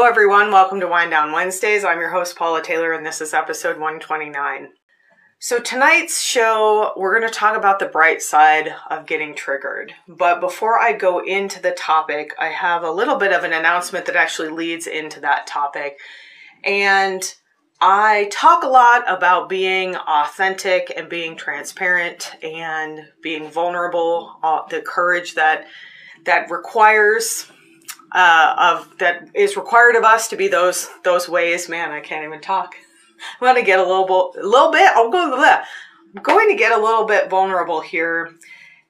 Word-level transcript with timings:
Hello, 0.00 0.08
everyone. 0.08 0.50
Welcome 0.50 0.80
to 0.80 0.88
Wind 0.88 1.10
Down 1.10 1.30
Wednesdays. 1.30 1.84
I'm 1.84 2.00
your 2.00 2.08
host, 2.08 2.34
Paula 2.34 2.62
Taylor, 2.62 2.94
and 2.94 3.04
this 3.04 3.20
is 3.20 3.34
episode 3.34 3.78
129. 3.78 4.70
So, 5.38 5.58
tonight's 5.58 6.22
show, 6.22 6.94
we're 6.96 7.18
going 7.18 7.30
to 7.30 7.38
talk 7.38 7.54
about 7.54 7.78
the 7.78 7.84
bright 7.84 8.22
side 8.22 8.74
of 8.88 9.04
getting 9.04 9.34
triggered. 9.34 9.92
But 10.08 10.40
before 10.40 10.78
I 10.78 10.94
go 10.94 11.18
into 11.18 11.60
the 11.60 11.72
topic, 11.72 12.34
I 12.38 12.46
have 12.46 12.82
a 12.82 12.90
little 12.90 13.16
bit 13.16 13.34
of 13.34 13.44
an 13.44 13.52
announcement 13.52 14.06
that 14.06 14.16
actually 14.16 14.48
leads 14.48 14.86
into 14.86 15.20
that 15.20 15.46
topic. 15.46 15.98
And 16.64 17.22
I 17.82 18.30
talk 18.32 18.64
a 18.64 18.68
lot 18.68 19.04
about 19.06 19.50
being 19.50 19.96
authentic 19.96 20.94
and 20.96 21.10
being 21.10 21.36
transparent 21.36 22.36
and 22.42 23.00
being 23.22 23.50
vulnerable, 23.50 24.38
uh, 24.42 24.62
the 24.70 24.80
courage 24.80 25.34
that 25.34 25.66
that 26.24 26.50
requires 26.50 27.52
uh, 28.12 28.54
of 28.58 28.98
that 28.98 29.28
is 29.34 29.56
required 29.56 29.96
of 29.96 30.04
us 30.04 30.28
to 30.28 30.36
be 30.36 30.48
those 30.48 30.88
those 31.04 31.28
ways. 31.28 31.68
Man, 31.68 31.90
I 31.90 32.00
can't 32.00 32.24
even 32.24 32.40
talk. 32.40 32.74
I'm 33.40 33.54
to 33.54 33.62
get 33.62 33.78
a 33.78 33.82
little 33.82 34.32
a 34.36 34.46
little 34.46 34.72
bit. 34.72 34.90
I'll 34.94 35.10
go 35.10 35.40
that. 35.40 35.66
I'm 36.16 36.22
going 36.22 36.48
to 36.48 36.56
get 36.56 36.72
a 36.72 36.82
little 36.82 37.04
bit 37.04 37.30
vulnerable 37.30 37.80
here, 37.80 38.34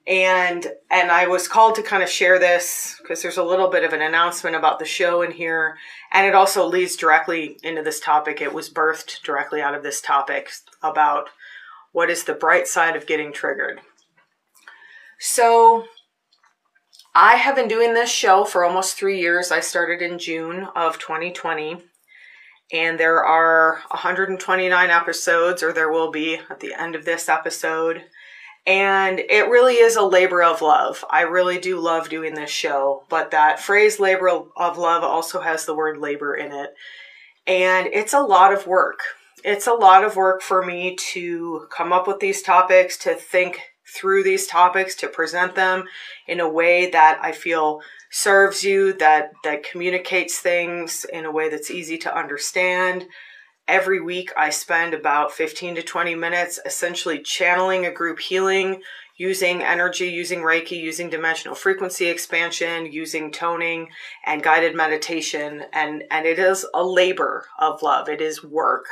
and 0.07 0.65
and 0.89 1.11
I 1.11 1.27
was 1.27 1.47
called 1.47 1.75
to 1.75 1.83
kind 1.83 2.01
of 2.01 2.09
share 2.09 2.39
this 2.39 2.97
because 3.01 3.21
there's 3.21 3.37
a 3.37 3.43
little 3.43 3.69
bit 3.69 3.83
of 3.83 3.93
an 3.93 4.01
announcement 4.01 4.55
about 4.55 4.79
the 4.79 4.85
show 4.85 5.21
in 5.21 5.31
here, 5.31 5.77
and 6.11 6.25
it 6.25 6.33
also 6.33 6.65
leads 6.65 6.95
directly 6.95 7.57
into 7.63 7.83
this 7.83 7.99
topic. 7.99 8.41
It 8.41 8.53
was 8.53 8.69
birthed 8.69 9.21
directly 9.23 9.61
out 9.61 9.75
of 9.75 9.83
this 9.83 10.01
topic 10.01 10.49
about 10.81 11.29
what 11.91 12.09
is 12.09 12.23
the 12.23 12.33
bright 12.33 12.67
side 12.67 12.95
of 12.95 13.05
getting 13.05 13.31
triggered. 13.31 13.81
So 15.19 15.85
I 17.13 17.35
have 17.35 17.57
been 17.57 17.67
doing 17.67 17.93
this 17.93 18.09
show 18.09 18.45
for 18.45 18.63
almost 18.63 18.95
three 18.95 19.19
years. 19.19 19.51
I 19.51 19.59
started 19.59 20.01
in 20.01 20.17
June 20.17 20.69
of 20.77 20.97
2020, 20.97 21.83
and 22.71 22.97
there 22.97 23.21
are 23.21 23.81
129 23.91 24.89
episodes, 24.89 25.61
or 25.61 25.73
there 25.73 25.91
will 25.91 26.09
be 26.09 26.39
at 26.49 26.61
the 26.61 26.73
end 26.73 26.95
of 26.95 27.03
this 27.03 27.27
episode. 27.27 28.03
And 28.65 29.19
it 29.19 29.49
really 29.49 29.73
is 29.73 29.97
a 29.97 30.03
labor 30.03 30.41
of 30.41 30.61
love. 30.61 31.03
I 31.09 31.23
really 31.23 31.59
do 31.59 31.81
love 31.81 32.07
doing 32.07 32.33
this 32.33 32.49
show, 32.49 33.03
but 33.09 33.31
that 33.31 33.59
phrase 33.59 33.99
labor 33.99 34.29
of 34.55 34.77
love 34.77 35.03
also 35.03 35.41
has 35.41 35.65
the 35.65 35.75
word 35.75 35.97
labor 35.97 36.33
in 36.33 36.53
it. 36.53 36.73
And 37.45 37.87
it's 37.87 38.13
a 38.13 38.21
lot 38.21 38.53
of 38.53 38.67
work. 38.67 38.99
It's 39.43 39.67
a 39.67 39.73
lot 39.73 40.05
of 40.05 40.15
work 40.15 40.41
for 40.41 40.63
me 40.63 40.95
to 41.11 41.67
come 41.75 41.91
up 41.91 42.07
with 42.07 42.21
these 42.21 42.41
topics, 42.41 42.97
to 42.99 43.15
think 43.15 43.59
through 43.93 44.23
these 44.23 44.47
topics 44.47 44.95
to 44.95 45.07
present 45.07 45.55
them 45.55 45.85
in 46.27 46.39
a 46.39 46.49
way 46.49 46.89
that 46.89 47.19
I 47.21 47.31
feel 47.31 47.81
serves 48.09 48.63
you, 48.63 48.93
that, 48.93 49.31
that 49.43 49.63
communicates 49.63 50.39
things 50.39 51.05
in 51.05 51.25
a 51.25 51.31
way 51.31 51.49
that's 51.49 51.71
easy 51.71 51.97
to 51.99 52.17
understand. 52.17 53.07
Every 53.67 54.01
week, 54.01 54.31
I 54.35 54.49
spend 54.49 54.93
about 54.93 55.31
15 55.31 55.75
to 55.75 55.81
20 55.81 56.15
minutes 56.15 56.59
essentially 56.65 57.19
channeling 57.19 57.85
a 57.85 57.91
group 57.91 58.19
healing 58.19 58.81
using 59.17 59.61
energy, 59.61 60.07
using 60.07 60.39
Reiki, 60.39 60.81
using 60.81 61.09
dimensional 61.09 61.53
frequency 61.53 62.07
expansion, 62.07 62.91
using 62.91 63.31
toning 63.31 63.87
and 64.25 64.41
guided 64.41 64.75
meditation. 64.75 65.63
And, 65.73 66.03
and 66.09 66.25
it 66.25 66.39
is 66.39 66.65
a 66.73 66.83
labor 66.83 67.45
of 67.59 67.83
love. 67.83 68.09
It 68.09 68.19
is 68.19 68.43
work. 68.43 68.87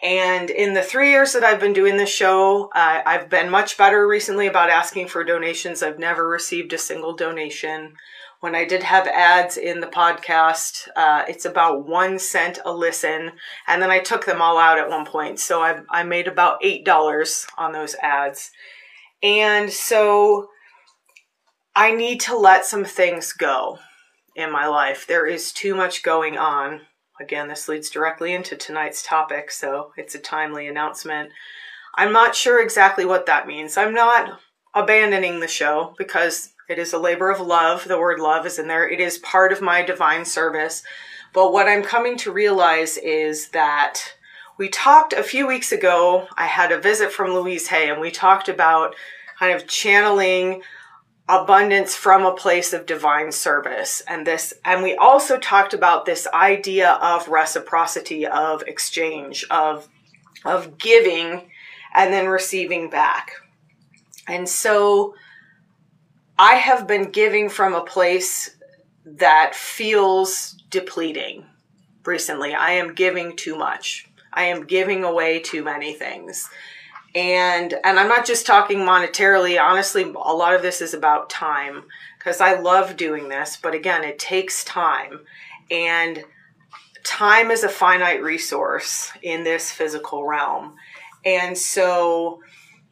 And 0.00 0.48
in 0.48 0.74
the 0.74 0.82
three 0.82 1.10
years 1.10 1.32
that 1.32 1.42
I've 1.42 1.58
been 1.58 1.72
doing 1.72 1.96
this 1.96 2.10
show, 2.10 2.70
uh, 2.74 3.02
I've 3.04 3.28
been 3.28 3.50
much 3.50 3.76
better 3.76 4.06
recently 4.06 4.46
about 4.46 4.70
asking 4.70 5.08
for 5.08 5.24
donations. 5.24 5.82
I've 5.82 5.98
never 5.98 6.28
received 6.28 6.72
a 6.72 6.78
single 6.78 7.14
donation. 7.14 7.94
When 8.40 8.54
I 8.54 8.64
did 8.64 8.84
have 8.84 9.08
ads 9.08 9.56
in 9.56 9.80
the 9.80 9.88
podcast, 9.88 10.86
uh, 10.94 11.24
it's 11.28 11.44
about 11.44 11.88
one 11.88 12.20
cent 12.20 12.60
a 12.64 12.72
listen. 12.72 13.32
And 13.66 13.82
then 13.82 13.90
I 13.90 13.98
took 13.98 14.24
them 14.24 14.40
all 14.40 14.56
out 14.56 14.78
at 14.78 14.88
one 14.88 15.04
point. 15.04 15.40
So 15.40 15.62
I, 15.62 15.80
I 15.90 16.04
made 16.04 16.28
about 16.28 16.62
$8 16.62 17.46
on 17.58 17.72
those 17.72 17.96
ads. 18.00 18.52
And 19.20 19.72
so 19.72 20.48
I 21.74 21.92
need 21.92 22.20
to 22.20 22.36
let 22.36 22.64
some 22.64 22.84
things 22.84 23.32
go 23.32 23.80
in 24.36 24.52
my 24.52 24.68
life. 24.68 25.08
There 25.08 25.26
is 25.26 25.52
too 25.52 25.74
much 25.74 26.04
going 26.04 26.38
on 26.38 26.82
Again, 27.20 27.48
this 27.48 27.68
leads 27.68 27.90
directly 27.90 28.32
into 28.34 28.56
tonight's 28.56 29.02
topic, 29.02 29.50
so 29.50 29.92
it's 29.96 30.14
a 30.14 30.20
timely 30.20 30.68
announcement. 30.68 31.30
I'm 31.94 32.12
not 32.12 32.34
sure 32.34 32.62
exactly 32.62 33.04
what 33.04 33.26
that 33.26 33.46
means. 33.46 33.76
I'm 33.76 33.94
not 33.94 34.40
abandoning 34.74 35.40
the 35.40 35.48
show 35.48 35.94
because 35.98 36.52
it 36.68 36.78
is 36.78 36.92
a 36.92 36.98
labor 36.98 37.30
of 37.30 37.40
love. 37.40 37.88
The 37.88 37.98
word 37.98 38.20
love 38.20 38.46
is 38.46 38.58
in 38.58 38.68
there. 38.68 38.88
It 38.88 39.00
is 39.00 39.18
part 39.18 39.52
of 39.52 39.60
my 39.60 39.82
divine 39.82 40.24
service. 40.24 40.82
But 41.32 41.52
what 41.52 41.68
I'm 41.68 41.82
coming 41.82 42.16
to 42.18 42.32
realize 42.32 42.96
is 42.98 43.48
that 43.48 44.00
we 44.58 44.68
talked 44.68 45.12
a 45.12 45.22
few 45.22 45.46
weeks 45.46 45.72
ago. 45.72 46.28
I 46.36 46.46
had 46.46 46.72
a 46.72 46.80
visit 46.80 47.12
from 47.12 47.32
Louise 47.32 47.68
Hay, 47.68 47.90
and 47.90 48.00
we 48.00 48.10
talked 48.10 48.48
about 48.48 48.94
kind 49.38 49.54
of 49.54 49.66
channeling 49.66 50.62
abundance 51.28 51.94
from 51.94 52.24
a 52.24 52.34
place 52.34 52.72
of 52.72 52.86
divine 52.86 53.30
service. 53.30 54.02
And 54.08 54.26
this 54.26 54.54
and 54.64 54.82
we 54.82 54.96
also 54.96 55.38
talked 55.38 55.74
about 55.74 56.06
this 56.06 56.26
idea 56.32 56.92
of 56.92 57.28
reciprocity 57.28 58.26
of 58.26 58.62
exchange 58.62 59.44
of 59.50 59.88
of 60.44 60.78
giving 60.78 61.50
and 61.94 62.12
then 62.12 62.28
receiving 62.28 62.90
back. 62.90 63.32
And 64.26 64.48
so 64.48 65.14
i 66.40 66.54
have 66.54 66.86
been 66.86 67.10
giving 67.10 67.48
from 67.48 67.74
a 67.74 67.84
place 67.84 68.56
that 69.04 69.54
feels 69.54 70.52
depleting 70.70 71.44
recently. 72.04 72.54
I 72.54 72.72
am 72.72 72.94
giving 72.94 73.34
too 73.36 73.56
much. 73.56 74.08
I 74.32 74.44
am 74.44 74.64
giving 74.64 75.02
away 75.02 75.40
too 75.40 75.64
many 75.64 75.94
things 75.94 76.48
and 77.14 77.74
and 77.84 77.98
i'm 77.98 78.08
not 78.08 78.26
just 78.26 78.46
talking 78.46 78.78
monetarily. 78.78 79.60
Honestly 79.60 80.02
a 80.02 80.34
lot 80.34 80.54
of 80.54 80.62
this 80.62 80.80
is 80.80 80.94
about 80.94 81.30
time 81.30 81.84
because 82.18 82.40
i 82.40 82.58
love 82.58 82.96
doing 82.96 83.28
this 83.28 83.56
but 83.56 83.74
again 83.74 84.04
it 84.04 84.18
takes 84.18 84.64
time. 84.64 85.20
And 85.70 86.24
time 87.04 87.50
is 87.50 87.64
a 87.64 87.68
finite 87.68 88.22
resource 88.22 89.12
in 89.22 89.44
this 89.44 89.70
physical 89.70 90.24
realm. 90.26 90.76
And 91.24 91.56
so 91.56 92.40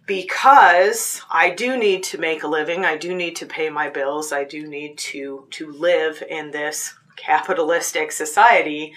because 0.06 1.20
i 1.30 1.50
do 1.50 1.76
need 1.76 2.02
to 2.02 2.16
make 2.16 2.44
a 2.44 2.48
living 2.48 2.84
i 2.84 2.96
do 2.96 3.14
need 3.14 3.34
to 3.34 3.44
pay 3.44 3.68
my 3.68 3.90
bills 3.90 4.32
i 4.32 4.44
do 4.44 4.66
need 4.66 4.96
to 4.96 5.46
to 5.50 5.72
live 5.72 6.22
in 6.30 6.50
this 6.52 6.94
capitalistic 7.16 8.12
society 8.12 8.94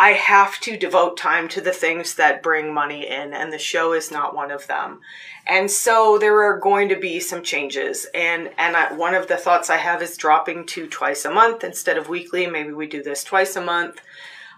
I 0.00 0.10
have 0.10 0.60
to 0.60 0.76
devote 0.76 1.16
time 1.16 1.48
to 1.48 1.60
the 1.60 1.72
things 1.72 2.14
that 2.14 2.42
bring 2.42 2.72
money 2.72 3.08
in, 3.08 3.34
and 3.34 3.52
the 3.52 3.58
show 3.58 3.92
is 3.92 4.12
not 4.12 4.34
one 4.34 4.52
of 4.52 4.66
them. 4.68 5.00
And 5.46 5.68
so 5.68 6.18
there 6.18 6.40
are 6.42 6.60
going 6.60 6.88
to 6.90 6.96
be 6.96 7.18
some 7.18 7.42
changes. 7.42 8.06
And 8.14 8.50
and 8.58 8.76
I, 8.76 8.92
one 8.92 9.14
of 9.14 9.26
the 9.26 9.36
thoughts 9.36 9.70
I 9.70 9.76
have 9.76 10.00
is 10.00 10.16
dropping 10.16 10.66
to 10.66 10.86
twice 10.86 11.24
a 11.24 11.32
month 11.32 11.64
instead 11.64 11.98
of 11.98 12.08
weekly. 12.08 12.46
Maybe 12.46 12.72
we 12.72 12.86
do 12.86 13.02
this 13.02 13.24
twice 13.24 13.56
a 13.56 13.60
month. 13.60 14.00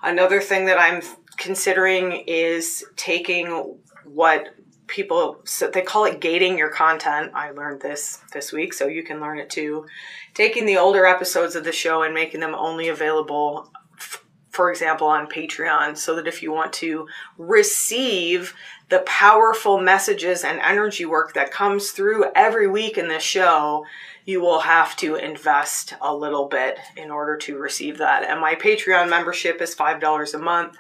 Another 0.03 0.43
thing 0.43 0.67
that 0.67 0.79
I'm 0.79 1.03
considering 1.39 2.25
is 2.27 2.85
taking 2.97 3.77
what 4.05 4.55
people 4.89 5.41
so 5.45 5.69
they 5.69 5.81
call 5.81 6.05
it 6.05 6.21
gating 6.21 6.59
your 6.59 6.71
content. 6.71 7.33
I 7.35 7.53
learned 7.53 7.81
this 7.81 8.21
this 8.35 8.53
week, 8.53 8.75
so 8.75 8.89
you 8.89 9.03
can 9.03 9.21
learn 9.21 9.39
it 9.39 9.49
too. 9.49 9.87
Taking 10.35 10.67
the 10.67 10.77
older 10.77 11.07
episodes 11.07 11.55
of 11.55 11.65
the 11.65 11.73
show 11.73 12.03
and 12.03 12.13
making 12.13 12.41
them 12.41 12.55
only 12.55 12.89
available 12.89 13.71
for 14.51 14.71
example, 14.71 15.07
on 15.07 15.29
Patreon, 15.29 15.97
so 15.97 16.17
that 16.17 16.27
if 16.27 16.43
you 16.43 16.53
want 16.53 16.73
to 16.75 17.07
receive 17.39 18.55
the 18.89 19.01
powerful 19.01 19.81
messages 19.81 20.45
and 20.45 20.59
energy 20.61 21.07
work 21.07 21.35
that 21.35 21.53
comes 21.53 21.93
through 21.93 22.27
every 22.35 22.67
week 22.67 22.99
in 22.99 23.09
this 23.09 23.23
show, 23.23 23.87
you 24.25 24.41
will 24.41 24.61
have 24.61 24.97
to 24.97 25.15
invest 25.15 25.95
a 26.01 26.15
little 26.15 26.47
bit 26.47 26.79
in 26.97 27.11
order 27.11 27.37
to 27.37 27.57
receive 27.59 27.99
that. 27.99 28.25
And 28.25 28.41
my 28.41 28.55
Patreon 28.55 29.09
membership 29.09 29.61
is 29.63 29.75
$5 29.75 30.35
a 30.35 30.39
month. 30.39 30.77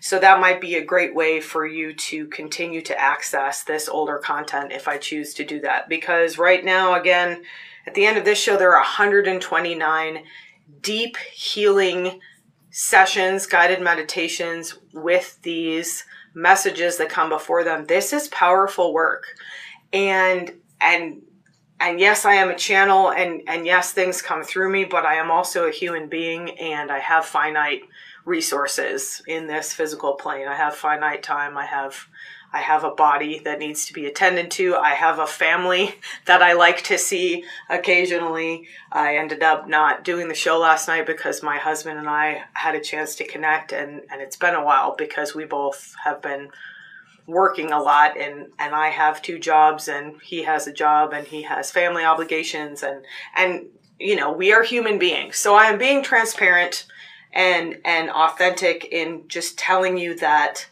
So 0.00 0.18
that 0.18 0.40
might 0.40 0.60
be 0.60 0.74
a 0.74 0.84
great 0.84 1.14
way 1.14 1.40
for 1.40 1.64
you 1.64 1.92
to 1.94 2.26
continue 2.26 2.82
to 2.82 3.00
access 3.00 3.62
this 3.62 3.88
older 3.88 4.18
content 4.18 4.72
if 4.72 4.88
I 4.88 4.98
choose 4.98 5.32
to 5.34 5.44
do 5.44 5.60
that. 5.60 5.88
Because 5.88 6.38
right 6.38 6.64
now, 6.64 6.94
again, 7.00 7.42
at 7.86 7.94
the 7.94 8.04
end 8.04 8.18
of 8.18 8.24
this 8.24 8.40
show, 8.40 8.56
there 8.56 8.72
are 8.72 8.80
129 8.80 10.24
deep 10.80 11.16
healing 11.32 12.20
sessions, 12.72 13.46
guided 13.46 13.80
meditations 13.80 14.78
with 14.94 15.38
these 15.42 16.04
messages 16.34 16.96
that 16.96 17.10
come 17.10 17.28
before 17.28 17.62
them. 17.62 17.86
This 17.86 18.12
is 18.12 18.28
powerful 18.28 18.92
work. 18.92 19.24
And 19.92 20.52
and 20.80 21.22
and 21.78 22.00
yes, 22.00 22.24
I 22.24 22.34
am 22.34 22.50
a 22.50 22.56
channel 22.56 23.12
and 23.12 23.42
and 23.46 23.66
yes, 23.66 23.92
things 23.92 24.22
come 24.22 24.42
through 24.42 24.72
me, 24.72 24.84
but 24.84 25.04
I 25.04 25.14
am 25.14 25.30
also 25.30 25.68
a 25.68 25.70
human 25.70 26.08
being 26.08 26.58
and 26.58 26.90
I 26.90 26.98
have 26.98 27.26
finite 27.26 27.82
resources 28.24 29.22
in 29.26 29.46
this 29.46 29.74
physical 29.74 30.14
plane. 30.14 30.48
I 30.48 30.54
have 30.54 30.74
finite 30.74 31.22
time. 31.22 31.58
I 31.58 31.66
have 31.66 32.06
I 32.52 32.60
have 32.60 32.84
a 32.84 32.90
body 32.90 33.38
that 33.40 33.58
needs 33.58 33.86
to 33.86 33.94
be 33.94 34.06
attended 34.06 34.50
to. 34.52 34.76
I 34.76 34.90
have 34.90 35.18
a 35.18 35.26
family 35.26 35.94
that 36.26 36.42
I 36.42 36.52
like 36.52 36.82
to 36.84 36.98
see 36.98 37.44
occasionally. 37.70 38.68
I 38.90 39.16
ended 39.16 39.42
up 39.42 39.68
not 39.68 40.04
doing 40.04 40.28
the 40.28 40.34
show 40.34 40.58
last 40.58 40.88
night 40.88 41.06
because 41.06 41.42
my 41.42 41.58
husband 41.58 41.98
and 41.98 42.08
I 42.08 42.42
had 42.52 42.74
a 42.74 42.80
chance 42.80 43.14
to 43.16 43.26
connect 43.26 43.72
and, 43.72 44.02
and 44.10 44.20
it's 44.20 44.36
been 44.36 44.54
a 44.54 44.64
while 44.64 44.94
because 44.96 45.34
we 45.34 45.44
both 45.44 45.94
have 46.04 46.20
been 46.20 46.50
working 47.26 47.70
a 47.70 47.80
lot 47.80 48.18
and 48.18 48.48
and 48.58 48.74
I 48.74 48.88
have 48.88 49.22
two 49.22 49.38
jobs 49.38 49.86
and 49.88 50.20
he 50.22 50.42
has 50.42 50.66
a 50.66 50.72
job 50.72 51.12
and 51.12 51.26
he 51.26 51.42
has 51.42 51.70
family 51.70 52.04
obligations 52.04 52.82
and 52.82 53.04
and 53.36 53.66
you 54.00 54.16
know 54.16 54.32
we 54.32 54.52
are 54.52 54.64
human 54.64 54.98
beings 54.98 55.36
so 55.36 55.54
I 55.54 55.66
am 55.66 55.78
being 55.78 56.02
transparent 56.02 56.84
and 57.32 57.78
and 57.84 58.10
authentic 58.10 58.86
in 58.86 59.22
just 59.28 59.56
telling 59.56 59.96
you 59.96 60.16
that 60.18 60.66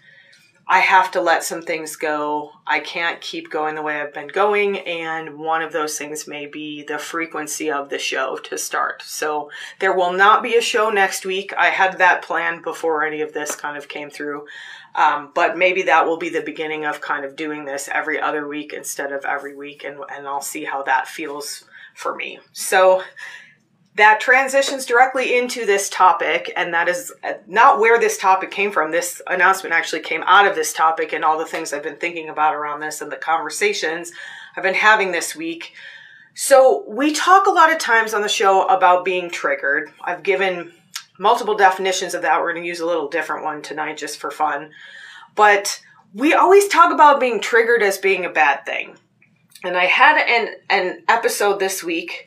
I 0.71 0.79
have 0.79 1.11
to 1.11 1.21
let 1.21 1.43
some 1.43 1.63
things 1.63 1.97
go. 1.97 2.53
I 2.65 2.79
can't 2.79 3.21
keep 3.21 3.51
going 3.51 3.75
the 3.75 3.83
way 3.83 4.01
I've 4.01 4.15
been 4.15 4.29
going. 4.29 4.79
And 4.79 5.37
one 5.37 5.63
of 5.63 5.73
those 5.73 5.99
things 5.99 6.29
may 6.29 6.47
be 6.47 6.85
the 6.85 6.97
frequency 6.97 7.73
of 7.73 7.89
the 7.89 7.99
show 7.99 8.37
to 8.45 8.57
start. 8.57 9.03
So 9.05 9.51
there 9.81 9.97
will 9.97 10.13
not 10.13 10.45
be 10.45 10.55
a 10.55 10.61
show 10.61 10.89
next 10.89 11.27
week. 11.27 11.53
I 11.59 11.71
had 11.71 11.99
that 11.99 12.23
planned 12.23 12.63
before 12.63 13.05
any 13.05 13.21
of 13.21 13.33
this 13.33 13.57
kind 13.57 13.77
of 13.77 13.89
came 13.89 14.11
through. 14.11 14.47
Um, 14.95 15.33
but 15.35 15.59
maybe 15.59 15.83
that 15.83 16.07
will 16.07 16.19
be 16.19 16.29
the 16.29 16.41
beginning 16.41 16.85
of 16.85 17.01
kind 17.01 17.25
of 17.25 17.35
doing 17.35 17.65
this 17.65 17.89
every 17.93 18.21
other 18.21 18.47
week 18.47 18.73
instead 18.73 19.11
of 19.11 19.25
every 19.25 19.57
week. 19.57 19.83
And, 19.83 19.99
and 20.15 20.29
I'll 20.29 20.41
see 20.41 20.63
how 20.63 20.85
that 20.85 21.09
feels 21.09 21.65
for 21.97 22.15
me. 22.15 22.39
So 22.53 23.03
that 23.97 24.21
transitions 24.21 24.87
directly 24.87 25.37
into 25.37 25.67
this 25.67 25.89
topic, 25.89 26.53
and 26.57 26.73
that 26.73 26.89
is 26.89 27.13
uh, 27.25 27.35
not 27.47 27.81
where 27.81 27.99
this 27.99 28.17
topic 28.19 28.51
came 28.51 28.71
from. 28.71 28.91
This 28.91 29.21
announcement 29.27 29.75
actually 29.75 30.03
came 30.03 30.23
out 30.27 30.47
of 30.47 30.55
this 30.55 30.73
topic 30.73 31.13
and 31.13 31.25
all 31.25 31.39
the 31.39 31.45
things 31.45 31.73
I've 31.73 31.83
been 31.83 31.97
thinking 31.97 32.29
about 32.29 32.55
around 32.55 32.81
this 32.81 33.01
and 33.01 33.11
the 33.11 33.17
conversations 33.17 34.13
I've 34.57 34.63
been 34.63 34.75
having 34.75 35.11
this 35.11 35.35
week. 35.35 35.75
So, 36.35 36.85
we 36.89 37.13
talk 37.13 37.47
a 37.47 37.51
lot 37.51 37.73
of 37.73 37.79
times 37.79 38.15
on 38.15 38.23
the 38.23 38.29
show 38.29 38.67
about 38.69 39.05
being 39.05 39.29
triggered. 39.29 39.91
I've 40.05 40.23
given 40.23 40.73
multiple 41.19 41.57
definitions 41.57 42.15
of 42.15 42.23
that. 42.23 42.41
We're 42.41 42.53
going 42.53 42.63
to 42.63 42.69
use 42.69 42.81
a 42.81 42.87
little 42.87 43.09
different 43.09 43.45
one 43.45 43.61
tonight 43.61 43.99
just 43.99 44.19
for 44.19 44.31
fun. 44.31 44.71
But 45.35 45.81
we 46.15 46.33
always 46.33 46.69
talk 46.69 46.93
about 46.93 47.21
being 47.21 47.41
triggered 47.41 47.83
as 47.83 47.99
being 47.99 48.25
a 48.25 48.31
bad 48.31 48.65
thing. 48.65 48.97
And 49.63 49.77
I 49.77 49.85
had 49.85 50.17
an, 50.17 50.55
an 50.71 51.03
episode 51.09 51.59
this 51.59 51.85
week 51.85 52.27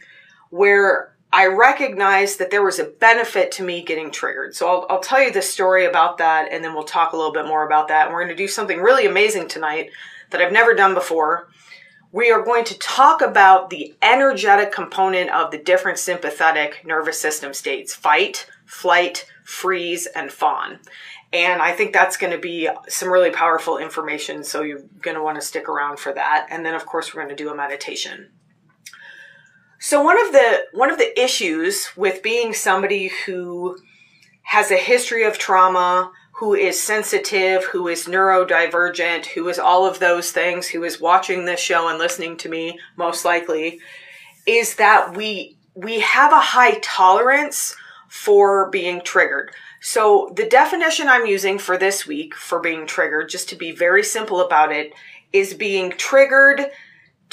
where 0.51 1.12
I 1.33 1.47
recognized 1.47 2.37
that 2.37 2.51
there 2.51 2.63
was 2.63 2.77
a 2.77 2.83
benefit 2.83 3.51
to 3.53 3.63
me 3.63 3.81
getting 3.81 4.11
triggered. 4.11 4.55
So 4.55 4.67
I'll, 4.67 4.85
I'll 4.87 4.99
tell 4.99 5.19
you 5.19 5.31
the 5.31 5.41
story 5.41 5.85
about 5.85 6.19
that 6.19 6.51
and 6.51 6.63
then 6.63 6.75
we'll 6.75 6.83
talk 6.83 7.13
a 7.13 7.17
little 7.17 7.33
bit 7.33 7.47
more 7.47 7.65
about 7.65 7.87
that. 7.87 8.05
And 8.05 8.13
we're 8.13 8.23
going 8.23 8.37
to 8.37 8.43
do 8.43 8.47
something 8.47 8.79
really 8.79 9.07
amazing 9.07 9.47
tonight 9.47 9.89
that 10.29 10.41
I've 10.41 10.51
never 10.51 10.75
done 10.75 10.93
before. 10.93 11.49
We 12.11 12.29
are 12.29 12.43
going 12.43 12.65
to 12.65 12.77
talk 12.77 13.23
about 13.23 13.71
the 13.71 13.95
energetic 14.03 14.71
component 14.71 15.31
of 15.31 15.49
the 15.49 15.57
different 15.57 15.97
sympathetic 15.97 16.85
nervous 16.85 17.19
system 17.19 17.51
states 17.55 17.95
fight, 17.95 18.47
flight, 18.65 19.25
freeze, 19.43 20.05
and 20.05 20.31
fawn. 20.31 20.77
And 21.33 21.63
I 21.63 21.71
think 21.71 21.93
that's 21.93 22.15
going 22.15 22.31
to 22.31 22.37
be 22.37 22.69
some 22.87 23.09
really 23.09 23.31
powerful 23.31 23.79
information. 23.79 24.43
So 24.43 24.61
you're 24.61 24.83
going 25.01 25.17
to 25.17 25.23
want 25.23 25.41
to 25.41 25.45
stick 25.45 25.67
around 25.67 25.97
for 25.97 26.13
that. 26.13 26.45
And 26.51 26.63
then, 26.63 26.75
of 26.75 26.85
course, 26.85 27.11
we're 27.11 27.23
going 27.23 27.35
to 27.35 27.43
do 27.43 27.49
a 27.49 27.55
meditation. 27.55 28.29
So 29.85 30.01
one 30.01 30.17
of 30.17 30.31
the 30.31 30.63
one 30.71 30.89
of 30.89 30.97
the 30.97 31.21
issues 31.21 31.89
with 31.97 32.23
being 32.23 32.53
somebody 32.53 33.11
who 33.25 33.77
has 34.43 34.71
a 34.71 34.77
history 34.77 35.25
of 35.25 35.37
trauma, 35.37 36.09
who 36.35 36.53
is 36.53 36.81
sensitive, 36.81 37.65
who 37.65 37.89
is 37.89 38.05
neurodivergent, 38.05 39.25
who 39.25 39.49
is 39.49 39.59
all 39.59 39.85
of 39.85 39.99
those 39.99 40.31
things, 40.31 40.67
who 40.69 40.85
is 40.85 41.01
watching 41.01 41.43
this 41.43 41.59
show 41.59 41.89
and 41.89 41.99
listening 41.99 42.37
to 42.37 42.47
me 42.47 42.79
most 42.95 43.25
likely, 43.25 43.81
is 44.47 44.75
that 44.75 45.17
we 45.17 45.57
we 45.75 45.99
have 45.99 46.31
a 46.31 46.39
high 46.39 46.79
tolerance 46.79 47.75
for 48.07 48.69
being 48.69 49.01
triggered. 49.01 49.51
So 49.81 50.31
the 50.37 50.47
definition 50.47 51.09
I'm 51.09 51.25
using 51.25 51.59
for 51.59 51.77
this 51.77 52.07
week 52.07 52.35
for 52.35 52.61
being 52.61 52.87
triggered, 52.87 53.27
just 53.27 53.49
to 53.49 53.57
be 53.57 53.73
very 53.73 54.03
simple 54.03 54.39
about 54.39 54.71
it, 54.71 54.93
is 55.33 55.53
being 55.53 55.91
triggered 55.91 56.71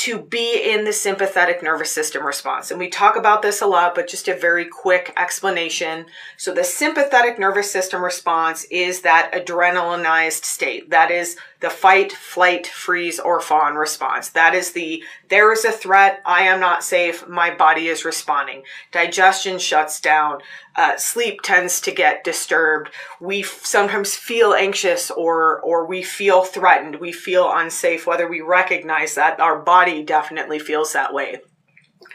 to 0.00 0.19
be 0.19 0.73
in 0.73 0.85
the 0.85 0.94
sympathetic 0.94 1.62
nervous 1.62 1.91
system 1.91 2.25
response. 2.25 2.70
And 2.70 2.81
we 2.81 2.88
talk 2.88 3.17
about 3.17 3.43
this 3.43 3.61
a 3.61 3.67
lot, 3.67 3.94
but 3.94 4.08
just 4.08 4.29
a 4.29 4.35
very 4.35 4.64
quick 4.64 5.12
explanation. 5.19 6.06
So 6.38 6.55
the 6.55 6.64
sympathetic 6.64 7.38
nervous 7.38 7.70
system 7.70 8.02
response 8.02 8.64
is 8.70 9.02
that 9.02 9.31
adrenalinized 9.35 10.44
state. 10.44 10.88
That 10.88 11.11
is 11.11 11.37
the 11.61 11.71
fight, 11.71 12.11
flight, 12.11 12.67
freeze, 12.67 13.21
or 13.21 13.41
fawn 13.41 13.75
response. 13.75 14.31
That 14.31 14.55
is 14.55 14.73
the, 14.73 15.05
there 15.29 15.53
is 15.53 15.65
a 15.65 15.71
threat, 15.73 16.23
I 16.25 16.43
am 16.43 16.59
not 16.59 16.83
safe, 16.83 17.29
my 17.29 17.55
body 17.55 17.89
is 17.89 18.05
responding. 18.05 18.62
Digestion 18.93 19.59
shuts 19.59 20.01
down, 20.01 20.41
uh, 20.75 20.97
sleep 20.97 21.43
tends 21.43 21.81
to 21.83 21.91
get 21.91 22.25
disturbed. 22.25 22.91
We 23.21 23.41
f- 23.43 23.61
sometimes 23.65 24.15
feel 24.15 24.55
anxious 24.55 25.11
or, 25.11 25.61
or 25.61 25.87
we 25.87 26.03
feel 26.03 26.43
threatened, 26.43 26.97
we 26.97 27.12
feel 27.12 27.53
unsafe, 27.53 28.07
whether 28.07 28.27
we 28.27 28.41
recognize 28.41 29.15
that, 29.17 29.39
our 29.39 29.61
body 29.61 30.03
definitely 30.03 30.59
feels 30.59 30.95
that 30.95 31.12
way. 31.12 31.41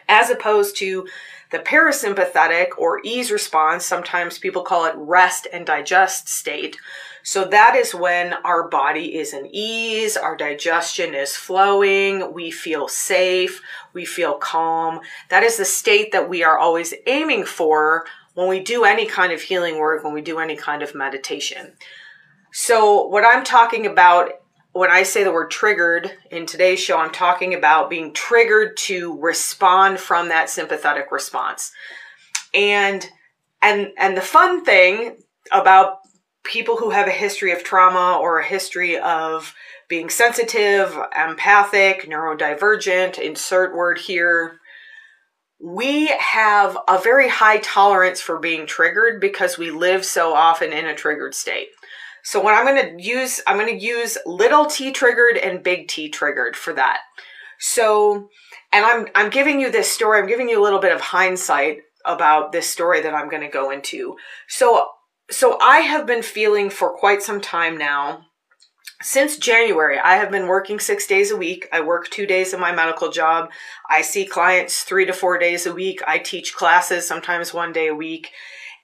As 0.10 0.30
opposed 0.32 0.76
to 0.78 1.08
the 1.52 1.60
parasympathetic 1.60 2.70
or 2.78 3.00
ease 3.04 3.32
response, 3.32 3.86
sometimes 3.86 4.40
people 4.40 4.64
call 4.64 4.86
it 4.86 4.96
rest 4.98 5.48
and 5.54 5.66
digest 5.66 6.28
state, 6.28 6.78
so 7.26 7.44
that 7.46 7.76
is 7.76 7.96
when 7.96 8.34
our 8.46 8.70
body 8.70 9.16
is 9.16 9.34
in 9.34 9.50
ease, 9.52 10.16
our 10.16 10.38
digestion 10.38 11.16
is 11.16 11.36
flowing, 11.36 12.32
we 12.32 12.52
feel 12.52 12.88
safe, 12.88 13.64
we 13.94 14.06
feel 14.06 14.36
calm. 14.36 15.00
That 15.30 15.42
is 15.42 15.58
the 15.58 15.66
state 15.66 16.12
that 16.12 16.30
we 16.30 16.44
are 16.44 16.60
always 16.60 16.94
aiming 17.08 17.46
for 17.46 18.06
when 18.36 18.48
we 18.48 18.60
do 18.60 18.84
any 18.84 19.08
kind 19.08 19.34
of 19.34 19.42
healing 19.42 19.80
work, 19.80 20.04
when 20.04 20.14
we 20.14 20.22
do 20.22 20.38
any 20.38 20.56
kind 20.56 20.84
of 20.84 20.94
meditation. 20.94 21.74
So 22.52 23.08
what 23.08 23.26
I'm 23.26 23.44
talking 23.44 23.88
about 23.88 24.34
when 24.74 24.92
I 24.92 25.02
say 25.02 25.24
the 25.24 25.32
word 25.32 25.50
triggered 25.50 26.12
in 26.30 26.46
today's 26.46 26.80
show, 26.80 27.00
I'm 27.00 27.12
talking 27.12 27.56
about 27.56 27.90
being 27.90 28.14
triggered 28.14 28.78
to 28.78 29.20
respond 29.20 30.00
from 30.00 30.30
that 30.30 30.52
sympathetic 30.52 31.12
response. 31.12 31.72
And 32.54 33.10
and 33.64 33.94
and 33.98 34.16
the 34.16 34.22
fun 34.22 34.64
thing 34.64 35.18
about 35.52 36.05
people 36.46 36.78
who 36.78 36.92
have 36.92 37.08
a 37.08 37.12
history 37.12 37.52
of 37.52 37.64
trauma 37.64 38.18
or 38.22 38.40
a 38.40 38.46
history 38.46 38.98
of 38.98 39.54
being 39.88 40.10
sensitive, 40.10 40.98
empathic, 41.18 42.10
neurodivergent, 42.10 43.20
insert 43.20 43.76
word 43.76 44.00
here, 44.00 44.60
we 45.62 46.08
have 46.08 46.78
a 46.88 47.00
very 47.00 47.30
high 47.30 47.58
tolerance 47.58 48.22
for 48.22 48.40
being 48.40 48.66
triggered 48.66 49.20
because 49.20 49.58
we 49.58 49.72
live 49.72 50.06
so 50.06 50.34
often 50.34 50.74
in 50.74 50.86
a 50.86 50.96
triggered 50.96 51.34
state. 51.34 51.68
So 52.24 52.40
what 52.42 52.54
I'm 52.56 52.66
going 52.66 52.98
to 52.98 53.04
use, 53.04 53.42
I'm 53.46 53.58
going 53.58 53.78
to 53.78 53.86
use 53.86 54.18
little 54.26 54.66
t 54.66 54.92
triggered 54.92 55.38
and 55.38 55.64
big 55.64 55.88
T 55.88 56.10
triggered 56.10 56.56
for 56.56 56.74
that. 56.74 57.02
So, 57.60 58.30
and 58.74 58.86
I'm, 58.86 59.08
I'm 59.16 59.30
giving 59.30 59.60
you 59.62 59.72
this 59.72 59.92
story. 59.92 60.20
I'm 60.20 60.28
giving 60.28 60.50
you 60.50 60.60
a 60.60 60.64
little 60.64 60.80
bit 60.80 60.92
of 60.92 61.02
hindsight 61.02 61.80
about 62.06 62.52
this 62.52 62.68
story 62.68 63.02
that 63.02 63.14
I'm 63.14 63.30
going 63.30 63.42
to 63.42 63.48
go 63.48 63.72
into. 63.72 64.16
So 64.48 64.90
so 65.30 65.58
I 65.60 65.80
have 65.80 66.06
been 66.06 66.24
feeling 66.24 66.70
for 66.70 66.90
quite 66.92 67.22
some 67.22 67.42
time 67.42 67.78
now. 67.78 68.26
Since 69.02 69.38
January, 69.38 70.00
I 70.00 70.16
have 70.16 70.32
been 70.32 70.48
working 70.48 70.80
six 70.80 71.06
days 71.06 71.30
a 71.30 71.38
week. 71.38 71.68
I 71.72 71.82
work 71.82 72.10
two 72.10 72.26
days 72.26 72.54
in 72.54 72.60
my 72.60 72.72
medical 72.72 73.12
job. 73.12 73.50
I 73.90 74.02
see 74.02 74.26
clients 74.26 74.84
three 74.84 75.06
to 75.06 75.14
four 75.14 75.38
days 75.38 75.66
a 75.66 75.74
week. 75.74 76.02
I 76.08 76.18
teach 76.18 76.56
classes 76.56 77.08
sometimes 77.08 77.54
one 77.54 77.74
day 77.74 77.88
a 77.88 77.96
week. 77.96 78.30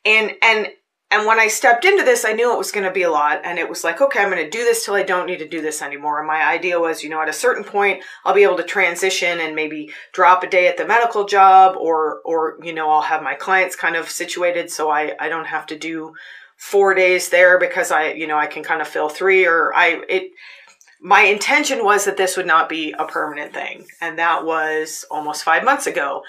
And, 0.04 0.34
and, 0.42 0.68
and 1.12 1.28
when 1.28 1.42
I 1.42 1.48
stepped 1.48 1.84
into 1.84 2.04
this, 2.04 2.24
I 2.24 2.32
knew 2.32 2.54
it 2.54 2.58
was 2.58 2.72
going 2.72 2.86
to 2.86 2.92
be 2.92 3.02
a 3.02 3.12
lot. 3.12 3.42
And 3.44 3.60
it 3.60 3.68
was 3.68 3.84
like, 3.84 4.00
okay, 4.00 4.22
I'm 4.22 4.32
going 4.32 4.44
to 4.44 4.50
do 4.50 4.64
this 4.64 4.86
till 4.86 4.94
I 4.94 5.04
don't 5.04 5.26
need 5.26 5.40
to 5.40 5.48
do 5.48 5.62
this 5.62 5.82
anymore. 5.82 6.20
And 6.20 6.28
my 6.28 6.42
idea 6.42 6.80
was, 6.80 7.04
you 7.04 7.10
know, 7.10 7.22
at 7.22 7.28
a 7.28 7.34
certain 7.34 7.66
point, 7.66 8.02
I'll 8.24 8.34
be 8.34 8.44
able 8.44 8.56
to 8.58 8.64
transition 8.64 9.42
and 9.42 9.54
maybe 9.54 9.92
drop 10.14 10.42
a 10.42 10.48
day 10.48 10.68
at 10.68 10.78
the 10.78 10.88
medical 10.88 11.26
job 11.26 11.76
or, 11.78 12.22
or, 12.24 12.58
you 12.64 12.72
know, 12.72 12.90
I'll 12.90 13.02
have 13.02 13.24
my 13.24 13.34
clients 13.34 13.76
kind 13.76 13.98
of 13.98 14.10
situated 14.10 14.72
so 14.72 14.90
I, 14.90 15.14
I 15.20 15.28
don't 15.28 15.48
have 15.48 15.66
to 15.68 15.78
do 15.78 16.14
four 16.56 16.94
days 16.94 17.28
there 17.28 17.60
because 17.60 17.92
I, 17.92 18.14
you 18.14 18.26
know, 18.26 18.38
I 18.38 18.48
can 18.48 18.64
kind 18.64 18.82
of 18.82 18.88
fill 18.88 19.10
three 19.10 19.46
or 19.46 19.76
I, 19.76 20.04
it, 20.08 20.32
my 21.02 21.24
intention 21.24 21.84
was 21.84 22.06
that 22.06 22.16
this 22.16 22.38
would 22.38 22.48
not 22.48 22.70
be 22.70 22.94
a 22.98 23.04
permanent 23.04 23.54
thing. 23.54 23.86
And 24.00 24.18
that 24.18 24.46
was 24.46 25.04
almost 25.12 25.44
five 25.44 25.66
months 25.66 25.88
ago 25.88 26.24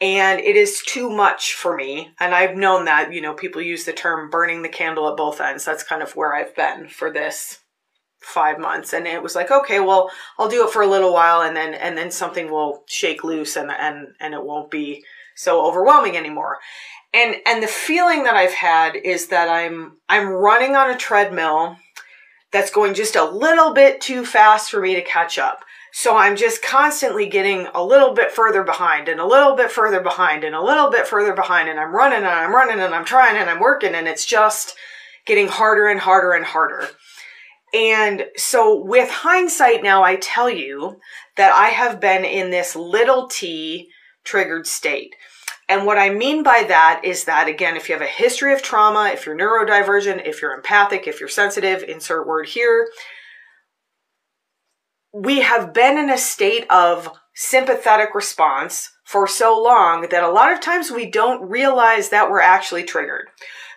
and 0.00 0.40
it 0.40 0.56
is 0.56 0.82
too 0.86 1.10
much 1.10 1.54
for 1.54 1.76
me. 1.76 2.12
And 2.20 2.34
I've 2.34 2.56
known 2.56 2.86
that, 2.86 3.12
you 3.12 3.20
know, 3.20 3.34
people 3.34 3.60
use 3.60 3.84
the 3.84 3.92
term 3.92 4.30
burning 4.30 4.62
the 4.62 4.68
candle 4.68 5.08
at 5.08 5.16
both 5.16 5.40
ends. 5.40 5.64
That's 5.64 5.82
kind 5.82 6.02
of 6.02 6.16
where 6.16 6.34
I've 6.34 6.56
been 6.56 6.88
for 6.88 7.10
this 7.12 7.58
five 8.20 8.58
months. 8.58 8.92
And 8.92 9.06
it 9.06 9.22
was 9.22 9.34
like, 9.34 9.50
okay, 9.50 9.80
well, 9.80 10.10
I'll 10.38 10.48
do 10.48 10.64
it 10.66 10.72
for 10.72 10.82
a 10.82 10.86
little 10.86 11.12
while 11.12 11.42
and 11.42 11.54
then, 11.54 11.74
and 11.74 11.96
then 11.96 12.10
something 12.10 12.50
will 12.50 12.84
shake 12.86 13.24
loose 13.24 13.56
and, 13.56 13.70
and, 13.70 14.08
and 14.20 14.34
it 14.34 14.44
won't 14.44 14.70
be 14.70 15.04
so 15.36 15.66
overwhelming 15.66 16.16
anymore. 16.16 16.58
And, 17.12 17.36
and 17.46 17.62
the 17.62 17.66
feeling 17.66 18.24
that 18.24 18.36
I've 18.36 18.52
had 18.52 18.96
is 18.96 19.28
that 19.28 19.48
I'm, 19.48 19.98
I'm 20.08 20.28
running 20.28 20.76
on 20.76 20.90
a 20.90 20.96
treadmill 20.96 21.76
that's 22.52 22.70
going 22.70 22.94
just 22.94 23.16
a 23.16 23.24
little 23.24 23.74
bit 23.74 24.00
too 24.00 24.24
fast 24.24 24.70
for 24.70 24.80
me 24.80 24.94
to 24.94 25.02
catch 25.02 25.38
up. 25.38 25.64
So 25.92 26.16
I'm 26.16 26.36
just 26.36 26.62
constantly 26.62 27.26
getting 27.26 27.66
a 27.74 27.84
little 27.84 28.14
bit 28.14 28.30
further 28.30 28.62
behind 28.62 29.08
and 29.08 29.20
a 29.20 29.26
little 29.26 29.56
bit 29.56 29.70
further 29.70 30.00
behind 30.00 30.44
and 30.44 30.54
a 30.54 30.62
little 30.62 30.90
bit 30.90 31.06
further 31.06 31.34
behind 31.34 31.68
and 31.68 31.80
I'm 31.80 31.94
running 31.94 32.18
and 32.18 32.26
I'm 32.26 32.54
running 32.54 32.80
and 32.80 32.94
I'm 32.94 33.04
trying 33.04 33.36
and 33.36 33.50
I'm 33.50 33.60
working 33.60 33.94
and 33.94 34.06
it's 34.06 34.24
just 34.24 34.76
getting 35.26 35.48
harder 35.48 35.88
and 35.88 36.00
harder 36.00 36.32
and 36.32 36.44
harder. 36.44 36.88
And 37.72 38.26
so 38.36 38.82
with 38.82 39.08
hindsight 39.10 39.82
now, 39.82 40.02
I 40.02 40.16
tell 40.16 40.50
you 40.50 41.00
that 41.36 41.52
I 41.52 41.68
have 41.68 42.00
been 42.00 42.24
in 42.24 42.50
this 42.50 42.74
little 42.74 43.28
t 43.28 43.88
triggered 44.24 44.66
state. 44.66 45.14
And 45.68 45.86
what 45.86 45.98
I 45.98 46.10
mean 46.10 46.42
by 46.42 46.64
that 46.66 47.02
is 47.04 47.24
that, 47.24 47.46
again, 47.46 47.76
if 47.76 47.88
you 47.88 47.94
have 47.94 48.02
a 48.02 48.06
history 48.06 48.52
of 48.52 48.60
trauma, 48.60 49.10
if 49.12 49.24
you're 49.24 49.38
neurodivergent, 49.38 50.26
if 50.26 50.42
you're 50.42 50.52
empathic, 50.52 51.06
if 51.06 51.20
you're 51.20 51.28
sensitive, 51.28 51.84
insert 51.84 52.26
word 52.26 52.48
here, 52.48 52.88
we 55.12 55.40
have 55.40 55.72
been 55.72 55.98
in 55.98 56.10
a 56.10 56.18
state 56.18 56.66
of 56.70 57.10
sympathetic 57.34 58.14
response 58.14 58.90
for 59.04 59.26
so 59.26 59.60
long 59.60 60.06
that 60.10 60.22
a 60.22 60.30
lot 60.30 60.52
of 60.52 60.60
times 60.60 60.90
we 60.90 61.10
don't 61.10 61.48
realize 61.48 62.10
that 62.10 62.30
we're 62.30 62.40
actually 62.40 62.84
triggered. 62.84 63.28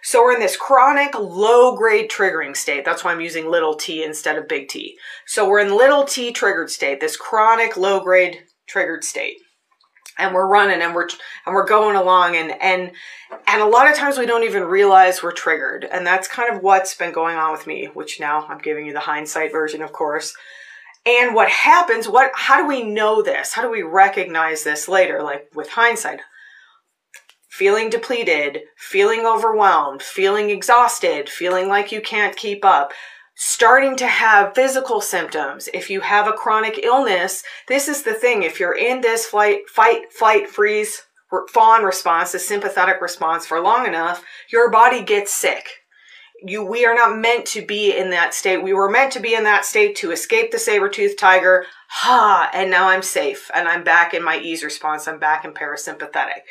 So 0.03 0.21
we're 0.21 0.33
in 0.33 0.41
this 0.41 0.57
chronic 0.57 1.17
low 1.17 1.77
grade 1.77 2.11
triggering 2.11 2.57
state. 2.57 2.83
That's 2.83 3.03
why 3.03 3.13
I'm 3.13 3.21
using 3.21 3.49
little 3.49 3.73
t 3.73 4.03
instead 4.03 4.37
of 4.37 4.49
big 4.49 4.67
T. 4.67 4.97
So 5.25 5.47
we're 5.47 5.61
in 5.61 5.75
little 5.75 6.03
t 6.03 6.33
triggered 6.33 6.69
state, 6.69 6.99
this 6.99 7.15
chronic 7.15 7.77
low 7.77 8.01
grade 8.01 8.39
triggered 8.67 9.03
state. 9.03 9.37
And 10.19 10.35
we're 10.35 10.47
running 10.47 10.81
and 10.81 10.93
we're 10.93 11.07
and 11.45 11.55
we're 11.55 11.65
going 11.65 11.95
along 11.95 12.35
and 12.35 12.51
and 12.61 12.91
and 13.47 13.61
a 13.61 13.65
lot 13.65 13.89
of 13.89 13.95
times 13.95 14.17
we 14.17 14.27
don't 14.27 14.43
even 14.43 14.63
realize 14.63 15.23
we're 15.23 15.31
triggered. 15.31 15.87
And 15.89 16.05
that's 16.05 16.27
kind 16.27 16.53
of 16.53 16.61
what's 16.61 16.95
been 16.95 17.13
going 17.13 17.37
on 17.37 17.53
with 17.53 17.65
me, 17.65 17.85
which 17.93 18.19
now 18.19 18.45
I'm 18.47 18.59
giving 18.59 18.85
you 18.85 18.93
the 18.93 18.99
hindsight 18.99 19.53
version, 19.53 19.81
of 19.81 19.93
course. 19.93 20.35
And 21.05 21.36
what 21.36 21.50
happens, 21.50 22.07
what, 22.07 22.31
how 22.33 22.57
do 22.57 22.67
we 22.67 22.83
know 22.83 23.22
this? 23.22 23.53
How 23.53 23.62
do 23.62 23.69
we 23.69 23.81
recognize 23.81 24.63
this 24.63 24.88
later? 24.88 25.22
Like 25.22 25.50
with 25.53 25.69
hindsight, 25.69 26.22
feeling 27.50 27.89
depleted, 27.89 28.62
feeling 28.77 29.25
overwhelmed, 29.25 30.01
feeling 30.01 30.50
exhausted, 30.50 31.29
feeling 31.29 31.67
like 31.67 31.91
you 31.91 32.00
can't 32.00 32.38
keep 32.38 32.63
up, 32.63 32.93
starting 33.36 33.98
to 33.98 34.07
have 34.07 34.55
physical 34.55 35.01
symptoms. 35.01 35.67
If 35.74 35.89
you 35.89 36.00
have 36.01 36.27
a 36.27 36.33
chronic 36.33 36.79
illness, 36.83 37.43
this 37.67 37.89
is 37.89 38.03
the 38.03 38.13
thing. 38.13 38.43
If 38.43 38.60
you're 38.60 38.77
in 38.77 39.01
this 39.01 39.25
flight, 39.25 39.67
fight, 39.67 40.13
flight, 40.13 40.50
freeze, 40.50 41.01
fawn 41.51 41.83
response, 41.83 42.33
a 42.33 42.39
sympathetic 42.39 43.01
response 43.01 43.45
for 43.45 43.60
long 43.60 43.88
enough, 43.88 44.24
your 44.51 44.72
body 44.72 45.03
gets 45.03 45.33
sick 45.33 45.82
you 46.45 46.63
we 46.63 46.85
are 46.85 46.95
not 46.95 47.17
meant 47.17 47.45
to 47.47 47.65
be 47.65 47.97
in 47.97 48.09
that 48.12 48.33
state. 48.33 48.62
We 48.62 48.73
were 48.73 48.89
meant 48.89 49.13
to 49.13 49.19
be 49.19 49.33
in 49.33 49.43
that 49.43 49.65
state 49.65 49.95
to 49.97 50.12
escape 50.12 50.51
the 50.51 50.59
saber-toothed 50.59 51.17
tiger. 51.17 51.65
Ha, 51.88 52.50
and 52.53 52.69
now 52.69 52.89
I'm 52.89 53.01
safe 53.01 53.50
and 53.53 53.67
I'm 53.67 53.83
back 53.83 54.13
in 54.13 54.23
my 54.23 54.38
ease 54.38 54.63
response. 54.63 55.07
I'm 55.07 55.19
back 55.19 55.45
in 55.45 55.53
parasympathetic. 55.53 56.41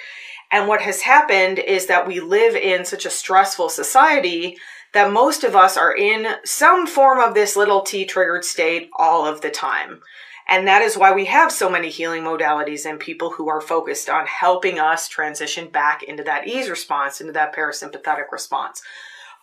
And 0.51 0.69
what 0.69 0.83
has 0.83 1.03
happened 1.03 1.59
is 1.59 1.87
that 1.87 2.07
we 2.07 2.21
live 2.21 2.55
in 2.55 2.85
such 2.85 3.07
a 3.07 3.11
stressful 3.11 3.69
society 3.69 4.57
that 4.93 5.13
most 5.13 5.45
of 5.45 5.57
us 5.57 5.77
are 5.77 5.97
in 5.97 6.27
some 6.45 6.87
form 6.87 7.19
of 7.19 7.35
this 7.35 7.57
little 7.57 7.81
T 7.81 8.05
triggered 8.05 8.45
state 8.45 8.91
all 8.99 9.27
of 9.27 9.41
the 9.41 9.51
time. 9.51 10.01
And 10.49 10.67
that 10.67 10.83
is 10.83 10.99
why 10.99 11.13
we 11.13 11.25
have 11.27 11.51
so 11.51 11.71
many 11.71 11.89
healing 11.89 12.25
modalities 12.25 12.85
and 12.85 13.01
people 13.01 13.31
who 13.31 13.49
are 13.49 13.61
focused 13.61 14.11
on 14.11 14.27
helping 14.27 14.79
us 14.79 15.09
transition 15.09 15.69
back 15.69 16.03
into 16.03 16.23
that 16.25 16.47
ease 16.47 16.69
response, 16.69 17.21
into 17.21 17.33
that 17.33 17.55
parasympathetic 17.55 18.31
response. 18.31 18.83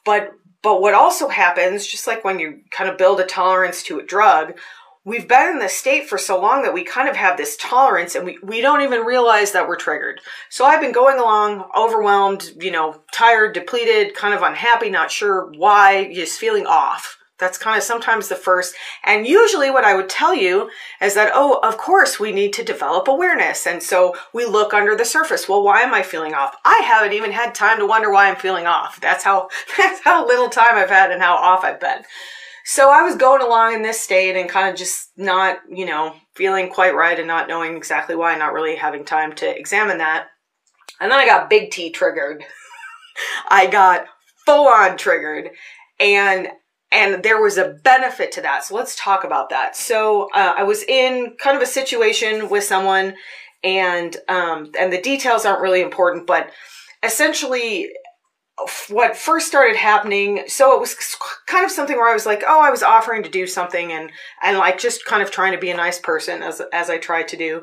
But 0.05 0.33
but 0.61 0.81
what 0.81 0.93
also 0.93 1.29
happens, 1.29 1.87
just 1.87 2.07
like 2.07 2.23
when 2.23 2.39
you 2.39 2.61
kind 2.71 2.89
of 2.89 2.97
build 2.97 3.19
a 3.19 3.25
tolerance 3.25 3.81
to 3.83 3.99
a 3.99 4.05
drug, 4.05 4.57
we've 5.05 5.27
been 5.27 5.53
in 5.53 5.59
this 5.59 5.77
state 5.77 6.07
for 6.07 6.17
so 6.17 6.39
long 6.39 6.63
that 6.63 6.73
we 6.73 6.83
kind 6.83 7.07
of 7.07 7.15
have 7.15 7.37
this 7.37 7.55
tolerance 7.57 8.15
and 8.15 8.25
we, 8.25 8.37
we 8.43 8.59
don't 8.59 8.81
even 8.81 9.01
realize 9.01 9.53
that 9.53 9.67
we're 9.67 9.77
triggered. 9.77 10.19
So 10.49 10.65
I've 10.65 10.81
been 10.81 10.91
going 10.91 11.17
along 11.17 11.69
overwhelmed, 11.75 12.51
you 12.59 12.71
know, 12.71 13.01
tired, 13.13 13.53
depleted, 13.53 14.15
kind 14.15 14.33
of 14.33 14.41
unhappy, 14.41 14.89
not 14.89 15.11
sure 15.11 15.51
why, 15.55 16.13
just 16.13 16.39
feeling 16.39 16.65
off. 16.65 17.18
That's 17.39 17.57
kind 17.57 17.77
of 17.77 17.83
sometimes 17.83 18.27
the 18.27 18.35
first. 18.35 18.75
And 19.03 19.25
usually 19.25 19.71
what 19.71 19.85
I 19.85 19.95
would 19.95 20.09
tell 20.09 20.35
you 20.35 20.69
is 21.01 21.13
that, 21.13 21.31
oh, 21.33 21.59
of 21.63 21.77
course 21.77 22.19
we 22.19 22.31
need 22.31 22.53
to 22.53 22.63
develop 22.63 23.07
awareness. 23.07 23.65
And 23.65 23.81
so 23.81 24.15
we 24.33 24.45
look 24.45 24.73
under 24.73 24.95
the 24.95 25.05
surface. 25.05 25.47
Well, 25.47 25.63
why 25.63 25.81
am 25.81 25.93
I 25.93 26.03
feeling 26.03 26.33
off? 26.33 26.55
I 26.65 26.81
haven't 26.85 27.13
even 27.13 27.31
had 27.31 27.55
time 27.55 27.79
to 27.79 27.85
wonder 27.85 28.11
why 28.11 28.29
I'm 28.29 28.35
feeling 28.35 28.67
off. 28.67 28.99
That's 28.99 29.23
how, 29.23 29.49
that's 29.77 30.01
how 30.01 30.27
little 30.27 30.49
time 30.49 30.75
I've 30.75 30.89
had 30.89 31.11
and 31.11 31.21
how 31.21 31.35
off 31.35 31.63
I've 31.63 31.79
been. 31.79 32.03
So 32.65 32.91
I 32.91 33.01
was 33.01 33.15
going 33.15 33.41
along 33.41 33.73
in 33.73 33.81
this 33.81 33.99
state 33.99 34.35
and 34.35 34.47
kind 34.47 34.69
of 34.69 34.75
just 34.75 35.09
not, 35.17 35.57
you 35.67 35.85
know, 35.85 36.13
feeling 36.35 36.69
quite 36.69 36.93
right 36.93 37.17
and 37.17 37.27
not 37.27 37.47
knowing 37.47 37.75
exactly 37.75 38.15
why, 38.15 38.35
not 38.35 38.53
really 38.53 38.75
having 38.75 39.03
time 39.03 39.33
to 39.37 39.57
examine 39.57 39.97
that. 39.97 40.27
And 40.99 41.11
then 41.11 41.19
I 41.19 41.25
got 41.25 41.49
big 41.49 41.71
T 41.71 41.89
triggered. 41.89 42.43
I 43.49 43.65
got 43.65 44.05
full 44.45 44.67
on 44.67 44.97
triggered. 44.97 45.49
And 45.99 46.49
and 46.91 47.23
there 47.23 47.41
was 47.41 47.57
a 47.57 47.77
benefit 47.83 48.31
to 48.33 48.41
that. 48.41 48.63
So 48.63 48.75
let's 48.75 48.95
talk 48.95 49.23
about 49.23 49.49
that. 49.49 49.75
So 49.75 50.29
uh, 50.33 50.55
I 50.57 50.63
was 50.63 50.83
in 50.83 51.35
kind 51.39 51.55
of 51.55 51.61
a 51.61 51.67
situation 51.67 52.49
with 52.49 52.63
someone, 52.63 53.15
and 53.63 54.15
um, 54.27 54.71
and 54.79 54.91
the 54.91 55.01
details 55.01 55.45
aren't 55.45 55.61
really 55.61 55.81
important, 55.81 56.25
but 56.25 56.51
essentially 57.03 57.89
what 58.89 59.15
first 59.15 59.47
started 59.47 59.77
happening 59.77 60.43
so 60.47 60.75
it 60.75 60.81
was 60.81 60.93
kind 61.47 61.63
of 61.63 61.71
something 61.71 61.95
where 61.95 62.09
i 62.09 62.13
was 62.13 62.25
like 62.25 62.43
oh 62.45 62.59
i 62.59 62.69
was 62.69 62.83
offering 62.83 63.23
to 63.23 63.29
do 63.29 63.47
something 63.47 63.93
and 63.93 64.11
and 64.43 64.57
like 64.57 64.77
just 64.77 65.05
kind 65.05 65.23
of 65.23 65.31
trying 65.31 65.53
to 65.53 65.57
be 65.57 65.69
a 65.69 65.77
nice 65.77 65.97
person 65.97 66.43
as 66.43 66.61
as 66.73 66.89
i 66.89 66.97
tried 66.97 67.25
to 67.25 67.37
do 67.37 67.61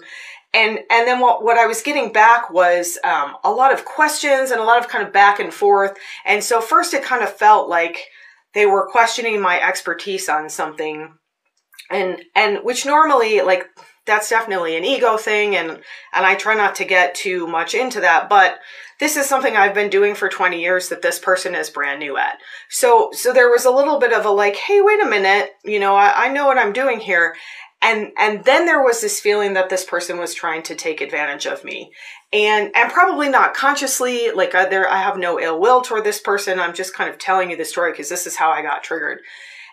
and 0.55 0.79
and 0.91 1.07
then 1.07 1.21
what 1.21 1.45
what 1.45 1.59
i 1.59 1.67
was 1.67 1.83
getting 1.83 2.13
back 2.13 2.51
was 2.51 2.99
um, 3.05 3.37
a 3.45 3.51
lot 3.51 3.75
of 3.75 3.85
questions 3.85 4.51
and 4.51 4.59
a 4.61 4.65
lot 4.65 4.79
of 4.79 4.89
kind 4.89 5.07
of 5.07 5.13
back 5.13 5.39
and 5.39 5.53
forth 5.53 5.97
and 6.25 6.43
so 6.43 6.63
first 6.63 6.95
it 6.95 7.03
kind 7.03 7.23
of 7.23 7.31
felt 7.31 7.69
like 7.69 8.07
they 8.57 8.67
were 8.67 8.89
questioning 8.91 9.39
my 9.39 9.61
expertise 9.61 10.31
on 10.31 10.49
something 10.49 11.13
and 11.91 12.23
and 12.35 12.59
which 12.65 12.87
normally 12.87 13.43
like 13.43 13.67
that's 14.07 14.31
definitely 14.31 14.77
an 14.77 14.85
ego 14.85 15.19
thing 15.19 15.55
and 15.55 15.71
and 15.71 16.27
I 16.27 16.35
try 16.35 16.55
not 16.55 16.75
to 16.77 16.85
get 16.85 17.15
too 17.15 17.47
much 17.47 17.75
into 17.75 18.01
that 18.01 18.29
but 18.31 18.59
this 18.99 19.19
is 19.19 19.27
something 19.27 19.57
I've 19.57 19.75
been 19.75 19.91
doing 19.91 20.15
for 20.15 20.31
20 20.31 20.59
years 20.59 20.89
that 20.89 21.03
this 21.03 21.19
person 21.19 21.55
is 21.55 21.69
brand 21.69 22.01
new 22.01 22.17
at. 22.17 22.39
So 22.71 23.11
so 23.13 23.33
there 23.33 23.51
was 23.51 23.67
a 23.67 23.71
little 23.71 23.99
bit 23.99 24.15
of 24.15 24.25
a 24.25 24.31
like, 24.31 24.57
hey, 24.57 24.81
wait 24.81 25.03
a 25.03 25.07
minute, 25.07 25.51
you 25.65 25.79
know, 25.79 25.95
I, 25.95 26.25
I 26.25 26.29
know 26.33 26.47
what 26.47 26.57
I'm 26.57 26.73
doing 26.73 26.99
here 26.99 27.37
and 27.87 28.11
and 28.19 28.45
then 28.45 28.67
there 28.67 28.83
was 28.83 29.01
this 29.01 29.21
feeling 29.21 29.55
that 29.55 29.71
this 29.71 29.85
person 29.85 30.19
was 30.19 30.35
trying 30.35 30.63
to 30.65 30.75
take 30.75 31.01
advantage 31.01 31.47
of 31.47 31.65
me. 31.65 31.93
And 32.33 32.75
and 32.75 32.93
probably 32.93 33.29
not 33.29 33.55
consciously 33.55 34.33
like 34.33 34.55
I, 34.55 34.69
there 34.69 34.91
i 34.91 34.97
have 34.97 35.17
no 35.17 35.41
ill 35.41 35.61
will 35.61 35.83
toward 35.83 36.05
this 36.05 36.21
person. 36.21 36.59
I'm 36.59 36.75
just 36.75 36.95
kind 36.95 37.09
of 37.09 37.19
telling 37.19 37.51
you 37.51 37.57
the 37.57 37.65
story 37.65 37.93
because 37.93 38.09
this 38.09 38.27
is 38.27 38.37
how 38.37 38.51
i 38.51 38.61
got 38.61 38.83
triggered. 38.83 39.21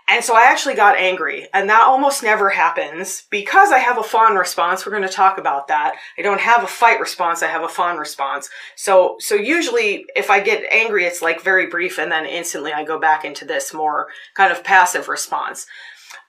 And 0.07 0.23
so 0.23 0.35
i 0.35 0.43
actually 0.43 0.75
got 0.75 0.95
angry. 0.95 1.47
And 1.55 1.67
that 1.71 1.87
almost 1.87 2.21
never 2.21 2.51
happens 2.51 3.23
because 3.31 3.71
i 3.71 3.79
have 3.79 3.97
a 3.97 4.03
fawn 4.03 4.35
response. 4.35 4.85
We're 4.85 4.91
going 4.91 5.09
to 5.09 5.09
talk 5.09 5.39
about 5.39 5.67
that. 5.69 5.95
I 6.15 6.21
don't 6.21 6.41
have 6.41 6.63
a 6.63 6.67
fight 6.67 6.99
response. 6.99 7.41
I 7.41 7.47
have 7.47 7.63
a 7.63 7.67
fawn 7.67 7.97
response. 7.97 8.47
So 8.75 9.15
so 9.19 9.33
usually 9.33 10.05
if 10.15 10.29
i 10.29 10.39
get 10.39 10.71
angry 10.71 11.05
it's 11.05 11.23
like 11.23 11.41
very 11.41 11.65
brief 11.65 11.97
and 11.97 12.11
then 12.11 12.27
instantly 12.27 12.73
i 12.73 12.83
go 12.83 12.99
back 12.99 13.25
into 13.25 13.43
this 13.43 13.73
more 13.73 14.07
kind 14.35 14.51
of 14.51 14.63
passive 14.63 15.07
response 15.07 15.65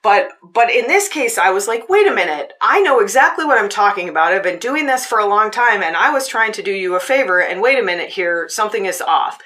but 0.05 0.33
but 0.53 0.69
in 0.69 0.85
this 0.85 1.09
case 1.09 1.39
I 1.39 1.49
was 1.49 1.67
like, 1.67 1.89
wait 1.89 2.07
a 2.07 2.13
minute, 2.13 2.53
I 2.61 2.79
know 2.81 2.99
exactly 2.99 3.43
what 3.43 3.57
I'm 3.57 3.67
talking 3.67 4.07
about. 4.07 4.31
I've 4.31 4.43
been 4.43 4.59
doing 4.59 4.85
this 4.85 5.03
for 5.03 5.17
a 5.17 5.25
long 5.25 5.49
time 5.49 5.81
and 5.81 5.97
I 5.97 6.11
was 6.11 6.27
trying 6.27 6.51
to 6.51 6.61
do 6.61 6.71
you 6.71 6.93
a 6.93 6.99
favor 6.99 7.41
and 7.41 7.59
wait 7.59 7.79
a 7.79 7.83
minute 7.83 8.11
here, 8.11 8.47
something 8.47 8.85
is 8.85 9.01
off. 9.01 9.41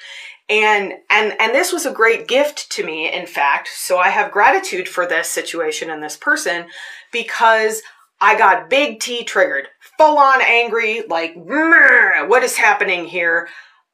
And 0.50 0.96
and 1.10 1.34
and 1.40 1.56
this 1.56 1.72
was 1.72 1.86
a 1.86 1.94
great 1.94 2.28
gift 2.28 2.70
to 2.72 2.84
me, 2.84 3.10
in 3.10 3.26
fact. 3.26 3.70
So 3.74 4.00
I 4.00 4.10
have 4.10 4.34
gratitude 4.34 4.90
for 4.90 5.08
this 5.08 5.30
situation 5.30 5.90
and 5.90 6.04
this 6.04 6.18
person 6.18 6.66
because 7.14 7.82
I 8.20 8.38
got 8.38 8.70
big 8.70 9.00
T 9.00 9.24
triggered, 9.24 9.70
full 9.98 10.18
on 10.18 10.42
angry, 10.42 11.04
like, 11.08 11.36
what 11.38 12.44
is 12.44 12.58
happening 12.58 13.06
here? 13.06 13.48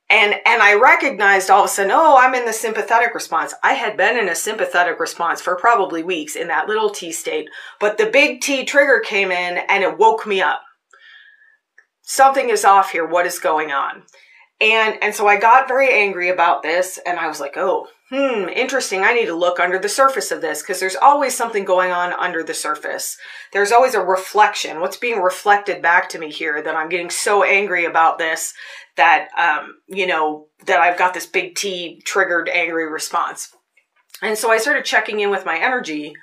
And 0.10 0.36
and 0.46 0.62
I 0.62 0.76
recognized 0.76 1.50
all 1.50 1.64
of 1.64 1.66
a 1.66 1.70
sudden, 1.70 1.92
oh, 1.92 2.18
I'm 2.18 2.36
in 2.36 2.46
the 2.46 2.54
sympathetic 2.54 3.16
response. 3.16 3.54
I 3.64 3.74
had 3.74 3.98
been 3.98 4.18
in 4.18 4.30
a 4.30 4.36
sympathetic 4.36 5.00
response 5.00 5.42
for 5.42 5.56
probably 5.56 6.04
weeks 6.04 6.36
in 6.36 6.48
that 6.50 6.68
little 6.68 6.90
T 6.90 7.12
state, 7.12 7.50
but 7.80 7.98
the 7.98 8.06
big 8.06 8.42
T 8.42 8.66
trigger 8.66 9.00
came 9.00 9.32
in 9.32 9.58
and 9.70 9.84
it 9.84 9.98
woke 9.98 10.28
me 10.28 10.42
up. 10.42 10.62
Something 12.04 12.50
is 12.50 12.64
off 12.64 12.92
here. 12.92 13.08
What 13.08 13.26
is 13.26 13.40
going 13.40 13.72
on? 13.72 14.04
And 14.62 14.98
and 15.02 15.14
so 15.14 15.28
I 15.28 15.38
got 15.38 15.68
very 15.68 15.92
angry 15.92 16.30
about 16.30 16.64
this 16.64 16.98
and 17.06 17.20
I 17.20 17.28
was 17.28 17.42
like, 17.42 17.58
"Oh, 17.58 17.88
hmm, 18.10 18.48
interesting. 18.48 19.04
I 19.04 19.14
need 19.14 19.26
to 19.26 19.36
look 19.36 19.60
under 19.60 19.78
the 19.78 19.90
surface 19.90 20.32
of 20.32 20.40
this 20.42 20.62
because 20.62 20.80
there's 20.80 20.96
always 20.96 21.36
something 21.36 21.66
going 21.66 21.92
on 21.92 22.14
under 22.14 22.42
the 22.42 22.54
surface. 22.54 23.18
There's 23.52 23.74
always 23.74 23.96
a 23.96 24.02
reflection. 24.02 24.80
What's 24.80 24.98
being 24.98 25.20
reflected 25.22 25.82
back 25.82 26.08
to 26.10 26.20
me 26.20 26.32
here 26.32 26.62
that 26.62 26.76
I'm 26.76 26.90
getting 26.90 27.10
so 27.10 27.44
angry 27.44 27.86
about 27.86 28.18
this 28.18 28.54
that 28.96 29.28
um, 29.38 29.76
you 29.88 30.08
know, 30.08 30.48
that 30.66 30.80
I've 30.80 30.98
got 30.98 31.14
this 31.14 31.26
big 31.26 31.56
T 31.56 32.02
triggered 32.06 32.48
angry 32.50 32.90
response." 32.90 33.54
And 34.22 34.38
so 34.38 34.50
I 34.52 34.58
started 34.58 34.86
checking 34.86 35.20
in 35.20 35.30
with 35.30 35.46
my 35.46 35.58
energy 35.58 36.14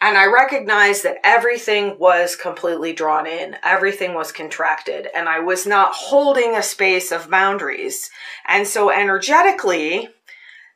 and 0.00 0.16
I 0.16 0.26
recognized 0.26 1.02
that 1.02 1.18
everything 1.24 1.98
was 1.98 2.36
completely 2.36 2.92
drawn 2.92 3.26
in, 3.26 3.56
everything 3.64 4.14
was 4.14 4.30
contracted, 4.30 5.08
and 5.14 5.28
I 5.28 5.40
was 5.40 5.66
not 5.66 5.92
holding 5.92 6.54
a 6.54 6.62
space 6.62 7.10
of 7.10 7.30
boundaries. 7.30 8.08
And 8.46 8.66
so, 8.66 8.90
energetically, 8.90 10.08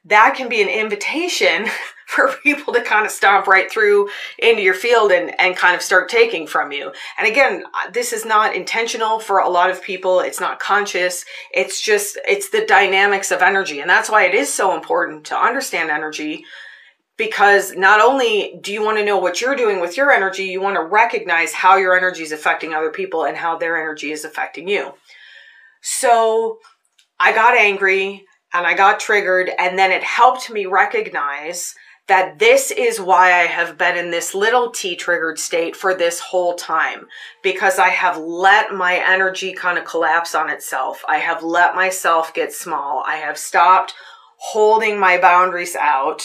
that 0.05 0.35
can 0.37 0.49
be 0.49 0.61
an 0.61 0.69
invitation 0.69 1.67
for 2.07 2.33
people 2.43 2.75
to 2.75 2.83
kind 2.83 3.07
of 3.07 3.13
stomp 3.13 3.47
right 3.47 3.71
through 3.71 4.09
into 4.39 4.61
your 4.61 4.75
field 4.75 5.13
and, 5.13 5.39
and 5.41 5.57
kind 5.57 5.75
of 5.75 5.81
start 5.81 6.09
taking 6.09 6.47
from 6.47 6.73
you. 6.73 6.93
And 7.17 7.27
again, 7.27 7.65
this 7.93 8.13
is 8.13 8.27
not 8.27 8.55
intentional 8.55 9.19
for 9.19 9.39
a 9.39 9.49
lot 9.49 9.71
of 9.71 9.83
people. 9.83 10.21
It's 10.21 10.41
not 10.41 10.59
conscious. 10.59 11.25
It's 11.55 11.81
just, 11.81 12.19
it's 12.27 12.51
the 12.51 12.67
dynamics 12.67 13.31
of 13.31 13.41
energy. 13.41 13.81
And 13.81 13.89
that's 13.89 14.11
why 14.11 14.25
it 14.25 14.35
is 14.35 14.53
so 14.53 14.75
important 14.75 15.25
to 15.27 15.37
understand 15.39 15.91
energy 15.91 16.45
because 17.17 17.75
not 17.75 18.01
only 18.01 18.59
do 18.63 18.73
you 18.73 18.83
want 18.83 18.99
to 18.99 19.05
know 19.05 19.19
what 19.19 19.41
you're 19.41 19.57
doing 19.57 19.81
with 19.81 19.97
your 19.97 20.11
energy, 20.11 20.45
you 20.45 20.61
want 20.61 20.77
to 20.77 20.83
recognize 20.83 21.53
how 21.53 21.77
your 21.77 21.97
energy 21.97 22.23
is 22.23 22.33
affecting 22.33 22.73
other 22.73 22.91
people 22.91 23.25
and 23.25 23.37
how 23.37 23.57
their 23.57 23.77
energy 23.77 24.13
is 24.13 24.25
affecting 24.25 24.67
you. 24.69 24.95
So 25.83 26.59
I 27.21 27.33
got 27.33 27.57
angry 27.57 28.25
and 28.55 28.67
I 28.67 28.75
got 28.75 29.01
triggered, 29.01 29.51
and 29.59 29.79
then 29.79 29.91
it 29.91 30.03
helped 30.03 30.51
me 30.51 30.67
recognize 30.67 31.75
that 32.09 32.39
this 32.39 32.71
is 32.71 33.01
why 33.01 33.33
I 33.33 33.47
have 33.47 33.79
been 33.79 33.97
in 33.97 34.11
this 34.11 34.35
little 34.35 34.71
T 34.71 34.97
triggered 34.97 35.39
state 35.39 35.75
for 35.75 35.95
this 35.95 36.19
whole 36.19 36.55
time 36.57 37.07
because 37.43 37.79
I 37.79 37.89
have 37.89 38.19
let 38.19 38.75
my 38.75 38.97
energy 38.97 39.53
kind 39.53 39.79
of 39.79 39.85
collapse 39.85 40.35
on 40.35 40.51
itself. 40.51 41.03
I 41.09 41.19
have 41.19 41.43
let 41.43 41.75
myself 41.75 42.35
get 42.35 42.53
small. 42.53 43.03
I 43.07 43.17
have 43.17 43.39
stopped 43.39 43.95
holding 44.37 44.99
my 44.99 45.19
boundaries 45.19 45.77
out 45.77 46.23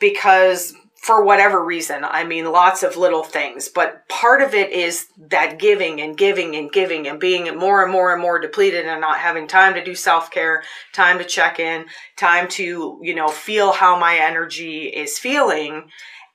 because 0.00 0.74
for 1.06 1.22
whatever 1.22 1.64
reason. 1.64 2.02
I 2.02 2.24
mean, 2.24 2.50
lots 2.50 2.82
of 2.82 2.96
little 2.96 3.22
things, 3.22 3.68
but 3.68 4.08
part 4.08 4.42
of 4.42 4.54
it 4.54 4.72
is 4.72 5.06
that 5.28 5.56
giving 5.56 6.00
and 6.00 6.18
giving 6.18 6.56
and 6.56 6.72
giving 6.72 7.06
and 7.06 7.20
being 7.20 7.56
more 7.56 7.84
and 7.84 7.92
more 7.92 8.12
and 8.12 8.20
more 8.20 8.40
depleted 8.40 8.86
and 8.86 9.00
not 9.00 9.18
having 9.18 9.46
time 9.46 9.74
to 9.74 9.84
do 9.84 9.94
self 9.94 10.32
care, 10.32 10.64
time 10.92 11.18
to 11.18 11.24
check 11.24 11.60
in, 11.60 11.86
time 12.16 12.48
to, 12.48 12.98
you 13.00 13.14
know, 13.14 13.28
feel 13.28 13.70
how 13.70 13.96
my 13.96 14.16
energy 14.16 14.86
is 14.86 15.16
feeling. 15.16 15.90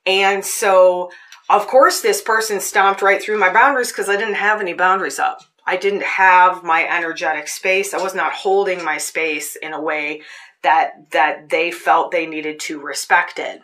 And 0.06 0.46
so, 0.46 1.12
of 1.50 1.68
course, 1.68 2.00
this 2.00 2.22
person 2.22 2.62
stomped 2.62 3.02
right 3.02 3.22
through 3.22 3.40
my 3.40 3.52
boundaries 3.52 3.92
because 3.92 4.08
I 4.08 4.16
didn't 4.16 4.36
have 4.36 4.62
any 4.62 4.74
boundaries 4.74 5.20
up. 5.20 5.42
I 5.68 5.76
didn't 5.76 6.04
have 6.04 6.64
my 6.64 6.88
energetic 6.88 7.50
space. 7.50 7.94
I 7.94 8.02
was 8.02 8.16
not 8.16 8.32
holding 8.32 8.86
my 8.86 8.98
space 8.98 9.58
in 9.58 9.74
a 9.74 9.82
way 9.82 10.22
that 10.64 11.12
that 11.12 11.50
they 11.50 11.72
felt 11.72 12.12
they 12.12 12.26
needed 12.26 12.60
to 12.62 12.80
respect 12.80 13.40
it. 13.40 13.62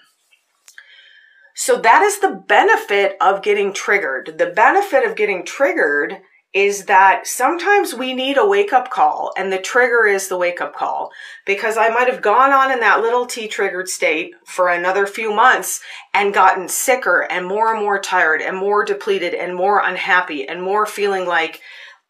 So 1.55 1.77
that 1.77 2.03
is 2.03 2.19
the 2.19 2.43
benefit 2.47 3.17
of 3.19 3.41
getting 3.41 3.73
triggered. 3.73 4.37
The 4.37 4.51
benefit 4.51 5.03
of 5.03 5.15
getting 5.15 5.43
triggered 5.43 6.21
is 6.53 6.85
that 6.85 7.27
sometimes 7.27 7.93
we 7.93 8.13
need 8.13 8.37
a 8.37 8.47
wake 8.47 8.71
up 8.71 8.89
call 8.89 9.33
and 9.37 9.51
the 9.51 9.57
trigger 9.57 10.05
is 10.05 10.27
the 10.27 10.37
wake 10.37 10.61
up 10.61 10.75
call 10.75 11.11
because 11.45 11.77
I 11.77 11.89
might 11.89 12.07
have 12.07 12.21
gone 12.21 12.51
on 12.51 12.71
in 12.71 12.79
that 12.79 13.01
little 13.01 13.25
T 13.25 13.47
triggered 13.47 13.89
state 13.89 14.31
for 14.45 14.69
another 14.69 15.05
few 15.05 15.33
months 15.33 15.81
and 16.13 16.33
gotten 16.33 16.67
sicker 16.67 17.27
and 17.29 17.45
more 17.45 17.73
and 17.73 17.83
more 17.83 17.99
tired 17.99 18.41
and 18.41 18.57
more 18.57 18.85
depleted 18.85 19.33
and 19.33 19.55
more 19.55 19.81
unhappy 19.83 20.47
and 20.47 20.63
more 20.63 20.85
feeling 20.85 21.27
like 21.27 21.61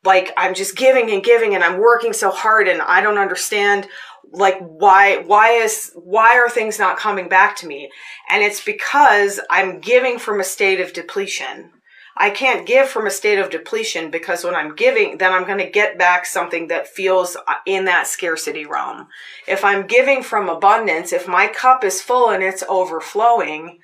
like 0.03 0.31
I'm 0.37 0.53
just 0.53 0.77
giving 0.77 1.09
and 1.11 1.23
giving 1.23 1.55
and 1.55 1.63
I'm 1.63 1.79
working 1.79 2.13
so 2.13 2.29
hard 2.29 2.67
and 2.67 2.81
I 2.81 3.01
don't 3.01 3.17
understand 3.17 3.87
like 4.31 4.59
why 4.59 5.17
why 5.25 5.51
is 5.51 5.91
why 5.95 6.37
are 6.37 6.49
things 6.49 6.79
not 6.79 6.97
coming 6.97 7.29
back 7.29 7.55
to 7.57 7.67
me? 7.67 7.89
And 8.29 8.43
it's 8.43 8.63
because 8.63 9.39
i'm 9.49 9.79
giving 9.79 10.19
from 10.19 10.39
a 10.39 10.43
state 10.43 10.79
of 10.79 10.93
depletion. 10.93 11.71
I 12.19 12.31
can't 12.31 12.65
give 12.65 12.89
from 12.89 13.05
a 13.05 13.11
state 13.11 13.37
of 13.37 13.49
depletion 13.49 14.09
because 14.11 14.43
when 14.43 14.55
i'm 14.55 14.75
giving 14.75 15.17
then 15.17 15.33
i'm 15.33 15.45
going 15.45 15.59
to 15.59 15.69
get 15.69 15.97
back 15.97 16.25
something 16.25 16.67
that 16.67 16.87
feels 16.87 17.35
uh, 17.35 17.53
in 17.65 17.85
that 17.85 18.07
scarcity 18.07 18.65
realm. 18.65 19.07
If 19.47 19.63
i'm 19.63 19.87
giving 19.87 20.23
from 20.23 20.49
abundance 20.49 21.13
if 21.13 21.27
my 21.27 21.47
cup 21.47 21.83
is 21.83 22.01
full 22.01 22.29
and 22.29 22.43
it's 22.43 22.63
overflowing 22.67 23.79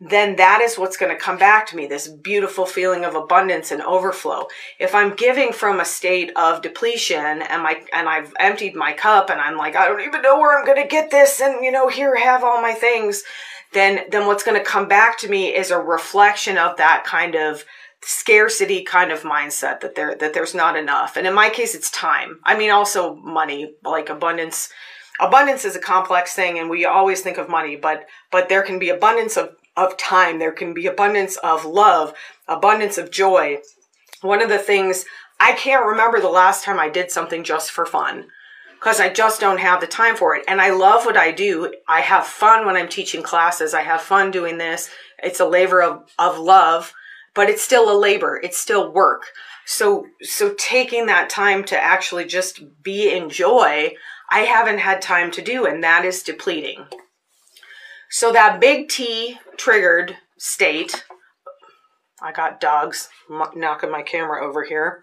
then 0.00 0.36
that 0.36 0.60
is 0.60 0.78
what's 0.78 0.96
going 0.96 1.10
to 1.10 1.20
come 1.20 1.38
back 1.38 1.66
to 1.66 1.76
me 1.76 1.86
this 1.86 2.08
beautiful 2.08 2.66
feeling 2.66 3.04
of 3.04 3.14
abundance 3.14 3.70
and 3.70 3.82
overflow. 3.82 4.46
If 4.78 4.94
i'm 4.94 5.14
giving 5.14 5.52
from 5.52 5.80
a 5.80 5.84
state 5.84 6.32
of 6.36 6.62
depletion 6.62 7.42
and 7.42 7.62
my 7.62 7.80
and 7.92 8.08
i've 8.08 8.32
emptied 8.38 8.74
my 8.74 8.92
cup 8.92 9.30
and 9.30 9.40
i'm 9.40 9.56
like 9.56 9.76
i 9.76 9.86
don't 9.86 10.02
even 10.02 10.22
know 10.22 10.38
where 10.38 10.58
i'm 10.58 10.66
going 10.66 10.82
to 10.82 10.88
get 10.88 11.10
this 11.10 11.40
and 11.40 11.64
you 11.64 11.72
know 11.72 11.88
here 11.88 12.16
have 12.16 12.44
all 12.44 12.60
my 12.60 12.72
things 12.72 13.24
then 13.72 14.00
then 14.10 14.26
what's 14.26 14.44
going 14.44 14.58
to 14.58 14.64
come 14.64 14.88
back 14.88 15.18
to 15.18 15.28
me 15.28 15.54
is 15.54 15.70
a 15.70 15.78
reflection 15.78 16.56
of 16.58 16.76
that 16.76 17.04
kind 17.04 17.34
of 17.34 17.64
scarcity 18.02 18.82
kind 18.82 19.10
of 19.10 19.22
mindset 19.22 19.80
that 19.80 19.94
there 19.94 20.14
that 20.14 20.32
there's 20.32 20.54
not 20.54 20.76
enough. 20.76 21.16
And 21.16 21.26
in 21.26 21.34
my 21.34 21.50
case 21.50 21.74
it's 21.74 21.90
time. 21.90 22.38
I 22.44 22.56
mean 22.56 22.70
also 22.70 23.16
money 23.16 23.74
like 23.84 24.08
abundance 24.08 24.68
abundance 25.20 25.64
is 25.64 25.76
a 25.76 25.80
complex 25.80 26.34
thing 26.34 26.58
and 26.58 26.70
we 26.70 26.84
always 26.84 27.22
think 27.22 27.38
of 27.38 27.48
money 27.48 27.74
but 27.74 28.06
but 28.30 28.48
there 28.48 28.62
can 28.62 28.78
be 28.78 28.90
abundance 28.90 29.36
of 29.36 29.56
of 29.76 29.96
time. 29.96 30.38
There 30.38 30.52
can 30.52 30.74
be 30.74 30.86
abundance 30.86 31.36
of 31.38 31.64
love, 31.64 32.14
abundance 32.48 32.98
of 32.98 33.10
joy. 33.10 33.58
One 34.22 34.42
of 34.42 34.48
the 34.48 34.58
things 34.58 35.04
I 35.38 35.52
can't 35.52 35.84
remember 35.84 36.20
the 36.20 36.28
last 36.28 36.64
time 36.64 36.78
I 36.78 36.88
did 36.88 37.10
something 37.10 37.44
just 37.44 37.70
for 37.70 37.84
fun 37.84 38.26
because 38.74 39.00
I 39.00 39.08
just 39.08 39.40
don't 39.40 39.58
have 39.58 39.80
the 39.80 39.86
time 39.86 40.16
for 40.16 40.36
it. 40.36 40.44
And 40.48 40.60
I 40.60 40.70
love 40.70 41.04
what 41.04 41.16
I 41.16 41.32
do. 41.32 41.74
I 41.88 42.00
have 42.00 42.26
fun 42.26 42.64
when 42.64 42.76
I'm 42.76 42.88
teaching 42.88 43.22
classes. 43.22 43.74
I 43.74 43.82
have 43.82 44.00
fun 44.00 44.30
doing 44.30 44.58
this. 44.58 44.90
It's 45.22 45.40
a 45.40 45.46
labor 45.46 45.82
of, 45.82 46.10
of 46.18 46.38
love, 46.38 46.92
but 47.34 47.48
it's 47.48 47.62
still 47.62 47.90
a 47.90 47.98
labor. 47.98 48.40
It's 48.42 48.58
still 48.58 48.92
work. 48.92 49.24
So, 49.64 50.06
so 50.22 50.54
taking 50.56 51.06
that 51.06 51.28
time 51.28 51.64
to 51.64 51.82
actually 51.82 52.26
just 52.26 52.62
be 52.82 53.12
in 53.12 53.28
joy, 53.28 53.94
I 54.30 54.40
haven't 54.40 54.78
had 54.78 55.02
time 55.02 55.30
to 55.32 55.42
do, 55.42 55.66
and 55.66 55.82
that 55.82 56.04
is 56.04 56.22
depleting. 56.22 56.86
So 58.10 58.32
that 58.32 58.60
big 58.60 58.88
T 58.88 59.38
triggered 59.56 60.16
state, 60.38 61.04
I 62.22 62.32
got 62.32 62.60
dogs 62.60 63.08
knocking 63.28 63.90
my 63.90 64.02
camera 64.02 64.46
over 64.46 64.64
here. 64.64 65.02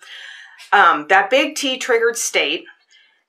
Um, 0.71 1.07
that 1.09 1.29
big 1.29 1.55
T 1.55 1.77
triggered 1.77 2.17
state 2.17 2.65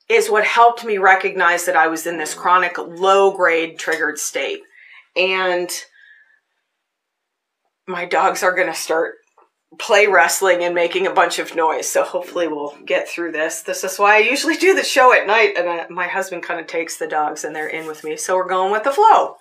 is 0.07 0.29
what 0.29 0.45
helped 0.45 0.85
me 0.85 0.97
recognize 0.97 1.65
that 1.65 1.75
I 1.75 1.87
was 1.87 2.05
in 2.05 2.17
this 2.17 2.33
chronic 2.33 2.77
low 2.77 3.31
grade 3.31 3.77
triggered 3.77 4.19
state. 4.19 4.61
And 5.15 5.69
my 7.87 8.05
dogs 8.05 8.43
are 8.43 8.55
going 8.55 8.67
to 8.67 8.73
start 8.73 9.15
play 9.77 10.07
wrestling 10.07 10.63
and 10.63 10.73
making 10.75 11.07
a 11.07 11.13
bunch 11.13 11.39
of 11.39 11.55
noise. 11.55 11.87
So 11.87 12.03
hopefully 12.03 12.47
we'll 12.47 12.75
get 12.85 13.07
through 13.07 13.31
this. 13.31 13.61
This 13.61 13.83
is 13.83 13.97
why 13.97 14.15
I 14.15 14.19
usually 14.19 14.57
do 14.57 14.75
the 14.75 14.83
show 14.83 15.13
at 15.13 15.27
night 15.27 15.53
and 15.57 15.67
uh, 15.67 15.85
my 15.89 16.07
husband 16.07 16.43
kind 16.43 16.59
of 16.59 16.67
takes 16.67 16.97
the 16.97 17.07
dogs 17.07 17.43
and 17.43 17.55
they're 17.55 17.67
in 17.67 17.87
with 17.87 18.03
me. 18.03 18.17
So 18.17 18.35
we're 18.35 18.47
going 18.47 18.71
with 18.71 18.83
the 18.83 18.91
flow 18.91 19.37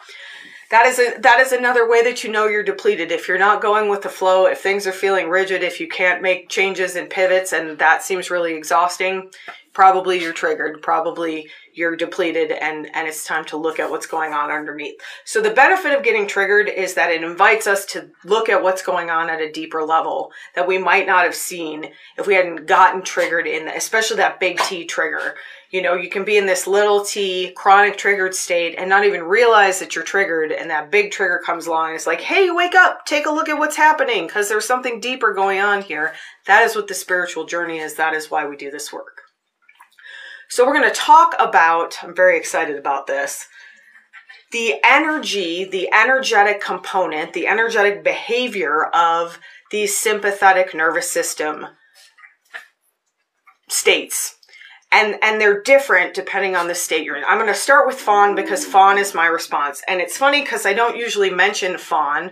that 0.75 0.87
is 0.87 0.99
a 0.99 1.21
that 1.21 1.39
is 1.39 1.53
another 1.53 1.89
way 1.89 2.03
that 2.03 2.25
you 2.25 2.33
know 2.33 2.49
you're 2.49 2.65
depleted. 2.65 3.13
If 3.13 3.29
you're 3.29 3.39
not 3.39 3.63
going 3.63 3.89
with 3.89 4.03
the 4.03 4.09
flow 4.09 4.47
if 4.47 4.61
things 4.61 4.89
are 4.89 4.93
feeling 4.93 5.29
rigid 5.29 5.63
if 5.63 5.79
you 5.79 5.87
can't 5.87 6.21
make 6.21 6.49
changes 6.49 6.97
and 6.97 7.09
pivots 7.09 7.53
and 7.53 7.79
that 7.79 8.03
seems 8.03 8.29
really 8.29 8.55
exhausting 8.55 9.31
probably 9.73 10.21
you're 10.21 10.33
triggered. 10.33 10.83
Probably 10.83 11.49
you're 11.75 11.95
depleted 11.95 12.51
and 12.51 12.89
and 12.93 13.07
it's 13.07 13.25
time 13.25 13.45
to 13.47 13.57
look 13.57 13.79
at 13.79 13.91
what's 13.91 14.07
going 14.07 14.33
on 14.33 14.51
underneath. 14.51 14.95
So 15.25 15.41
the 15.41 15.51
benefit 15.51 15.93
of 15.93 16.03
getting 16.03 16.27
triggered 16.27 16.69
is 16.69 16.95
that 16.95 17.11
it 17.11 17.23
invites 17.23 17.69
us 17.69 17.85
to 17.87 18.11
look 18.25 18.49
at 18.49 18.63
what's 18.63 18.83
going 18.83 19.11
on 19.11 19.31
at 19.31 19.41
a 19.41 19.53
deeper 19.53 19.85
level 19.85 20.33
that 20.55 20.67
we 20.67 20.79
might 20.79 21.07
not 21.07 21.25
have 21.25 21.37
seen 21.37 21.91
if 22.17 22.27
we 22.27 22.35
hadn't 22.35 22.67
gotten 22.67 23.03
triggered 23.03 23.47
in 23.47 23.69
especially 23.69 24.17
that 24.17 24.41
big 24.41 24.59
t 24.61 24.85
trigger 24.85 25.35
you 25.75 25.83
know, 25.83 25.95
you 25.95 26.09
can 26.09 26.25
be 26.25 26.37
in 26.37 26.47
this 26.47 26.69
little 26.69 27.05
t 27.05 27.51
chronic 27.57 27.97
triggered 27.97 28.33
state 28.33 28.77
and 28.79 28.89
not 28.89 29.05
even 29.05 29.25
realize 29.25 29.81
that 29.81 29.97
you're 29.97 30.05
triggered. 30.05 30.53
And 30.53 30.71
that 30.71 30.93
big 30.93 31.11
trigger 31.11 31.43
comes 31.45 31.67
along. 31.67 31.87
And 31.87 31.97
it's 31.97 32.07
like, 32.07 32.21
hey, 32.21 32.49
wake 32.49 32.77
up, 32.77 33.05
take 33.07 33.27
a 33.27 33.31
look 33.33 33.49
at 33.49 33.59
what's 33.59 33.75
happening 33.75 34.29
because 34.29 34.49
there's 34.49 34.65
something 34.65 35.01
deeper 35.01 35.35
going 35.35 35.59
on 35.59 35.83
here. 35.83 36.15
That 36.47 36.63
is 36.63 36.77
what 36.77 36.87
the 36.87 36.95
spiritual 36.95 37.45
journey 37.45 37.79
is. 37.79 37.95
That 37.95 38.15
is 38.15 38.31
why 38.31 38.47
we 38.47 38.57
do 38.57 38.71
this 38.71 38.93
work. 38.93 39.23
So 40.49 40.65
we're 40.65 40.79
going 40.79 40.89
to 40.89 40.95
talk 40.95 41.35
about, 41.41 41.97
I'm 42.05 42.15
very 42.15 42.39
excited 42.39 42.77
about 42.77 43.09
this, 43.09 43.49
the 44.53 44.75
energy, 44.85 45.65
the 45.65 45.93
energetic 45.93 46.61
component, 46.61 47.33
the 47.33 47.49
energetic 47.49 48.05
behavior 48.05 48.85
of 48.95 49.41
the 49.73 49.89
sympathetic 49.89 50.73
nervous 50.73 51.11
system 51.11 51.67
states 53.69 54.37
and 54.95 55.17
and 55.23 55.41
they're 55.41 55.61
different 55.63 56.15
depending 56.15 56.55
on 56.55 56.69
the 56.69 56.75
state 56.75 57.05
you're 57.05 57.17
in. 57.17 57.25
I'm 57.25 57.39
going 57.39 57.53
to 57.53 57.55
start 57.55 57.87
with 57.87 57.97
fawn 57.97 58.35
because 58.35 58.65
fawn 58.65 58.97
is 58.97 59.15
my 59.15 59.27
response, 59.27 59.83
and 59.89 60.01
it's 60.01 60.17
funny 60.17 60.43
because 60.43 60.65
I 60.65 60.73
don't 60.73 60.97
usually 60.97 61.31
mention 61.31 61.77
fawn 61.77 62.31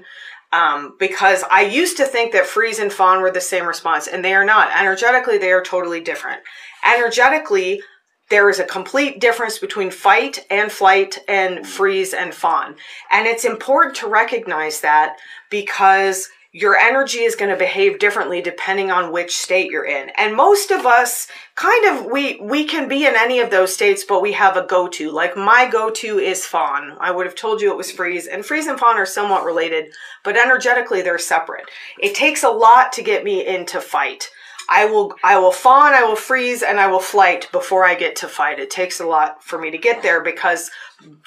um, 0.53 0.97
because 0.99 1.43
I 1.51 1.63
used 1.63 1.97
to 1.97 2.05
think 2.05 2.33
that 2.33 2.47
freeze 2.47 2.79
and 2.79 2.93
fawn 2.93 3.21
were 3.21 3.33
the 3.33 3.41
same 3.41 3.67
response, 3.67 4.07
and 4.07 4.25
they 4.25 4.35
are 4.35 4.45
not. 4.45 4.71
Energetically, 4.79 5.39
they 5.39 5.51
are 5.51 5.63
totally 5.63 6.01
different. 6.01 6.41
Energetically, 6.85 7.83
there 8.31 8.49
is 8.49 8.61
a 8.61 8.65
complete 8.65 9.21
difference 9.21 9.59
between 9.59 9.91
fight 9.91 10.47
and 10.49 10.71
flight 10.71 11.19
and 11.29 11.67
freeze 11.67 12.15
and 12.15 12.33
fawn. 12.33 12.77
And 13.11 13.27
it's 13.27 13.45
important 13.45 13.97
to 13.97 14.07
recognize 14.07 14.81
that 14.81 15.17
because 15.51 16.29
your 16.55 16.77
energy 16.77 17.21
is 17.21 17.35
going 17.35 17.51
to 17.51 17.57
behave 17.57 17.99
differently 17.99 18.43
depending 18.43 18.91
on 18.91 19.11
which 19.11 19.39
state 19.39 19.71
you're 19.71 19.87
in. 19.87 20.11
And 20.19 20.37
most 20.37 20.71
of 20.71 20.85
us 20.85 21.27
kind 21.55 21.87
of 21.87 22.07
we 22.07 22.39
we 22.43 22.65
can 22.65 22.89
be 22.89 23.07
in 23.07 23.15
any 23.17 23.41
of 23.41 23.51
those 23.51 23.73
states, 23.73 24.05
but 24.05 24.21
we 24.21 24.33
have 24.33 24.59
a 24.59 24.67
go-to. 24.67 25.11
Like 25.11 25.35
my 25.35 25.67
go-to 25.67 26.19
is 26.19 26.45
fawn. 26.45 26.97
I 27.01 27.11
would 27.11 27.25
have 27.25 27.35
told 27.35 27.63
you 27.63 27.71
it 27.71 27.77
was 27.77 27.91
freeze. 27.91 28.27
And 28.27 28.45
freeze 28.45 28.67
and 28.67 28.79
fawn 28.79 28.97
are 28.99 29.07
somewhat 29.07 29.45
related, 29.47 29.87
but 30.25 30.37
energetically 30.37 31.01
they're 31.01 31.19
separate. 31.19 31.65
It 31.99 32.15
takes 32.15 32.43
a 32.43 32.51
lot 32.51 32.93
to 32.93 33.03
get 33.03 33.25
me 33.25 33.47
into 33.47 33.81
fight. 33.81 34.29
I 34.69 34.85
will 34.85 35.15
I 35.25 35.39
will 35.39 35.53
fawn, 35.53 35.95
I 35.95 36.05
will 36.05 36.17
freeze, 36.17 36.63
and 36.63 36.79
I 36.79 36.87
will 36.87 37.01
flight 37.01 37.49
before 37.51 37.85
I 37.85 37.95
get 37.95 38.15
to 38.17 38.29
fight. 38.29 38.59
It 38.59 38.71
takes 38.71 39.01
a 39.01 39.07
lot 39.07 39.43
for 39.43 39.59
me 39.59 39.71
to 39.71 39.79
get 39.79 40.03
there 40.03 40.23
because 40.23 40.71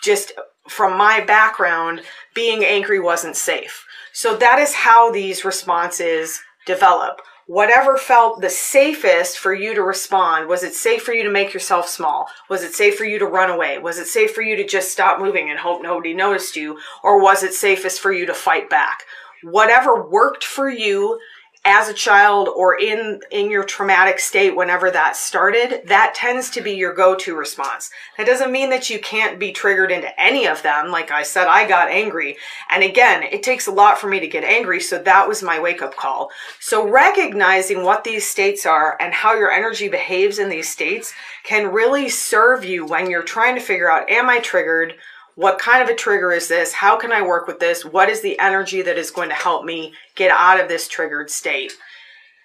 just 0.04 0.34
from 0.68 0.98
my 0.98 1.22
background, 1.22 2.02
being 2.34 2.64
angry 2.64 3.00
wasn't 3.00 3.36
safe. 3.36 3.85
So 4.16 4.38
that 4.38 4.60
is 4.60 4.74
how 4.74 5.12
these 5.12 5.44
responses 5.44 6.42
develop. 6.66 7.20
Whatever 7.48 7.98
felt 7.98 8.40
the 8.40 8.50
safest 8.50 9.38
for 9.38 9.54
you 9.54 9.76
to 9.76 9.84
respond. 9.84 10.48
Was 10.48 10.64
it 10.64 10.74
safe 10.74 11.04
for 11.04 11.12
you 11.12 11.24
to 11.24 11.30
make 11.30 11.54
yourself 11.54 11.90
small? 11.90 12.28
Was 12.50 12.64
it 12.64 12.74
safe 12.74 12.98
for 12.98 13.04
you 13.04 13.20
to 13.20 13.26
run 13.26 13.50
away? 13.50 13.78
Was 13.78 14.00
it 14.00 14.08
safe 14.08 14.34
for 14.34 14.42
you 14.42 14.56
to 14.56 14.66
just 14.66 14.94
stop 14.94 15.20
moving 15.20 15.50
and 15.50 15.60
hope 15.60 15.84
nobody 15.84 16.14
noticed 16.14 16.56
you? 16.56 16.80
Or 17.04 17.22
was 17.22 17.44
it 17.44 17.54
safest 17.54 18.00
for 18.00 18.14
you 18.14 18.26
to 18.26 18.34
fight 18.34 18.70
back? 18.70 19.04
Whatever 19.44 20.08
worked 20.08 20.46
for 20.46 20.70
you 20.70 21.20
as 21.66 21.90
a 21.90 21.94
child 21.94 22.48
or 22.48 22.80
in 22.80 23.20
in 23.32 23.50
your 23.50 23.64
traumatic 23.64 24.20
state 24.20 24.56
whenever 24.56 24.92
that 24.92 25.16
started 25.16 25.82
that 25.86 26.14
tends 26.16 26.52
to 26.52 26.62
be 26.62 26.74
your 26.74 26.94
go-to 26.94 27.36
response. 27.36 27.90
That 28.18 28.28
doesn't 28.28 28.52
mean 28.52 28.70
that 28.70 28.90
you 28.90 29.00
can't 29.00 29.40
be 29.40 29.52
triggered 29.52 29.92
into 29.92 30.22
any 30.22 30.46
of 30.46 30.62
them. 30.62 30.92
Like 30.92 31.10
i 31.12 31.24
said 31.24 31.48
i 31.48 31.68
got 31.68 31.90
angry. 31.90 32.38
And 32.70 32.84
again 32.84 33.24
it 33.24 33.42
takes 33.42 33.66
a 33.66 33.72
lot 33.72 33.98
for 33.98 34.08
me 34.08 34.20
to 34.20 34.28
get 34.28 34.44
angry 34.44 34.80
so 34.80 35.00
that 35.00 35.28
was 35.28 35.42
my 35.42 35.60
wake-up 35.60 35.96
call. 35.96 36.30
So 36.60 36.88
recognizing 36.88 37.84
what 37.84 38.04
these 38.04 38.28
states 38.28 38.66
are 38.66 38.96
and 39.02 39.14
how 39.14 39.34
your 39.34 39.52
energy 39.52 39.88
behaves 39.88 40.38
in 40.38 40.50
these 40.50 40.70
states 40.70 41.14
can 41.44 41.72
really 41.72 42.10
serve 42.10 42.64
you 42.64 42.86
when 42.86 43.10
you're 43.10 43.24
trying 43.24 43.56
to 43.56 43.62
figure 43.62 43.92
out 43.92 44.10
am 44.10 44.30
i 44.30 44.40
triggered 44.40 44.94
what 45.36 45.60
kind 45.60 45.84
of 45.84 45.90
a 45.90 45.96
trigger 45.96 46.32
is 46.32 46.48
this? 46.48 46.74
How 46.74 46.98
can 46.98 47.12
I 47.12 47.22
work 47.22 47.48
with 47.48 47.60
this? 47.60 47.86
What 47.86 48.10
is 48.10 48.22
the 48.22 48.40
energy 48.40 48.82
that 48.82 48.98
is 48.98 49.12
going 49.12 49.30
to 49.30 49.36
help 49.36 49.66
me 49.66 49.94
get 50.16 50.32
out 50.32 50.60
of 50.60 50.68
this 50.68 50.88
triggered 50.88 51.30
state? 51.30 51.74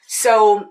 So 0.08 0.68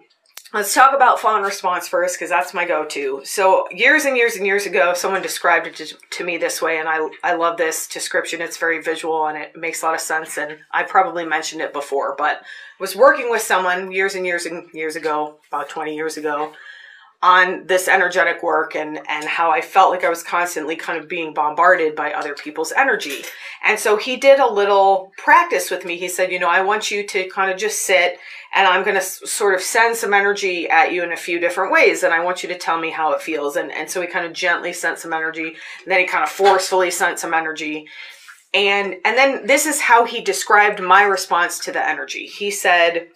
let's 0.53 0.73
talk 0.73 0.93
about 0.93 1.19
fawn 1.19 1.43
response 1.43 1.87
first 1.87 2.15
because 2.15 2.29
that's 2.29 2.53
my 2.53 2.65
go-to. 2.65 3.21
So 3.23 3.67
years 3.71 4.03
and 4.03 4.17
years 4.17 4.35
and 4.35 4.45
years 4.45 4.65
ago, 4.65 4.93
someone 4.93 5.21
described 5.21 5.67
it 5.67 5.75
to, 5.77 5.95
to, 6.09 6.23
me 6.25 6.37
this 6.37 6.61
way, 6.61 6.79
and 6.79 6.89
I 6.89 7.07
I 7.23 7.35
love 7.35 7.57
this 7.57 7.87
description. 7.87 8.41
It's 8.41 8.57
very 8.57 8.81
visual 8.81 9.27
and 9.27 9.37
it 9.37 9.55
makes 9.55 9.81
a 9.81 9.85
lot 9.85 9.95
of 9.95 10.01
sense. 10.01 10.37
And 10.37 10.57
I 10.71 10.83
probably 10.83 11.25
mentioned 11.25 11.61
it 11.61 11.71
before, 11.71 12.15
but 12.17 12.41
was 12.79 12.95
working 12.95 13.29
with 13.29 13.41
someone 13.41 13.91
years 13.91 14.15
and 14.15 14.25
years 14.25 14.45
and 14.45 14.69
years 14.73 14.95
ago, 14.95 15.37
about 15.47 15.69
20 15.69 15.95
years 15.95 16.17
ago, 16.17 16.51
on 17.21 17.67
this 17.67 17.89
energetic 17.89 18.41
work 18.41 18.75
and 18.75 18.99
and 19.09 19.25
how 19.25 19.51
I 19.51 19.59
felt 19.59 19.91
like 19.91 20.05
I 20.05 20.09
was 20.09 20.23
constantly 20.23 20.75
kind 20.75 20.97
of 20.97 21.09
being 21.09 21.33
bombarded 21.33 21.95
by 21.95 22.13
other 22.13 22.33
people's 22.33 22.71
energy. 22.71 23.23
And 23.63 23.77
so 23.77 23.97
he 23.97 24.15
did 24.15 24.39
a 24.39 24.51
little 24.51 25.11
practice 25.17 25.69
with 25.69 25.83
me. 25.83 25.97
He 25.97 26.07
said, 26.07 26.31
"You 26.31 26.39
know, 26.39 26.47
I 26.47 26.61
want 26.61 26.91
you 26.91 27.05
to 27.05 27.27
kind 27.29 27.51
of 27.51 27.57
just 27.57 27.81
sit 27.81 28.19
and 28.53 28.65
I'm 28.67 28.83
going 28.83 28.95
to 28.95 29.01
sort 29.01 29.53
of 29.53 29.61
send 29.61 29.95
some 29.95 30.13
energy 30.13 30.69
at 30.69 30.93
you 30.93 31.03
in 31.03 31.11
a 31.11 31.17
few 31.17 31.39
different 31.39 31.73
ways 31.73 32.03
and 32.03 32.13
I 32.13 32.23
want 32.23 32.41
you 32.41 32.49
to 32.49 32.57
tell 32.57 32.79
me 32.79 32.89
how 32.89 33.11
it 33.11 33.21
feels." 33.21 33.57
And 33.57 33.71
and 33.71 33.89
so 33.89 33.99
he 34.01 34.07
kind 34.07 34.25
of 34.25 34.31
gently 34.31 34.71
sent 34.71 34.99
some 34.99 35.11
energy, 35.11 35.57
then 35.85 35.99
he 35.99 36.05
kind 36.05 36.23
of 36.23 36.29
forcefully 36.29 36.89
sent 36.89 37.19
some 37.19 37.33
energy. 37.33 37.87
And 38.53 38.95
and 39.03 39.17
then 39.17 39.45
this 39.45 39.65
is 39.65 39.81
how 39.81 40.05
he 40.05 40.21
described 40.21 40.79
my 40.81 41.03
response 41.03 41.59
to 41.59 41.71
the 41.73 41.85
energy. 41.85 42.27
He 42.27 42.49
said, 42.49 43.09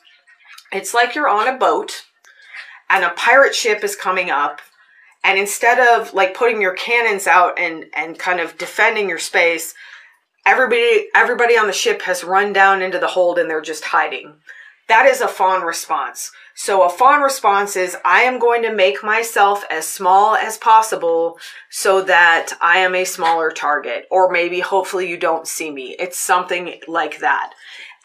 "It's 0.73 0.93
like 0.93 1.15
you're 1.15 1.29
on 1.29 1.47
a 1.47 1.57
boat." 1.57 2.03
And 2.89 3.03
a 3.03 3.09
pirate 3.11 3.55
ship 3.55 3.83
is 3.83 3.95
coming 3.95 4.29
up 4.29 4.61
and 5.23 5.39
instead 5.39 5.79
of 5.79 6.13
like 6.13 6.35
putting 6.35 6.61
your 6.61 6.73
cannons 6.73 7.27
out 7.27 7.57
and 7.57 7.85
and 7.95 8.19
kind 8.19 8.39
of 8.39 8.57
defending 8.57 9.09
your 9.09 9.19
space 9.19 9.73
everybody 10.45 11.07
everybody 11.15 11.57
on 11.57 11.67
the 11.67 11.73
ship 11.73 12.01
has 12.03 12.23
run 12.23 12.53
down 12.53 12.81
into 12.81 12.99
the 12.99 13.07
hold 13.07 13.39
and 13.39 13.49
they're 13.49 13.61
just 13.61 13.85
hiding. 13.85 14.35
That 14.89 15.05
is 15.05 15.21
a 15.21 15.29
fawn 15.29 15.61
response. 15.61 16.31
So 16.55 16.83
a 16.83 16.89
fawn 16.89 17.21
response 17.21 17.75
is 17.75 17.97
i 18.03 18.21
am 18.21 18.37
going 18.37 18.61
to 18.63 18.73
make 18.73 19.03
myself 19.03 19.63
as 19.69 19.87
small 19.87 20.35
as 20.35 20.57
possible 20.57 21.37
so 21.69 22.01
that 22.01 22.51
i 22.61 22.77
am 22.77 22.93
a 22.93 23.05
smaller 23.05 23.49
target 23.49 24.05
or 24.11 24.29
maybe 24.29 24.59
hopefully 24.59 25.09
you 25.09 25.17
don't 25.17 25.47
see 25.47 25.71
me. 25.71 25.95
It's 25.99 26.19
something 26.19 26.79
like 26.87 27.19
that 27.19 27.53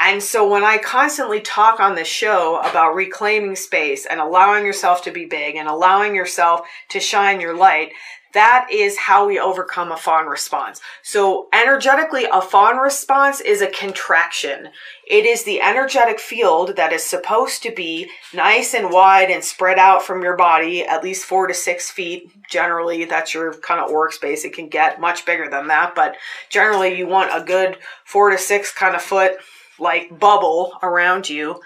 and 0.01 0.23
so 0.23 0.49
when 0.49 0.65
I 0.65 0.79
constantly 0.79 1.41
talk 1.41 1.81
on 1.81 1.95
the 1.95 2.05
show 2.05 2.61
about 2.61 2.95
reclaiming 2.95 3.57
space 3.57 4.07
and 4.07 4.21
allowing 4.21 4.65
yourself 4.65 5.03
to 5.03 5.11
be 5.11 5.25
big 5.25 5.57
and 5.57 5.69
allowing 5.69 6.15
yourself 6.15 6.61
to 6.91 7.01
shine 7.01 7.41
your 7.41 7.57
light, 7.57 7.93
that 8.35 8.69
is 8.71 8.97
how 8.99 9.27
we 9.27 9.41
overcome 9.41 9.91
a 9.91 9.97
fawn 9.97 10.27
response. 10.27 10.81
So 11.03 11.49
energetically, 11.53 12.27
a 12.31 12.43
fawn 12.43 12.77
response 12.77 13.41
is 13.41 13.63
a 13.63 13.71
contraction. 13.71 14.69
It 15.09 15.25
is 15.25 15.45
the 15.45 15.63
energetic 15.63 16.21
field 16.21 16.77
that 16.77 16.93
is 16.93 17.03
supposed 17.03 17.63
to 17.63 17.73
be 17.73 18.09
nice 18.35 18.75
and 18.75 18.91
wide 18.91 19.31
and 19.31 19.43
spread 19.43 19.79
out 19.79 20.03
from 20.03 20.23
your 20.23 20.37
body, 20.37 20.85
at 20.85 21.03
least 21.03 21.25
four 21.25 21.47
to 21.47 21.55
six 21.55 21.91
feet. 21.91 22.31
Generally, 22.49 23.07
that's 23.07 23.33
your 23.33 23.55
kind 23.55 23.81
of 23.81 23.91
workspace. 23.91 24.45
It 24.45 24.53
can 24.53 24.69
get 24.69 25.01
much 25.01 25.25
bigger 25.25 25.49
than 25.49 25.67
that, 25.69 25.95
but 25.95 26.17
generally 26.51 26.97
you 26.97 27.07
want 27.07 27.31
a 27.33 27.45
good 27.45 27.79
four 28.05 28.31
to 28.31 28.39
six 28.39 28.73
kind 28.73 28.95
of 28.95 29.03
foot 29.03 29.39
like 29.79 30.19
bubble 30.19 30.79
around 30.83 31.29
you. 31.29 31.61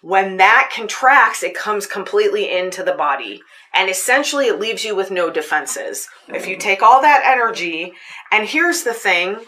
When 0.00 0.36
that 0.36 0.70
contracts, 0.74 1.42
it 1.42 1.54
comes 1.54 1.86
completely 1.86 2.56
into 2.56 2.82
the 2.84 2.92
body. 2.92 3.42
And 3.74 3.90
essentially, 3.90 4.46
it 4.46 4.60
leaves 4.60 4.84
you 4.84 4.94
with 4.94 5.10
no 5.10 5.30
defenses. 5.30 6.08
If 6.28 6.46
you 6.46 6.56
mm. 6.56 6.60
take 6.60 6.82
all 6.82 7.02
that 7.02 7.22
energy, 7.24 7.94
and 8.30 8.48
here's 8.48 8.82
the 8.84 8.94
thing 8.94 9.38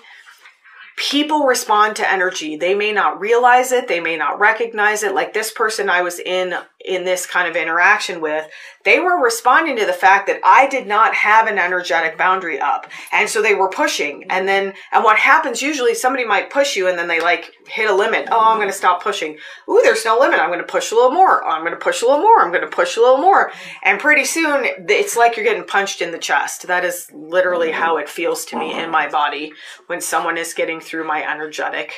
people 0.97 1.45
respond 1.45 1.97
to 1.97 2.13
energy. 2.13 2.57
They 2.57 2.75
may 2.75 2.93
not 2.93 3.21
realize 3.21 3.73
it, 3.73 3.89
they 3.89 4.01
may 4.01 4.17
not 4.17 4.39
recognize 4.39 5.03
it. 5.03 5.15
Like 5.15 5.33
this 5.33 5.53
person 5.53 5.89
I 5.89 6.03
was 6.03 6.19
in 6.19 6.55
in 6.85 7.05
this 7.05 7.27
kind 7.27 7.49
of 7.49 7.57
interaction 7.57 8.21
with, 8.21 8.49
they 8.85 8.99
were 8.99 9.23
responding 9.23 9.77
to 9.77 9.85
the 9.85 9.93
fact 9.93 10.27
that 10.27 10.41
I 10.43 10.67
did 10.69 10.87
not 10.87 11.15
have 11.15 11.47
an 11.47 11.59
energetic 11.59 12.17
boundary 12.17 12.59
up. 12.59 12.91
And 13.13 13.29
so 13.29 13.43
they 13.43 13.55
were 13.55 13.69
pushing. 13.69 14.25
And 14.31 14.49
then, 14.49 14.73
and 14.93 15.05
what 15.05 15.19
happens 15.19 15.61
usually 15.61 15.95
somebody 15.95 16.25
might 16.25 16.51
push 16.51 16.77
you 16.77 16.89
and 16.89 16.99
then 16.99 17.07
they 17.07 17.21
like 17.21 17.53
hit 17.67 17.91
a 17.91 17.95
limit. 17.95 18.29
Oh, 18.31 18.41
I'm 18.41 18.57
going 18.57 18.69
to 18.69 18.75
stop 18.75 19.03
pushing. 19.03 19.37
Ooh, 19.69 19.81
there's 19.83 20.05
no 20.07 20.19
limit. 20.19 20.41
I'm 20.41 20.49
going 20.49 20.61
to 20.61 20.65
push 20.65 20.93
a 20.93 20.95
little 20.95 21.11
more. 21.11 21.45
I'm 21.45 21.63
going 21.63 21.75
to 21.75 21.85
push 21.85 22.01
a 22.01 22.07
little 22.07 22.23
more. 22.23 22.41
I'm 22.41 22.51
going 22.51 22.63
to 22.63 22.75
push 22.75 22.97
a 22.97 23.01
little 23.01 23.19
more. 23.19 23.53
And 23.83 24.01
pretty 24.01 24.25
soon 24.25 24.67
it's 24.89 25.17
like 25.17 25.37
you're 25.37 25.45
getting 25.45 25.65
punched 25.65 26.01
in 26.01 26.13
the 26.13 26.19
chest. 26.19 26.67
That 26.67 26.85
is 26.85 27.11
literally 27.13 27.69
mm-hmm. 27.69 27.83
how 27.83 27.99
it 27.99 28.09
feels 28.09 28.47
to 28.47 28.59
me 28.59 28.79
in 28.79 28.91
my 28.91 29.09
body 29.09 29.53
when 29.89 30.01
someone 30.01 30.39
is 30.39 30.55
getting 30.55 30.80
through 30.81 31.07
my 31.07 31.23
energetic 31.23 31.93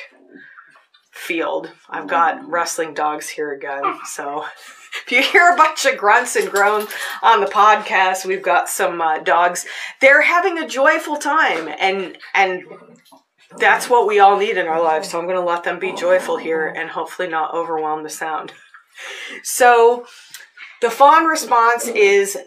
field. 1.11 1.69
I've 1.89 2.07
got 2.07 2.47
wrestling 2.49 2.93
dogs 2.93 3.29
here 3.29 3.53
again. 3.53 3.99
So 4.05 4.45
if 5.05 5.11
you 5.11 5.21
hear 5.21 5.51
a 5.51 5.55
bunch 5.55 5.85
of 5.85 5.97
grunts 5.97 6.35
and 6.35 6.49
groans 6.49 6.89
on 7.21 7.39
the 7.39 7.47
podcast, 7.47 8.25
we've 8.25 8.41
got 8.41 8.69
some 8.69 8.99
uh, 9.01 9.19
dogs. 9.19 9.65
They're 10.01 10.21
having 10.21 10.57
a 10.59 10.67
joyful 10.67 11.17
time, 11.17 11.69
and 11.79 12.17
and 12.33 12.63
that's 13.57 13.89
what 13.89 14.07
we 14.07 14.19
all 14.19 14.37
need 14.37 14.57
in 14.57 14.67
our 14.67 14.81
lives. 14.81 15.09
So 15.09 15.19
I'm 15.19 15.25
going 15.25 15.37
to 15.37 15.45
let 15.45 15.63
them 15.63 15.79
be 15.79 15.93
joyful 15.93 16.37
here, 16.37 16.67
and 16.67 16.89
hopefully 16.89 17.27
not 17.27 17.53
overwhelm 17.53 18.03
the 18.03 18.09
sound. 18.09 18.53
So. 19.43 20.05
The 20.83 20.91
fawn 20.91 21.23
response 21.23 21.87
is 21.87 22.37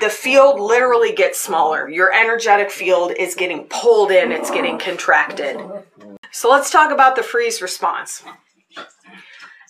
the 0.00 0.10
field 0.10 0.58
literally 0.58 1.12
gets 1.12 1.38
smaller. 1.38 1.88
Your 1.88 2.12
energetic 2.12 2.72
field 2.72 3.12
is 3.16 3.36
getting 3.36 3.68
pulled 3.70 4.10
in, 4.10 4.32
it's 4.32 4.50
getting 4.50 4.80
contracted. 4.80 5.60
So 6.32 6.50
let's 6.50 6.72
talk 6.72 6.90
about 6.90 7.14
the 7.14 7.22
freeze 7.22 7.62
response. 7.62 8.24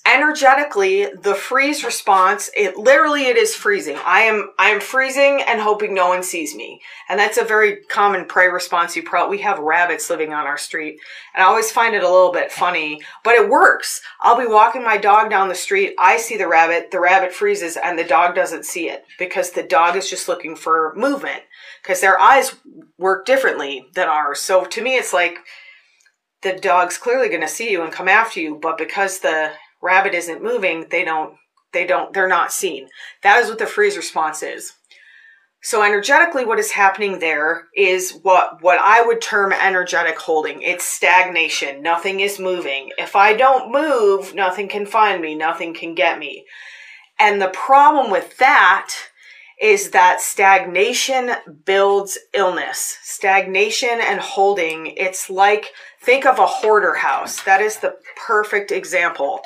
Energetically, 0.08 1.06
the 1.20 1.34
freeze 1.34 1.84
response, 1.84 2.48
it 2.56 2.78
literally 2.78 3.26
it 3.26 3.36
is 3.36 3.54
freezing. 3.54 3.98
I 4.06 4.20
am 4.20 4.52
I 4.58 4.70
am 4.70 4.80
freezing 4.80 5.42
and 5.46 5.60
hoping 5.60 5.92
no 5.92 6.08
one 6.08 6.22
sees 6.22 6.54
me. 6.54 6.80
And 7.10 7.20
that's 7.20 7.36
a 7.36 7.44
very 7.44 7.82
common 7.90 8.24
prey 8.24 8.48
response 8.48 8.96
you 8.96 9.02
probably 9.02 9.36
we 9.36 9.42
have 9.42 9.58
rabbits 9.58 10.08
living 10.08 10.32
on 10.32 10.46
our 10.46 10.56
street. 10.56 10.98
And 11.34 11.44
I 11.44 11.46
always 11.46 11.70
find 11.70 11.94
it 11.94 12.02
a 12.02 12.10
little 12.10 12.32
bit 12.32 12.50
funny, 12.50 13.02
but 13.22 13.34
it 13.34 13.50
works. 13.50 14.00
I'll 14.22 14.38
be 14.38 14.46
walking 14.46 14.82
my 14.82 14.96
dog 14.96 15.28
down 15.28 15.50
the 15.50 15.54
street, 15.54 15.94
I 15.98 16.16
see 16.16 16.38
the 16.38 16.48
rabbit, 16.48 16.90
the 16.90 17.00
rabbit 17.00 17.34
freezes 17.34 17.76
and 17.76 17.98
the 17.98 18.04
dog 18.04 18.34
doesn't 18.34 18.64
see 18.64 18.88
it 18.88 19.04
because 19.18 19.50
the 19.50 19.62
dog 19.62 19.94
is 19.94 20.08
just 20.08 20.26
looking 20.26 20.56
for 20.56 20.94
movement 20.96 21.42
because 21.82 22.00
their 22.00 22.18
eyes 22.18 22.54
work 22.96 23.26
differently 23.26 23.84
than 23.92 24.08
ours. 24.08 24.40
So 24.40 24.64
to 24.64 24.82
me 24.82 24.96
it's 24.96 25.12
like 25.12 25.40
the 26.40 26.54
dog's 26.54 26.96
clearly 26.96 27.28
going 27.28 27.42
to 27.42 27.48
see 27.48 27.70
you 27.70 27.82
and 27.82 27.92
come 27.92 28.08
after 28.08 28.40
you, 28.40 28.54
but 28.54 28.78
because 28.78 29.18
the 29.18 29.52
rabbit 29.82 30.14
isn't 30.14 30.42
moving, 30.42 30.86
they 30.90 31.04
don't, 31.04 31.34
they 31.72 31.86
don't, 31.86 32.12
they're 32.12 32.28
not 32.28 32.52
seen. 32.52 32.88
That 33.22 33.40
is 33.40 33.48
what 33.48 33.58
the 33.58 33.66
freeze 33.66 33.96
response 33.96 34.42
is. 34.42 34.72
So 35.60 35.82
energetically 35.82 36.44
what 36.44 36.60
is 36.60 36.70
happening 36.70 37.18
there 37.18 37.66
is 37.74 38.20
what 38.22 38.62
what 38.62 38.78
I 38.80 39.04
would 39.04 39.20
term 39.20 39.52
energetic 39.52 40.18
holding. 40.18 40.62
It's 40.62 40.84
stagnation. 40.84 41.82
Nothing 41.82 42.20
is 42.20 42.38
moving. 42.38 42.90
If 42.96 43.16
I 43.16 43.34
don't 43.34 43.72
move, 43.72 44.34
nothing 44.34 44.68
can 44.68 44.86
find 44.86 45.20
me, 45.20 45.34
nothing 45.34 45.74
can 45.74 45.94
get 45.94 46.18
me. 46.18 46.46
And 47.18 47.42
the 47.42 47.48
problem 47.48 48.10
with 48.10 48.38
that 48.38 48.94
is 49.60 49.90
that 49.90 50.20
stagnation 50.20 51.32
builds 51.64 52.16
illness. 52.32 52.98
Stagnation 53.02 54.00
and 54.00 54.20
holding, 54.20 54.94
it's 54.96 55.28
like 55.28 55.72
think 56.08 56.24
of 56.24 56.38
a 56.38 56.46
hoarder 56.46 56.94
house. 56.94 57.42
That 57.42 57.60
is 57.60 57.80
the 57.80 57.94
perfect 58.26 58.72
example. 58.72 59.42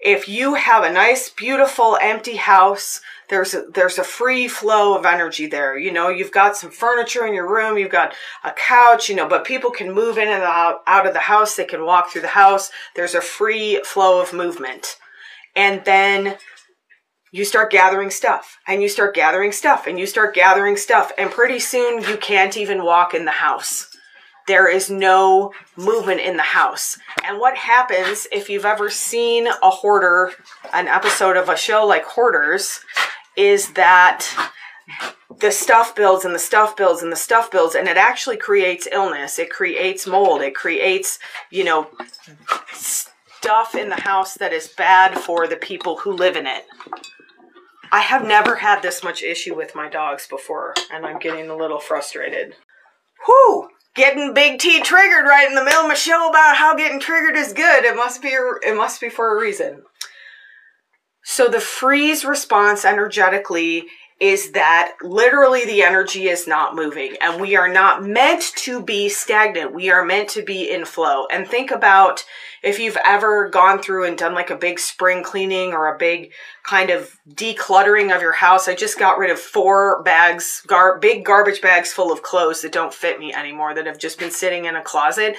If 0.00 0.28
you 0.28 0.54
have 0.54 0.82
a 0.82 0.92
nice 0.92 1.30
beautiful 1.30 1.96
empty 2.02 2.34
house 2.34 3.00
there's 3.28 3.54
a, 3.54 3.62
there's 3.72 3.98
a 3.98 4.04
free 4.04 4.46
flow 4.46 4.98
of 4.98 5.06
energy 5.06 5.46
there. 5.46 5.78
You 5.78 5.90
know, 5.90 6.10
you've 6.10 6.32
got 6.32 6.54
some 6.54 6.70
furniture 6.70 7.24
in 7.24 7.32
your 7.32 7.48
room, 7.48 7.78
you've 7.78 7.90
got 7.90 8.14
a 8.44 8.50
couch, 8.50 9.08
you 9.08 9.14
know, 9.14 9.26
but 9.26 9.46
people 9.46 9.70
can 9.70 9.90
move 9.90 10.18
in 10.18 10.28
and 10.28 10.42
out, 10.42 10.80
out 10.86 11.06
of 11.06 11.14
the 11.14 11.20
house. 11.20 11.56
They 11.56 11.64
can 11.64 11.86
walk 11.86 12.10
through 12.10 12.22
the 12.22 12.28
house. 12.28 12.70
There's 12.94 13.14
a 13.14 13.22
free 13.22 13.80
flow 13.84 14.20
of 14.20 14.34
movement. 14.34 14.98
And 15.56 15.82
then 15.86 16.36
you 17.30 17.46
start 17.46 17.70
gathering 17.70 18.10
stuff 18.10 18.58
and 18.68 18.82
you 18.82 18.88
start 18.90 19.14
gathering 19.14 19.52
stuff 19.52 19.86
and 19.86 19.98
you 19.98 20.06
start 20.06 20.34
gathering 20.34 20.76
stuff. 20.76 21.12
And 21.16 21.30
pretty 21.30 21.60
soon 21.60 22.02
you 22.02 22.18
can't 22.18 22.58
even 22.58 22.84
walk 22.84 23.14
in 23.14 23.24
the 23.24 23.30
house. 23.30 23.91
There 24.48 24.68
is 24.68 24.90
no 24.90 25.52
movement 25.76 26.20
in 26.20 26.36
the 26.36 26.42
house. 26.42 26.98
And 27.24 27.38
what 27.38 27.56
happens 27.56 28.26
if 28.32 28.50
you've 28.50 28.64
ever 28.64 28.90
seen 28.90 29.46
a 29.46 29.70
hoarder, 29.70 30.32
an 30.72 30.88
episode 30.88 31.36
of 31.36 31.48
a 31.48 31.56
show 31.56 31.86
like 31.86 32.04
Hoarders, 32.04 32.80
is 33.36 33.72
that 33.74 34.26
the 35.40 35.50
stuff 35.50 35.94
builds 35.94 36.24
and 36.24 36.34
the 36.34 36.40
stuff 36.40 36.76
builds 36.76 37.02
and 37.02 37.12
the 37.12 37.16
stuff 37.16 37.50
builds 37.50 37.74
and 37.74 37.88
it 37.88 37.96
actually 37.96 38.36
creates 38.36 38.88
illness. 38.90 39.38
It 39.38 39.50
creates 39.50 40.06
mold. 40.06 40.42
It 40.42 40.54
creates 40.54 41.18
you 41.50 41.64
know 41.64 41.88
stuff 42.72 43.74
in 43.74 43.88
the 43.88 44.00
house 44.00 44.34
that 44.34 44.52
is 44.52 44.68
bad 44.68 45.18
for 45.18 45.46
the 45.46 45.56
people 45.56 45.98
who 45.98 46.12
live 46.12 46.36
in 46.36 46.46
it. 46.46 46.64
I 47.90 48.00
have 48.00 48.26
never 48.26 48.56
had 48.56 48.82
this 48.82 49.04
much 49.04 49.22
issue 49.22 49.54
with 49.54 49.74
my 49.74 49.88
dogs 49.88 50.26
before 50.26 50.74
and 50.92 51.04
i'm 51.06 51.18
getting 51.18 51.48
a 51.48 51.56
little 51.56 51.80
frustrated. 51.80 52.54
Whoo 53.28 53.68
getting 53.94 54.34
big 54.34 54.58
t 54.58 54.80
triggered 54.82 55.26
right 55.26 55.48
in 55.48 55.54
the 55.54 55.64
middle 55.64 55.82
of 55.82 55.88
my 55.88 55.94
show 55.94 56.28
about 56.28 56.56
how 56.56 56.74
getting 56.74 57.00
triggered 57.00 57.36
is 57.36 57.52
good. 57.52 57.84
It 57.84 57.96
must 57.96 58.22
be 58.22 58.28
it 58.28 58.76
must 58.76 59.00
be 59.00 59.08
for 59.08 59.36
a 59.36 59.40
reason. 59.40 59.82
So 61.24 61.48
the 61.48 61.60
freeze 61.60 62.24
response 62.24 62.84
energetically 62.84 63.86
is 64.20 64.52
that 64.52 64.94
literally 65.02 65.64
the 65.64 65.82
energy 65.82 66.28
is 66.28 66.46
not 66.46 66.76
moving 66.76 67.16
and 67.20 67.40
we 67.40 67.56
are 67.56 67.68
not 67.68 68.04
meant 68.04 68.52
to 68.56 68.82
be 68.82 69.08
stagnant. 69.08 69.74
We 69.74 69.90
are 69.90 70.04
meant 70.04 70.28
to 70.30 70.42
be 70.42 70.70
in 70.70 70.84
flow. 70.84 71.26
And 71.26 71.46
think 71.46 71.70
about 71.70 72.24
if 72.62 72.78
you've 72.78 72.98
ever 73.04 73.48
gone 73.48 73.82
through 73.82 74.06
and 74.06 74.16
done 74.16 74.34
like 74.34 74.50
a 74.50 74.56
big 74.56 74.78
spring 74.78 75.24
cleaning 75.24 75.72
or 75.72 75.92
a 75.92 75.98
big 75.98 76.32
kind 76.62 76.90
of 76.90 77.18
decluttering 77.30 78.14
of 78.14 78.22
your 78.22 78.32
house. 78.32 78.68
I 78.68 78.74
just 78.74 78.98
got 78.98 79.18
rid 79.18 79.30
of 79.30 79.40
four 79.40 80.02
bags, 80.04 80.62
gar- 80.66 80.98
big 80.98 81.24
garbage 81.24 81.60
bags 81.60 81.92
full 81.92 82.12
of 82.12 82.22
clothes 82.22 82.62
that 82.62 82.72
don't 82.72 82.94
fit 82.94 83.18
me 83.18 83.34
anymore 83.34 83.74
that 83.74 83.86
have 83.86 83.98
just 83.98 84.18
been 84.18 84.30
sitting 84.30 84.66
in 84.66 84.76
a 84.76 84.82
closet 84.82 85.36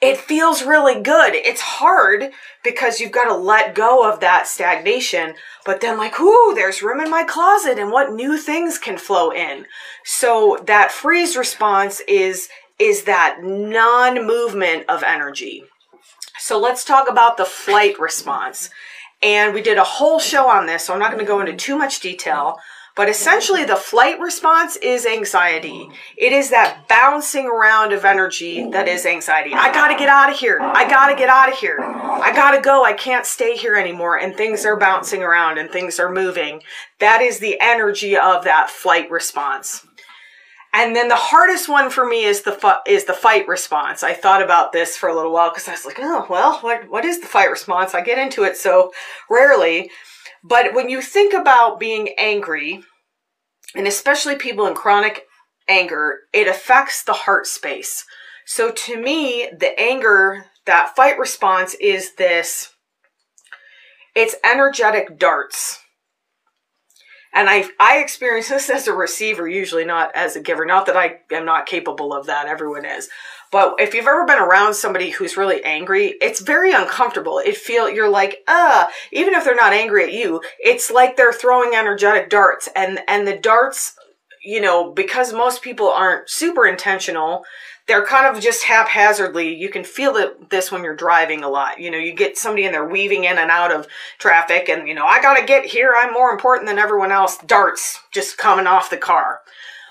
it 0.00 0.16
feels 0.16 0.62
really 0.62 1.00
good. 1.02 1.34
It's 1.34 1.60
hard 1.60 2.30
because 2.62 3.00
you've 3.00 3.12
got 3.12 3.24
to 3.24 3.34
let 3.34 3.74
go 3.74 4.08
of 4.08 4.20
that 4.20 4.46
stagnation, 4.46 5.34
but 5.64 5.80
then 5.80 5.98
like, 5.98 6.20
ooh, 6.20 6.52
there's 6.54 6.82
room 6.82 7.00
in 7.00 7.10
my 7.10 7.24
closet 7.24 7.78
and 7.78 7.90
what 7.90 8.12
new 8.12 8.38
things 8.38 8.78
can 8.78 8.96
flow 8.96 9.30
in. 9.30 9.66
So 10.04 10.62
that 10.66 10.92
freeze 10.92 11.36
response 11.36 12.00
is, 12.06 12.48
is 12.78 13.04
that 13.04 13.38
non-movement 13.42 14.84
of 14.88 15.02
energy. 15.02 15.64
So 16.38 16.58
let's 16.58 16.84
talk 16.84 17.10
about 17.10 17.36
the 17.36 17.44
flight 17.44 17.98
response. 17.98 18.70
And 19.20 19.52
we 19.52 19.62
did 19.62 19.78
a 19.78 19.84
whole 19.84 20.20
show 20.20 20.48
on 20.48 20.66
this, 20.66 20.84
so 20.84 20.92
I'm 20.92 21.00
not 21.00 21.10
going 21.10 21.24
to 21.24 21.28
go 21.28 21.40
into 21.40 21.54
too 21.54 21.76
much 21.76 21.98
detail. 21.98 22.58
But 22.98 23.08
essentially, 23.08 23.62
the 23.62 23.76
flight 23.76 24.18
response 24.18 24.74
is 24.74 25.06
anxiety. 25.06 25.88
It 26.16 26.32
is 26.32 26.50
that 26.50 26.88
bouncing 26.88 27.46
around 27.46 27.92
of 27.92 28.04
energy 28.04 28.68
that 28.72 28.88
is 28.88 29.06
anxiety. 29.06 29.54
I 29.54 29.72
gotta 29.72 29.94
get 29.94 30.08
out 30.08 30.32
of 30.32 30.36
here. 30.36 30.58
I 30.60 30.90
gotta 30.90 31.14
get 31.14 31.28
out 31.28 31.48
of 31.48 31.56
here. 31.56 31.78
I 31.80 32.32
gotta 32.34 32.60
go. 32.60 32.84
I 32.84 32.94
can't 32.94 33.24
stay 33.24 33.56
here 33.56 33.76
anymore. 33.76 34.18
And 34.18 34.34
things 34.34 34.66
are 34.66 34.76
bouncing 34.76 35.22
around 35.22 35.58
and 35.58 35.70
things 35.70 36.00
are 36.00 36.10
moving. 36.10 36.60
That 36.98 37.22
is 37.22 37.38
the 37.38 37.56
energy 37.60 38.16
of 38.16 38.42
that 38.42 38.68
flight 38.68 39.08
response. 39.12 39.86
And 40.74 40.96
then 40.96 41.06
the 41.06 41.14
hardest 41.14 41.68
one 41.68 41.90
for 41.90 42.04
me 42.04 42.24
is 42.24 42.42
the 42.42 42.52
fu- 42.52 42.82
is 42.84 43.04
the 43.04 43.12
fight 43.12 43.46
response. 43.46 44.02
I 44.02 44.12
thought 44.12 44.42
about 44.42 44.72
this 44.72 44.96
for 44.96 45.08
a 45.08 45.14
little 45.14 45.32
while 45.32 45.50
because 45.50 45.68
I 45.68 45.72
was 45.72 45.86
like, 45.86 46.00
oh 46.00 46.26
well, 46.28 46.58
what 46.62 46.88
what 46.90 47.04
is 47.04 47.20
the 47.20 47.28
fight 47.28 47.48
response? 47.48 47.94
I 47.94 48.00
get 48.00 48.18
into 48.18 48.42
it 48.42 48.56
so 48.56 48.92
rarely. 49.30 49.88
But 50.42 50.74
when 50.74 50.88
you 50.88 51.02
think 51.02 51.34
about 51.34 51.80
being 51.80 52.10
angry, 52.16 52.82
and 53.74 53.86
especially 53.86 54.36
people 54.36 54.66
in 54.66 54.74
chronic 54.74 55.26
anger, 55.68 56.20
it 56.32 56.48
affects 56.48 57.02
the 57.02 57.12
heart 57.12 57.46
space. 57.46 58.04
So 58.46 58.70
to 58.70 59.00
me, 59.00 59.48
the 59.56 59.78
anger, 59.78 60.46
that 60.64 60.96
fight 60.96 61.18
response 61.18 61.74
is 61.74 62.14
this 62.14 62.70
it's 64.14 64.34
energetic 64.44 65.18
darts. 65.18 65.80
And 67.34 67.48
I 67.48 67.68
I 67.78 67.98
experience 67.98 68.48
this 68.48 68.70
as 68.70 68.88
a 68.88 68.94
receiver, 68.94 69.46
usually 69.46 69.84
not 69.84 70.10
as 70.14 70.34
a 70.34 70.40
giver. 70.40 70.64
Not 70.64 70.86
that 70.86 70.96
I 70.96 71.20
am 71.30 71.44
not 71.44 71.66
capable 71.66 72.12
of 72.12 72.26
that, 72.26 72.46
everyone 72.46 72.84
is. 72.84 73.08
But 73.50 73.76
if 73.78 73.94
you've 73.94 74.06
ever 74.06 74.26
been 74.26 74.38
around 74.38 74.74
somebody 74.74 75.10
who's 75.10 75.36
really 75.36 75.64
angry, 75.64 76.14
it's 76.20 76.40
very 76.40 76.72
uncomfortable. 76.72 77.38
It 77.38 77.56
feel 77.56 77.88
you're 77.88 78.10
like, 78.10 78.42
uh, 78.46 78.86
even 79.12 79.34
if 79.34 79.44
they're 79.44 79.54
not 79.54 79.72
angry 79.72 80.04
at 80.04 80.12
you, 80.12 80.42
it's 80.58 80.90
like 80.90 81.16
they're 81.16 81.32
throwing 81.32 81.74
energetic 81.74 82.28
darts 82.28 82.68
and 82.76 83.00
and 83.08 83.26
the 83.26 83.36
darts, 83.36 83.94
you 84.44 84.60
know, 84.60 84.92
because 84.92 85.32
most 85.32 85.62
people 85.62 85.88
aren't 85.88 86.28
super 86.28 86.66
intentional, 86.66 87.44
they're 87.88 88.04
kind 88.04 88.26
of 88.26 88.42
just 88.42 88.64
haphazardly. 88.64 89.54
You 89.54 89.70
can 89.70 89.82
feel 89.82 90.16
it, 90.16 90.50
this 90.50 90.70
when 90.70 90.84
you're 90.84 90.94
driving 90.94 91.42
a 91.42 91.48
lot. 91.48 91.80
You 91.80 91.90
know, 91.90 91.96
you 91.96 92.12
get 92.12 92.36
somebody 92.36 92.66
and 92.66 92.74
they're 92.74 92.86
weaving 92.86 93.24
in 93.24 93.38
and 93.38 93.50
out 93.50 93.72
of 93.72 93.88
traffic 94.18 94.68
and, 94.68 94.86
you 94.86 94.94
know, 94.94 95.06
I 95.06 95.22
got 95.22 95.38
to 95.38 95.46
get 95.46 95.64
here. 95.64 95.94
I'm 95.96 96.12
more 96.12 96.30
important 96.30 96.68
than 96.68 96.78
everyone 96.78 97.10
else. 97.10 97.38
Darts 97.38 98.00
just 98.12 98.36
coming 98.36 98.66
off 98.66 98.90
the 98.90 98.98
car. 98.98 99.40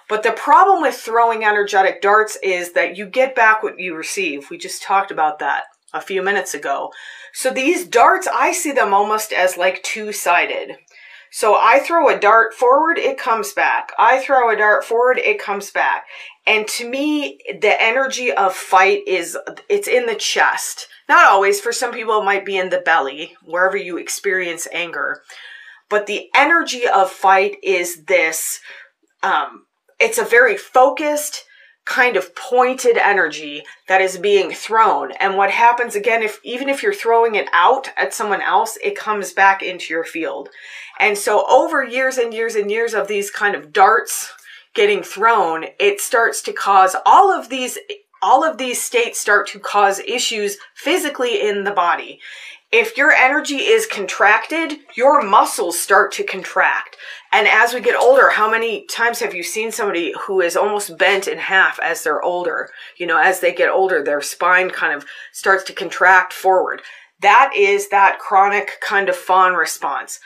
But 0.10 0.24
the 0.24 0.32
problem 0.32 0.82
with 0.82 0.96
throwing 0.96 1.44
energetic 1.44 2.02
darts 2.02 2.38
is 2.42 2.74
that 2.74 2.98
you 2.98 3.06
get 3.06 3.36
back 3.36 3.62
what 3.62 3.80
you 3.80 3.96
receive. 3.96 4.50
We 4.50 4.58
just 4.58 4.82
talked 4.82 5.12
about 5.12 5.40
that 5.40 5.64
a 5.94 6.02
few 6.02 6.22
minutes 6.22 6.54
ago. 6.54 6.92
So 7.34 7.52
these 7.52 7.86
darts, 7.86 8.28
I 8.28 8.52
see 8.52 8.72
them 8.72 8.94
almost 8.94 9.34
as 9.34 9.58
like 9.58 9.84
two-sided. 9.84 10.78
So 11.30 11.56
I 11.56 11.80
throw 11.80 12.08
a 12.08 12.20
dart 12.20 12.54
forward, 12.54 12.98
it 12.98 13.18
comes 13.18 13.52
back. 13.52 13.92
I 14.00 14.20
throw 14.20 14.50
a 14.50 14.56
dart 14.56 14.86
forward, 14.86 15.18
it 15.18 15.40
comes 15.40 15.72
back. 15.72 16.06
And 16.46 16.66
to 16.70 16.90
me, 16.90 17.40
the 17.60 17.82
energy 17.82 18.32
of 18.32 18.56
fight 18.56 19.06
is, 19.06 19.38
it's 19.70 19.90
in 19.90 20.06
the 20.06 20.16
chest. 20.16 20.88
Not 21.10 21.26
always. 21.26 21.60
For 21.60 21.74
some 21.74 21.92
people, 21.92 22.22
it 22.22 22.26
might 22.26 22.46
be 22.46 22.58
in 22.58 22.70
the 22.70 22.80
belly, 22.80 23.36
wherever 23.44 23.76
you 23.76 23.98
experience 23.98 24.68
anger. 24.72 25.22
But 25.90 26.08
the 26.08 26.30
energy 26.34 26.88
of 26.88 27.12
fight 27.12 27.58
is 27.62 28.06
this, 28.06 28.62
um, 29.22 29.67
it's 30.00 30.18
a 30.18 30.24
very 30.24 30.58
focused, 30.58 31.46
kind 31.86 32.18
of 32.18 32.36
pointed 32.36 32.98
energy 32.98 33.64
that 33.88 34.02
is 34.02 34.18
being 34.18 34.52
thrown. 34.52 35.12
And 35.14 35.38
what 35.38 35.50
happens 35.50 35.96
again, 35.96 36.22
if 36.22 36.40
even 36.44 36.68
if 36.68 36.84
you're 36.84 36.94
throwing 36.94 37.36
it 37.36 37.48
out 37.54 37.90
at 37.96 38.14
someone 38.14 38.42
else, 38.42 38.78
it 38.84 38.98
comes 38.98 39.32
back 39.32 39.64
into 39.64 39.94
your 39.94 40.04
field. 40.04 40.50
And 41.00 41.18
so 41.18 41.46
over 41.48 41.84
years 41.84 42.18
and 42.18 42.34
years 42.34 42.56
and 42.56 42.70
years 42.70 42.94
of 42.94 43.08
these 43.08 43.32
kind 43.32 43.56
of 43.56 43.72
darts 43.72 44.32
getting 44.74 45.02
thrown, 45.02 45.66
it 45.80 46.02
starts 46.02 46.42
to 46.44 46.54
cause 46.54 46.96
all 47.06 47.32
of 47.32 47.50
these 47.50 47.78
all 48.22 48.44
of 48.44 48.58
these 48.58 48.82
states 48.82 49.20
start 49.20 49.48
to 49.48 49.60
cause 49.60 50.00
issues 50.00 50.58
physically 50.74 51.48
in 51.48 51.64
the 51.64 51.72
body. 51.72 52.20
If 52.72 52.98
your 52.98 53.14
energy 53.14 53.60
is 53.60 53.86
contracted, 53.86 54.80
your 54.96 55.22
muscles 55.22 55.80
start 55.80 56.12
to 56.14 56.24
contract. 56.24 56.98
And 57.32 57.48
as 57.48 57.74
we 57.74 57.80
get 57.80 57.96
older, 57.96 58.30
how 58.30 58.52
many 58.52 58.86
times 58.88 59.20
have 59.20 59.34
you 59.34 59.42
seen 59.42 59.72
somebody 59.72 60.14
who 60.26 60.42
is 60.42 60.58
almost 60.58 60.98
bent 60.98 61.30
in 61.30 61.38
half 61.38 61.80
as 61.80 62.04
they're 62.04 62.22
older? 62.22 62.70
You 62.98 63.08
know, 63.08 63.18
as 63.18 63.40
they 63.40 63.54
get 63.54 63.70
older, 63.70 64.04
their 64.04 64.22
spine 64.22 64.70
kind 64.70 64.94
of 64.94 65.06
starts 65.32 65.64
to 65.66 65.74
contract 65.74 66.34
forward. 66.34 66.82
That 67.22 67.54
is 67.56 67.88
that 67.88 68.20
chronic 68.20 68.82
kind 68.82 69.08
of 69.08 69.16
fawn 69.16 69.54
response. 69.54 70.20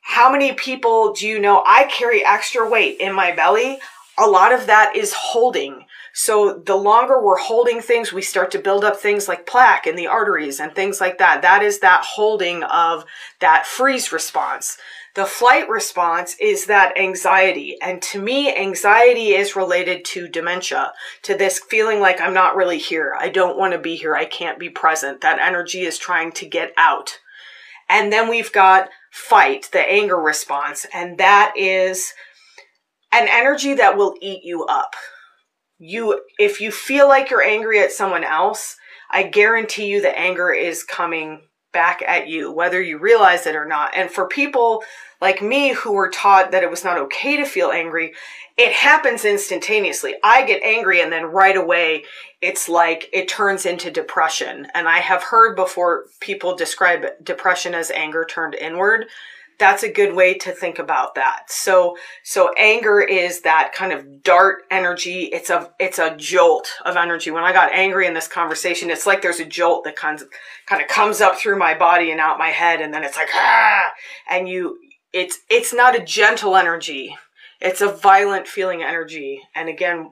How 0.00 0.32
many 0.32 0.54
people 0.54 1.12
do 1.12 1.26
you 1.26 1.38
know? 1.38 1.62
I 1.66 1.84
carry 1.84 2.24
extra 2.24 2.66
weight 2.68 3.00
in 3.00 3.12
my 3.12 3.32
belly. 3.32 3.78
A 4.18 4.26
lot 4.26 4.52
of 4.52 4.66
that 4.66 4.96
is 4.96 5.12
holding. 5.12 5.84
So 6.12 6.62
the 6.66 6.76
longer 6.76 7.22
we're 7.22 7.38
holding 7.38 7.80
things, 7.80 8.12
we 8.12 8.20
start 8.20 8.50
to 8.50 8.58
build 8.58 8.84
up 8.84 8.98
things 8.98 9.28
like 9.28 9.46
plaque 9.46 9.86
in 9.86 9.96
the 9.96 10.06
arteries 10.06 10.60
and 10.60 10.74
things 10.74 11.00
like 11.00 11.18
that. 11.18 11.40
That 11.40 11.62
is 11.62 11.80
that 11.80 12.04
holding 12.04 12.62
of 12.64 13.04
that 13.40 13.66
freeze 13.66 14.12
response. 14.12 14.76
The 15.14 15.24
flight 15.24 15.68
response 15.68 16.36
is 16.38 16.66
that 16.66 16.98
anxiety. 16.98 17.78
And 17.80 18.00
to 18.02 18.20
me, 18.20 18.54
anxiety 18.54 19.30
is 19.30 19.56
related 19.56 20.04
to 20.06 20.28
dementia, 20.28 20.92
to 21.22 21.34
this 21.34 21.58
feeling 21.58 22.00
like 22.00 22.20
I'm 22.20 22.34
not 22.34 22.56
really 22.56 22.78
here. 22.78 23.14
I 23.18 23.28
don't 23.30 23.58
want 23.58 23.72
to 23.72 23.78
be 23.78 23.96
here. 23.96 24.14
I 24.14 24.26
can't 24.26 24.58
be 24.58 24.68
present. 24.68 25.22
That 25.22 25.38
energy 25.38 25.82
is 25.82 25.98
trying 25.98 26.32
to 26.32 26.46
get 26.46 26.72
out. 26.76 27.18
And 27.88 28.12
then 28.12 28.28
we've 28.28 28.52
got 28.52 28.90
fight, 29.10 29.68
the 29.72 29.80
anger 29.80 30.16
response. 30.16 30.86
And 30.94 31.18
that 31.18 31.54
is 31.56 32.12
an 33.12 33.28
energy 33.30 33.74
that 33.74 33.96
will 33.96 34.14
eat 34.20 34.44
you 34.44 34.64
up 34.64 34.94
you 35.82 36.20
if 36.38 36.60
you 36.60 36.70
feel 36.70 37.08
like 37.08 37.28
you're 37.28 37.42
angry 37.42 37.80
at 37.80 37.92
someone 37.92 38.24
else, 38.24 38.76
I 39.10 39.24
guarantee 39.24 39.86
you 39.86 40.00
the 40.00 40.16
anger 40.16 40.52
is 40.52 40.84
coming 40.84 41.42
back 41.72 42.02
at 42.06 42.28
you, 42.28 42.52
whether 42.52 42.80
you 42.80 42.98
realize 42.98 43.46
it 43.46 43.56
or 43.56 43.64
not. 43.64 43.94
And 43.94 44.10
for 44.10 44.28
people 44.28 44.84
like 45.20 45.42
me 45.42 45.72
who 45.72 45.92
were 45.92 46.10
taught 46.10 46.52
that 46.52 46.62
it 46.62 46.70
was 46.70 46.84
not 46.84 46.98
okay 46.98 47.36
to 47.36 47.44
feel 47.44 47.70
angry, 47.70 48.12
it 48.56 48.72
happens 48.72 49.24
instantaneously. 49.24 50.14
I 50.22 50.44
get 50.44 50.62
angry 50.62 51.00
and 51.00 51.10
then 51.10 51.24
right 51.24 51.56
away 51.56 52.04
it's 52.40 52.68
like 52.68 53.08
it 53.12 53.28
turns 53.28 53.66
into 53.66 53.90
depression. 53.90 54.68
And 54.74 54.86
I 54.86 54.98
have 54.98 55.22
heard 55.22 55.56
before 55.56 56.06
people 56.20 56.54
describe 56.54 57.06
depression 57.24 57.74
as 57.74 57.90
anger 57.90 58.24
turned 58.24 58.54
inward 58.54 59.06
that's 59.58 59.82
a 59.82 59.92
good 59.92 60.14
way 60.14 60.34
to 60.34 60.52
think 60.52 60.78
about 60.78 61.14
that. 61.14 61.44
So, 61.48 61.96
so 62.24 62.52
anger 62.56 63.00
is 63.00 63.42
that 63.42 63.72
kind 63.74 63.92
of 63.92 64.22
dart 64.22 64.62
energy. 64.70 65.24
It's 65.24 65.50
a, 65.50 65.70
it's 65.78 65.98
a 65.98 66.16
jolt 66.16 66.68
of 66.84 66.96
energy. 66.96 67.30
When 67.30 67.44
I 67.44 67.52
got 67.52 67.72
angry 67.72 68.06
in 68.06 68.14
this 68.14 68.28
conversation, 68.28 68.90
it's 68.90 69.06
like 69.06 69.22
there's 69.22 69.40
a 69.40 69.44
jolt 69.44 69.84
that 69.84 69.96
kind 69.96 70.20
of, 70.20 70.28
kind 70.66 70.82
of 70.82 70.88
comes 70.88 71.20
up 71.20 71.36
through 71.36 71.58
my 71.58 71.74
body 71.74 72.10
and 72.10 72.20
out 72.20 72.38
my 72.38 72.48
head. 72.48 72.80
And 72.80 72.92
then 72.92 73.04
it's 73.04 73.16
like, 73.16 73.28
ah, 73.34 73.92
and 74.30 74.48
you, 74.48 74.78
it's, 75.12 75.38
it's 75.48 75.72
not 75.72 75.98
a 75.98 76.04
gentle 76.04 76.56
energy. 76.56 77.16
It's 77.60 77.80
a 77.80 77.92
violent 77.92 78.48
feeling 78.48 78.82
energy. 78.82 79.40
And 79.54 79.68
again, 79.68 80.10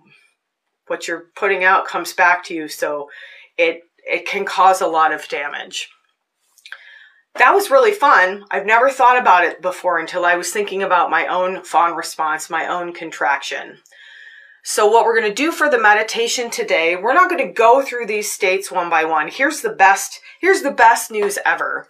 what 0.87 1.09
you're 1.09 1.26
putting 1.37 1.64
out 1.64 1.87
comes 1.87 2.12
back 2.12 2.44
to 2.44 2.55
you. 2.55 2.68
So 2.68 3.09
it, 3.57 3.83
it 4.05 4.26
can 4.26 4.44
cause 4.44 4.81
a 4.81 4.87
lot 4.87 5.12
of 5.12 5.29
damage 5.29 5.88
that 7.34 7.54
was 7.54 7.70
really 7.70 7.92
fun. 7.92 8.44
I've 8.50 8.66
never 8.66 8.90
thought 8.90 9.18
about 9.18 9.44
it 9.44 9.62
before 9.62 9.98
until 9.98 10.24
I 10.24 10.36
was 10.36 10.50
thinking 10.50 10.82
about 10.82 11.10
my 11.10 11.26
own 11.26 11.62
fawn 11.64 11.94
response, 11.94 12.50
my 12.50 12.66
own 12.66 12.92
contraction. 12.92 13.78
So 14.62 14.86
what 14.86 15.04
we're 15.04 15.18
going 15.18 15.30
to 15.30 15.34
do 15.34 15.52
for 15.52 15.70
the 15.70 15.80
meditation 15.80 16.50
today, 16.50 16.96
we're 16.96 17.14
not 17.14 17.30
going 17.30 17.46
to 17.46 17.52
go 17.52 17.82
through 17.82 18.06
these 18.06 18.30
states 18.30 18.70
one 18.70 18.90
by 18.90 19.04
one. 19.04 19.28
Here's 19.28 19.62
the 19.62 19.70
best, 19.70 20.20
here's 20.40 20.62
the 20.62 20.70
best 20.70 21.10
news 21.10 21.38
ever. 21.46 21.86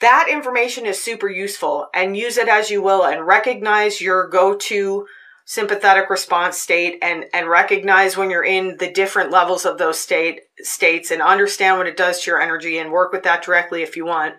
That 0.00 0.28
information 0.30 0.86
is 0.86 1.02
super 1.02 1.28
useful 1.28 1.88
and 1.92 2.16
use 2.16 2.36
it 2.36 2.48
as 2.48 2.70
you 2.70 2.82
will 2.82 3.04
and 3.04 3.26
recognize 3.26 4.00
your 4.00 4.28
go-to 4.28 5.06
sympathetic 5.44 6.08
response 6.08 6.56
state 6.56 6.98
and, 7.02 7.24
and 7.34 7.48
recognize 7.48 8.16
when 8.16 8.30
you're 8.30 8.44
in 8.44 8.76
the 8.78 8.90
different 8.90 9.30
levels 9.30 9.66
of 9.66 9.78
those 9.78 9.98
state 9.98 10.40
states 10.60 11.10
and 11.10 11.20
understand 11.20 11.78
what 11.78 11.86
it 11.86 11.96
does 11.96 12.22
to 12.22 12.30
your 12.30 12.40
energy 12.40 12.78
and 12.78 12.92
work 12.92 13.12
with 13.12 13.24
that 13.24 13.42
directly 13.42 13.82
if 13.82 13.96
you 13.96 14.04
want. 14.04 14.34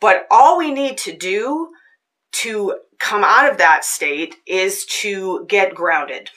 But 0.00 0.26
all 0.30 0.58
we 0.58 0.70
need 0.72 0.98
to 0.98 1.16
do 1.16 1.68
to 2.32 2.76
come 2.98 3.24
out 3.24 3.50
of 3.50 3.58
that 3.58 3.84
state 3.84 4.36
is 4.46 4.86
to 4.86 5.44
get 5.48 5.74
grounded. 5.74 6.30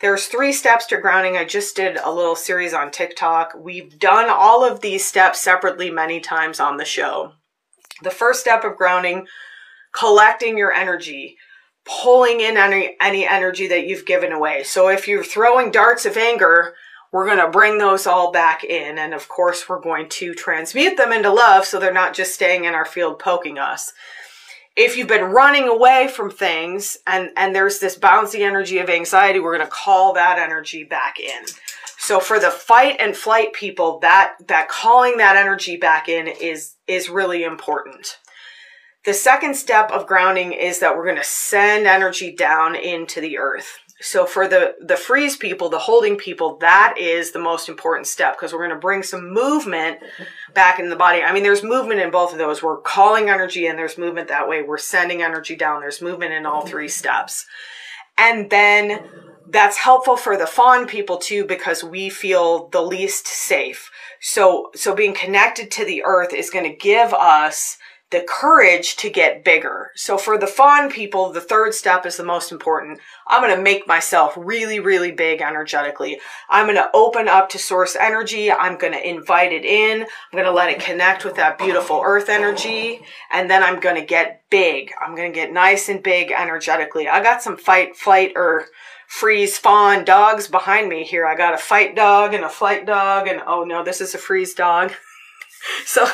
There's 0.00 0.26
three 0.26 0.52
steps 0.52 0.86
to 0.86 0.98
grounding. 0.98 1.36
I 1.36 1.44
just 1.44 1.76
did 1.76 1.96
a 1.96 2.10
little 2.10 2.34
series 2.34 2.74
on 2.74 2.90
TikTok. 2.90 3.52
We've 3.56 3.98
done 4.00 4.28
all 4.28 4.64
of 4.64 4.80
these 4.80 5.04
steps 5.04 5.40
separately 5.40 5.90
many 5.90 6.18
times 6.18 6.58
on 6.58 6.76
the 6.76 6.84
show. 6.84 7.34
The 8.02 8.10
first 8.10 8.40
step 8.40 8.64
of 8.64 8.76
grounding, 8.76 9.28
collecting 9.92 10.58
your 10.58 10.72
energy, 10.72 11.36
pulling 11.84 12.40
in 12.40 12.56
any, 12.56 12.96
any 13.00 13.26
energy 13.26 13.68
that 13.68 13.86
you've 13.86 14.06
given 14.06 14.32
away. 14.32 14.64
So 14.64 14.88
if 14.88 15.06
you're 15.06 15.22
throwing 15.22 15.70
darts 15.70 16.04
of 16.04 16.16
anger, 16.16 16.74
we're 17.12 17.26
going 17.26 17.38
to 17.38 17.50
bring 17.50 17.78
those 17.78 18.06
all 18.06 18.32
back 18.32 18.64
in. 18.64 18.98
And 18.98 19.14
of 19.14 19.28
course, 19.28 19.68
we're 19.68 19.80
going 19.80 20.08
to 20.08 20.34
transmute 20.34 20.96
them 20.96 21.12
into 21.12 21.30
love 21.30 21.66
so 21.66 21.78
they're 21.78 21.92
not 21.92 22.14
just 22.14 22.34
staying 22.34 22.64
in 22.64 22.74
our 22.74 22.86
field 22.86 23.18
poking 23.18 23.58
us. 23.58 23.92
If 24.74 24.96
you've 24.96 25.08
been 25.08 25.24
running 25.24 25.68
away 25.68 26.08
from 26.08 26.30
things 26.30 26.96
and, 27.06 27.28
and 27.36 27.54
there's 27.54 27.78
this 27.78 27.98
bouncy 27.98 28.40
energy 28.40 28.78
of 28.78 28.88
anxiety, 28.88 29.38
we're 29.38 29.54
going 29.54 29.68
to 29.68 29.72
call 29.72 30.14
that 30.14 30.38
energy 30.38 30.82
back 30.82 31.20
in. 31.20 31.44
So 31.98 32.18
for 32.18 32.40
the 32.40 32.50
fight 32.50 32.96
and 32.98 33.14
flight 33.14 33.52
people, 33.52 33.98
that, 34.00 34.34
that 34.48 34.68
calling 34.68 35.18
that 35.18 35.36
energy 35.36 35.76
back 35.76 36.08
in 36.08 36.26
is, 36.26 36.74
is 36.88 37.10
really 37.10 37.44
important. 37.44 38.18
The 39.04 39.12
second 39.12 39.54
step 39.54 39.90
of 39.90 40.06
grounding 40.06 40.52
is 40.52 40.78
that 40.78 40.96
we're 40.96 41.04
going 41.04 41.16
to 41.16 41.24
send 41.24 41.86
energy 41.86 42.34
down 42.34 42.74
into 42.74 43.20
the 43.20 43.36
earth. 43.36 43.78
So 44.02 44.26
for 44.26 44.48
the, 44.48 44.74
the 44.80 44.96
freeze 44.96 45.36
people, 45.36 45.68
the 45.68 45.78
holding 45.78 46.16
people, 46.16 46.56
that 46.56 46.96
is 46.98 47.30
the 47.30 47.38
most 47.38 47.68
important 47.68 48.08
step 48.08 48.36
because 48.36 48.52
we're 48.52 48.66
going 48.66 48.70
to 48.70 48.76
bring 48.76 49.04
some 49.04 49.32
movement 49.32 50.00
back 50.54 50.80
in 50.80 50.90
the 50.90 50.96
body. 50.96 51.22
I 51.22 51.32
mean, 51.32 51.44
there's 51.44 51.62
movement 51.62 52.00
in 52.00 52.10
both 52.10 52.32
of 52.32 52.38
those. 52.38 52.62
We're 52.62 52.80
calling 52.80 53.30
energy 53.30 53.66
and 53.66 53.78
there's 53.78 53.96
movement 53.96 54.28
that 54.28 54.48
way. 54.48 54.62
We're 54.62 54.78
sending 54.78 55.22
energy 55.22 55.54
down. 55.54 55.80
There's 55.80 56.02
movement 56.02 56.32
in 56.32 56.46
all 56.46 56.66
three 56.66 56.88
steps. 56.88 57.46
And 58.18 58.50
then 58.50 59.04
that's 59.48 59.76
helpful 59.76 60.16
for 60.16 60.36
the 60.36 60.46
fawn 60.46 60.86
people 60.86 61.18
too 61.18 61.44
because 61.44 61.84
we 61.84 62.10
feel 62.10 62.68
the 62.68 62.82
least 62.82 63.26
safe. 63.28 63.90
So, 64.20 64.70
so 64.74 64.94
being 64.94 65.14
connected 65.14 65.70
to 65.72 65.84
the 65.84 66.02
earth 66.04 66.32
is 66.32 66.50
going 66.50 66.68
to 66.68 66.76
give 66.76 67.12
us 67.12 67.78
the 68.12 68.24
courage 68.28 68.96
to 68.96 69.10
get 69.10 69.42
bigger. 69.42 69.90
So 69.96 70.16
for 70.16 70.38
the 70.38 70.46
fawn 70.46 70.90
people, 70.90 71.32
the 71.32 71.40
third 71.40 71.74
step 71.74 72.06
is 72.06 72.18
the 72.18 72.24
most 72.24 72.52
important. 72.52 73.00
I'm 73.26 73.42
going 73.42 73.56
to 73.56 73.62
make 73.62 73.88
myself 73.88 74.34
really, 74.36 74.78
really 74.78 75.10
big 75.10 75.40
energetically. 75.40 76.20
I'm 76.48 76.66
going 76.66 76.76
to 76.76 76.90
open 76.94 77.26
up 77.26 77.48
to 77.50 77.58
source 77.58 77.96
energy. 77.96 78.52
I'm 78.52 78.78
going 78.78 78.92
to 78.92 79.08
invite 79.08 79.52
it 79.52 79.64
in. 79.64 80.02
I'm 80.02 80.32
going 80.32 80.44
to 80.44 80.52
let 80.52 80.70
it 80.70 80.80
connect 80.80 81.24
with 81.24 81.34
that 81.36 81.58
beautiful 81.58 82.02
earth 82.04 82.28
energy. 82.28 83.00
And 83.32 83.50
then 83.50 83.62
I'm 83.62 83.80
going 83.80 83.96
to 83.96 84.06
get 84.06 84.42
big. 84.50 84.92
I'm 85.04 85.16
going 85.16 85.32
to 85.32 85.34
get 85.34 85.52
nice 85.52 85.88
and 85.88 86.02
big 86.02 86.30
energetically. 86.30 87.08
I 87.08 87.22
got 87.22 87.42
some 87.42 87.56
fight, 87.56 87.96
flight, 87.96 88.32
or 88.36 88.66
freeze 89.08 89.56
fawn 89.56 90.04
dogs 90.04 90.48
behind 90.48 90.90
me 90.90 91.02
here. 91.02 91.26
I 91.26 91.34
got 91.34 91.54
a 91.54 91.58
fight 91.58 91.96
dog 91.96 92.34
and 92.34 92.44
a 92.44 92.48
flight 92.48 92.86
dog 92.86 93.26
and 93.26 93.42
oh 93.46 93.64
no, 93.64 93.82
this 93.82 94.00
is 94.00 94.14
a 94.14 94.18
freeze 94.18 94.54
dog. 94.54 94.92
so 95.84 96.06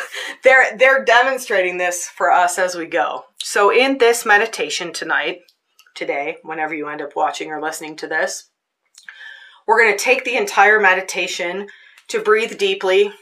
they're 0.43 0.77
they're 0.77 1.05
demonstrating 1.05 1.79
this 1.79 2.07
for 2.07 2.31
us 2.31 2.59
as 2.59 2.75
we 2.75 2.87
go. 2.87 3.25
So 3.43 3.71
in 3.71 3.99
this 3.99 4.27
meditation 4.27 4.93
tonight, 4.93 5.41
today, 5.95 6.37
whenever 6.43 6.75
you 6.75 6.89
end 6.89 7.03
up 7.03 7.17
watching 7.17 7.51
or 7.51 7.61
listening 7.61 7.97
to 7.97 8.07
this, 8.07 8.51
we're 9.67 9.83
going 9.83 9.97
to 9.97 10.03
take 10.03 10.25
the 10.25 10.37
entire 10.37 10.81
meditation 10.81 11.69
to 12.09 12.23
breathe 12.23 12.57
deeply. 12.57 13.13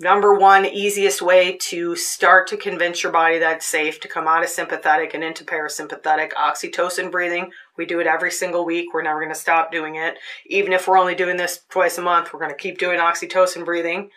Number 0.00 0.34
one, 0.34 0.66
easiest 0.66 1.22
way 1.22 1.56
to 1.58 1.94
start 1.94 2.48
to 2.48 2.56
convince 2.56 3.02
your 3.02 3.12
body 3.12 3.38
that 3.38 3.58
it's 3.58 3.66
safe 3.66 4.00
to 4.00 4.08
come 4.08 4.26
out 4.26 4.42
of 4.42 4.48
sympathetic 4.48 5.14
and 5.14 5.22
into 5.22 5.44
parasympathetic 5.44 6.32
oxytocin 6.32 7.10
breathing. 7.10 7.52
We 7.76 7.86
do 7.86 8.00
it 8.00 8.06
every 8.06 8.32
single 8.32 8.64
week. 8.64 8.92
We're 8.92 9.02
never 9.02 9.20
going 9.20 9.32
to 9.32 9.38
stop 9.38 9.70
doing 9.70 9.96
it. 9.96 10.18
Even 10.46 10.72
if 10.72 10.88
we're 10.88 10.98
only 10.98 11.14
doing 11.14 11.36
this 11.36 11.60
twice 11.68 11.98
a 11.98 12.02
month, 12.02 12.32
we're 12.32 12.40
going 12.40 12.50
to 12.50 12.56
keep 12.56 12.78
doing 12.78 12.98
oxytocin 12.98 13.64
breathing. 13.64 14.10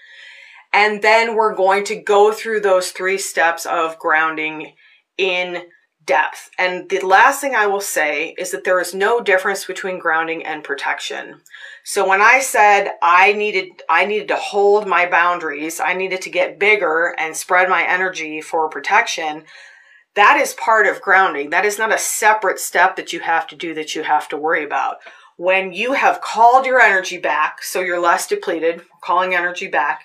And 0.75 1.01
then 1.01 1.35
we're 1.35 1.55
going 1.55 1.85
to 1.85 1.95
go 1.95 2.33
through 2.33 2.59
those 2.59 2.91
three 2.91 3.17
steps 3.17 3.65
of 3.65 3.97
grounding 3.97 4.73
in 5.17 5.63
depth. 6.03 6.49
And 6.59 6.89
the 6.89 6.99
last 6.99 7.39
thing 7.39 7.55
I 7.55 7.65
will 7.65 7.79
say 7.79 8.35
is 8.38 8.51
that 8.51 8.65
there 8.65 8.81
is 8.81 8.93
no 8.93 9.21
difference 9.21 9.63
between 9.63 9.99
grounding 9.99 10.45
and 10.45 10.65
protection. 10.65 11.39
So 11.85 12.05
when 12.05 12.21
I 12.21 12.41
said 12.41 12.91
I 13.01 13.31
needed, 13.31 13.83
I 13.89 14.05
needed 14.05 14.27
to 14.27 14.35
hold 14.35 14.85
my 14.85 15.09
boundaries, 15.09 15.79
I 15.79 15.93
needed 15.93 16.21
to 16.23 16.29
get 16.29 16.59
bigger 16.59 17.15
and 17.17 17.38
spread 17.38 17.69
my 17.69 17.88
energy 17.88 18.41
for 18.41 18.67
protection, 18.67 19.45
that 20.15 20.38
is 20.41 20.55
part 20.55 20.88
of 20.88 21.01
grounding. 21.01 21.51
That 21.51 21.63
is 21.63 21.79
not 21.79 21.93
a 21.93 21.97
separate 21.97 22.59
step 22.59 22.97
that 22.97 23.13
you 23.13 23.21
have 23.21 23.47
to 23.47 23.55
do 23.55 23.73
that 23.76 23.95
you 23.95 24.03
have 24.03 24.28
to 24.28 24.38
worry 24.38 24.65
about. 24.65 24.97
When 25.38 25.71
you 25.71 25.93
have 25.93 26.19
called 26.19 26.65
your 26.65 26.82
energy 26.82 27.17
back, 27.17 27.63
so 27.63 27.80
you're 27.80 27.99
less 27.99 28.28
depleted, 28.28 28.82
calling 29.01 29.34
energy 29.34 29.67
back, 29.67 30.03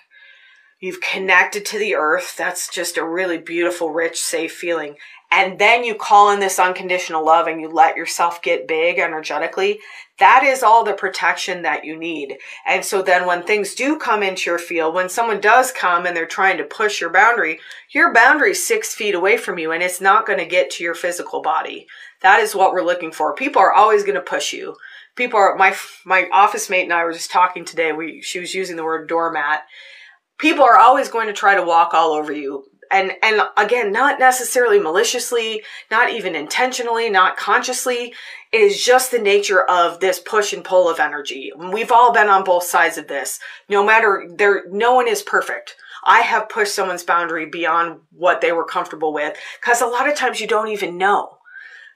You've 0.81 0.99
connected 0.99 1.63
to 1.67 1.77
the 1.77 1.93
earth. 1.93 2.35
That's 2.35 2.67
just 2.67 2.97
a 2.97 3.07
really 3.07 3.37
beautiful, 3.37 3.91
rich, 3.91 4.19
safe 4.19 4.51
feeling. 4.51 4.95
And 5.29 5.59
then 5.59 5.83
you 5.83 5.93
call 5.93 6.31
in 6.31 6.39
this 6.39 6.57
unconditional 6.57 7.23
love 7.23 7.45
and 7.45 7.61
you 7.61 7.69
let 7.69 7.95
yourself 7.95 8.41
get 8.41 8.67
big 8.67 8.97
energetically. 8.97 9.79
That 10.17 10.43
is 10.43 10.63
all 10.63 10.83
the 10.83 10.93
protection 10.93 11.61
that 11.61 11.85
you 11.85 11.95
need. 11.95 12.37
And 12.67 12.83
so 12.83 13.03
then 13.03 13.27
when 13.27 13.43
things 13.43 13.75
do 13.75 13.99
come 13.99 14.23
into 14.23 14.49
your 14.49 14.57
field, 14.57 14.95
when 14.95 15.07
someone 15.07 15.39
does 15.39 15.71
come 15.71 16.07
and 16.07 16.17
they're 16.17 16.25
trying 16.25 16.57
to 16.57 16.63
push 16.63 16.99
your 16.99 17.11
boundary, 17.11 17.59
your 17.91 18.11
boundary 18.11 18.51
is 18.51 18.65
six 18.65 18.93
feet 18.95 19.13
away 19.13 19.37
from 19.37 19.59
you 19.59 19.71
and 19.71 19.83
it's 19.83 20.01
not 20.01 20.25
going 20.25 20.39
to 20.39 20.45
get 20.45 20.71
to 20.71 20.83
your 20.83 20.95
physical 20.95 21.43
body. 21.43 21.85
That 22.21 22.39
is 22.39 22.55
what 22.55 22.73
we're 22.73 22.81
looking 22.81 23.11
for. 23.11 23.35
People 23.35 23.61
are 23.61 23.73
always 23.73 24.03
going 24.03 24.15
to 24.15 24.21
push 24.21 24.51
you. 24.51 24.75
people 25.15 25.39
are 25.39 25.55
my 25.55 25.75
my 26.05 26.27
office 26.33 26.69
mate 26.71 26.83
and 26.83 26.93
I 26.93 27.03
were 27.03 27.13
just 27.13 27.31
talking 27.31 27.65
today. 27.65 27.91
We 27.93 28.21
she 28.23 28.39
was 28.39 28.55
using 28.55 28.77
the 28.77 28.83
word 28.83 29.07
doormat. 29.07 29.61
People 30.41 30.65
are 30.65 30.77
always 30.77 31.07
going 31.07 31.27
to 31.27 31.33
try 31.33 31.53
to 31.55 31.63
walk 31.63 31.93
all 31.93 32.13
over 32.13 32.33
you. 32.33 32.65
And 32.89 33.13
and 33.23 33.41
again, 33.55 33.93
not 33.93 34.19
necessarily 34.19 34.79
maliciously, 34.79 35.61
not 35.89 36.09
even 36.09 36.35
intentionally, 36.35 37.09
not 37.09 37.37
consciously. 37.37 38.13
It 38.51 38.59
is 38.59 38.83
just 38.83 39.11
the 39.11 39.19
nature 39.19 39.61
of 39.61 39.99
this 40.01 40.19
push 40.19 40.51
and 40.51 40.63
pull 40.63 40.89
of 40.89 40.99
energy. 40.99 41.51
We've 41.55 41.91
all 41.91 42.11
been 42.11 42.27
on 42.27 42.43
both 42.43 42.63
sides 42.63 42.97
of 42.97 43.07
this. 43.07 43.39
No 43.69 43.85
matter 43.85 44.27
there 44.35 44.63
no 44.69 44.95
one 44.95 45.07
is 45.07 45.21
perfect. 45.21 45.75
I 46.03 46.21
have 46.21 46.49
pushed 46.49 46.73
someone's 46.73 47.03
boundary 47.03 47.45
beyond 47.45 47.99
what 48.11 48.41
they 48.41 48.51
were 48.51 48.65
comfortable 48.65 49.13
with 49.13 49.37
because 49.61 49.81
a 49.81 49.85
lot 49.85 50.09
of 50.09 50.17
times 50.17 50.41
you 50.41 50.47
don't 50.47 50.69
even 50.69 50.97
know. 50.97 51.37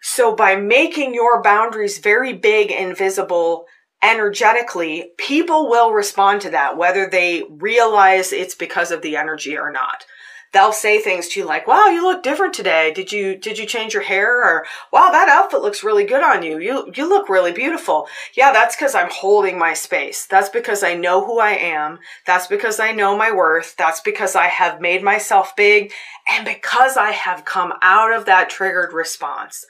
So 0.02 0.36
by 0.36 0.56
making 0.56 1.16
your 1.16 1.42
boundaries 1.42 1.98
very 1.98 2.32
big 2.32 2.72
and 2.72 2.96
visible 2.96 3.66
energetically, 4.04 5.12
people 5.18 5.70
will 5.70 5.92
respond 5.92 6.42
to 6.42 6.50
that, 6.52 6.78
whether 6.78 7.10
they 7.10 7.44
realize 7.50 8.32
it's 8.32 8.56
because 8.56 8.92
of 8.92 9.02
the 9.02 9.16
energy 9.16 9.58
or 9.58 9.72
not. 9.72 10.06
They'll 10.54 10.72
say 10.72 11.02
things 11.02 11.28
to 11.30 11.42
you 11.42 11.46
like, 11.46 11.68
wow, 11.68 11.88
you 11.88 12.02
look 12.02 12.24
different 12.24 12.54
today. 12.54 12.94
Did 12.94 13.12
you, 13.12 13.36
did 13.36 13.58
you 13.58 13.66
change 13.66 13.94
your 13.94 14.04
hair? 14.04 14.42
Or, 14.42 14.66
wow, 14.94 15.10
that 15.12 15.28
outfit 15.28 15.62
looks 15.62 15.84
really 15.84 16.06
good 16.06 16.24
on 16.24 16.44
you. 16.44 16.60
You, 16.60 16.94
you 16.96 17.10
look 17.10 17.28
really 17.28 17.52
beautiful. 17.52 18.08
Yeah, 18.36 18.54
that's 18.54 18.74
because 18.74 18.96
I'm 18.96 19.10
holding 19.12 19.60
my 19.60 19.74
space. 19.74 20.26
That's 20.26 20.48
because 20.48 20.82
I 20.82 20.94
know 20.94 21.26
who 21.26 21.40
I 21.40 21.52
am. 21.52 22.00
That's 22.26 22.48
because 22.48 22.80
I 22.80 22.94
know 22.94 23.18
my 23.18 23.34
worth. 23.34 23.76
That's 23.76 24.00
because 24.00 24.34
I 24.34 24.48
have 24.48 24.80
made 24.80 25.04
myself 25.04 25.54
big 25.58 25.92
and 26.26 26.46
because 26.46 26.96
I 26.96 27.12
have 27.12 27.44
come 27.44 27.74
out 27.82 28.14
of 28.14 28.26
that 28.26 28.50
triggered 28.50 28.94
response 28.94 29.66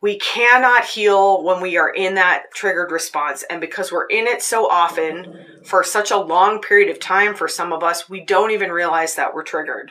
we 0.00 0.18
cannot 0.18 0.84
heal 0.84 1.42
when 1.42 1.60
we 1.60 1.76
are 1.76 1.90
in 1.90 2.14
that 2.14 2.52
triggered 2.54 2.92
response. 2.92 3.44
And 3.50 3.60
because 3.60 3.90
we're 3.90 4.06
in 4.06 4.26
it 4.26 4.42
so 4.42 4.68
often 4.68 5.44
for 5.64 5.82
such 5.82 6.10
a 6.10 6.16
long 6.16 6.60
period 6.60 6.88
of 6.88 7.00
time, 7.00 7.34
for 7.34 7.48
some 7.48 7.72
of 7.72 7.82
us, 7.82 8.08
we 8.08 8.24
don't 8.24 8.52
even 8.52 8.70
realize 8.70 9.16
that 9.16 9.34
we're 9.34 9.42
triggered. 9.42 9.90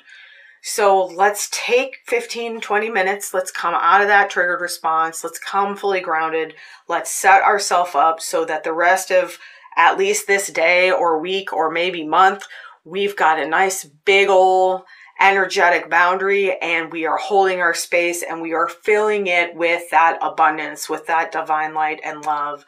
So 0.62 1.06
let's 1.06 1.50
take 1.52 1.98
15, 2.08 2.62
20 2.62 2.90
minutes. 2.90 3.34
Let's 3.34 3.52
come 3.52 3.74
out 3.74 4.02
of 4.02 4.08
that 4.08 4.30
triggered 4.30 4.62
response. 4.62 5.24
Let's 5.24 5.40
come 5.40 5.76
fully 5.76 6.00
grounded. 6.00 6.56
Let's 6.88 7.12
set 7.12 7.44
ourselves 7.44 7.94
up 7.94 8.22
so 8.22 8.46
that 8.46 8.64
the 8.64 8.74
rest 8.74 9.12
of 9.12 9.38
at 9.76 9.98
least 9.98 10.26
this 10.26 10.48
day 10.48 10.90
or 10.90 11.20
week 11.20 11.54
or 11.54 11.70
maybe 11.70 12.06
month, 12.06 12.46
we've 12.84 13.16
got 13.16 13.40
a 13.40 13.48
nice 13.48 13.84
big 13.84 14.30
old 14.30 14.84
energetic 15.20 15.90
boundary 15.90 16.58
and 16.60 16.92
we 16.92 17.06
are 17.06 17.18
holding 17.18 17.60
our 17.60 17.74
space 17.74 18.24
and 18.24 18.42
we 18.42 18.54
are 18.54 18.68
filling 18.68 19.28
it 19.28 19.56
with 19.56 19.90
that 19.90 20.18
abundance, 20.22 20.90
with 20.90 21.08
that 21.08 21.32
divine 21.32 21.74
light 21.74 22.00
and 22.04 22.26
love. 22.26 22.66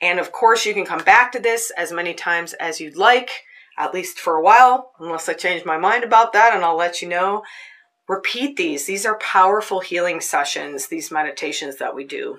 And 0.00 0.20
of 0.20 0.32
course, 0.32 0.64
you 0.64 0.74
can 0.74 0.84
come 0.84 1.02
back 1.02 1.32
to 1.32 1.40
this 1.40 1.72
as 1.76 1.92
many 1.92 2.14
times 2.14 2.52
as 2.54 2.80
you'd 2.80 2.96
like, 2.96 3.44
at 3.76 3.92
least 3.92 4.18
for 4.18 4.36
a 4.36 4.42
while, 4.42 4.92
unless 5.00 5.28
I 5.28 5.34
change 5.34 5.64
my 5.64 5.76
mind 5.76 6.04
about 6.04 6.32
that 6.32 6.54
and 6.54 6.64
I'll 6.64 6.76
let 6.76 7.02
you 7.02 7.08
know. 7.08 7.42
Repeat 8.08 8.56
these. 8.56 8.86
These 8.86 9.04
are 9.04 9.18
powerful 9.18 9.80
healing 9.80 10.20
sessions, 10.20 10.86
these 10.86 11.10
meditations 11.10 11.76
that 11.76 11.94
we 11.94 12.04
do. 12.04 12.38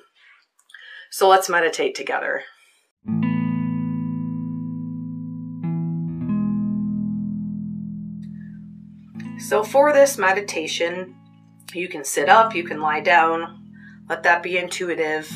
So 1.11 1.27
let's 1.27 1.49
meditate 1.49 1.95
together. 1.95 2.43
So 9.49 9.63
for 9.63 9.91
this 9.91 10.19
meditation, 10.19 11.15
you 11.73 11.87
can 11.87 12.03
sit 12.03 12.29
up, 12.29 12.53
you 12.53 12.63
can 12.63 12.81
lie 12.81 12.99
down, 12.99 13.65
let 14.07 14.21
that 14.21 14.43
be 14.43 14.59
intuitive. 14.59 15.27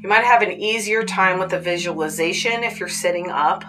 You 0.00 0.08
might 0.08 0.24
have 0.24 0.40
an 0.40 0.52
easier 0.52 1.04
time 1.04 1.38
with 1.38 1.50
the 1.50 1.60
visualization 1.60 2.64
if 2.64 2.80
you're 2.80 2.88
sitting 2.88 3.30
up, 3.30 3.62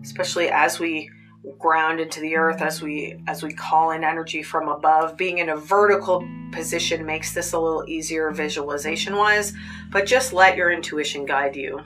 especially 0.00 0.48
as 0.48 0.78
we 0.78 1.10
ground 1.58 1.98
into 1.98 2.20
the 2.20 2.36
earth 2.36 2.62
as 2.62 2.80
we 2.80 3.20
as 3.26 3.42
we 3.42 3.52
call 3.52 3.90
in 3.90 4.04
energy 4.04 4.44
from 4.44 4.68
above. 4.68 5.16
Being 5.16 5.38
in 5.38 5.48
a 5.48 5.56
vertical 5.56 6.24
position 6.52 7.04
makes 7.04 7.34
this 7.34 7.52
a 7.52 7.58
little 7.58 7.84
easier 7.88 8.30
visualization 8.30 9.16
wise 9.16 9.54
but 9.90 10.06
just 10.06 10.32
let 10.32 10.56
your 10.56 10.70
intuition 10.70 11.26
guide 11.26 11.56
you. 11.56 11.80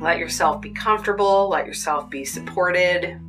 Let 0.00 0.18
yourself 0.18 0.60
be 0.60 0.70
comfortable 0.70 1.48
let 1.48 1.66
yourself 1.66 2.08
be 2.10 2.24
supported 2.24 3.20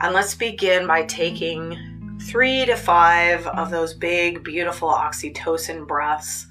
and 0.00 0.14
let's 0.14 0.34
begin 0.34 0.86
by 0.86 1.04
taking 1.04 2.18
three 2.22 2.64
to 2.66 2.76
five 2.76 3.46
of 3.48 3.70
those 3.70 3.94
big, 3.94 4.44
beautiful 4.44 4.88
oxytocin 4.88 5.86
breaths. 5.86 6.46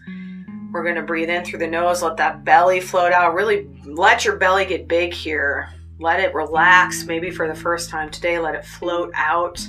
We're 0.72 0.84
going 0.84 0.96
to 0.96 1.02
breathe 1.02 1.30
in 1.30 1.46
through 1.46 1.60
the 1.60 1.68
nose, 1.68 2.02
let 2.02 2.18
that 2.18 2.44
belly 2.44 2.82
float 2.82 3.14
out. 3.14 3.34
Really 3.34 3.68
let 3.86 4.26
your 4.26 4.36
belly 4.36 4.66
get 4.66 4.88
big 4.88 5.14
here. 5.14 5.70
Let 6.00 6.20
it 6.20 6.34
relax, 6.34 7.06
maybe 7.06 7.32
for 7.32 7.48
the 7.48 7.56
first 7.56 7.90
time 7.90 8.10
today. 8.10 8.38
Let 8.38 8.56
it 8.56 8.66
float 8.66 9.12
out. 9.16 9.66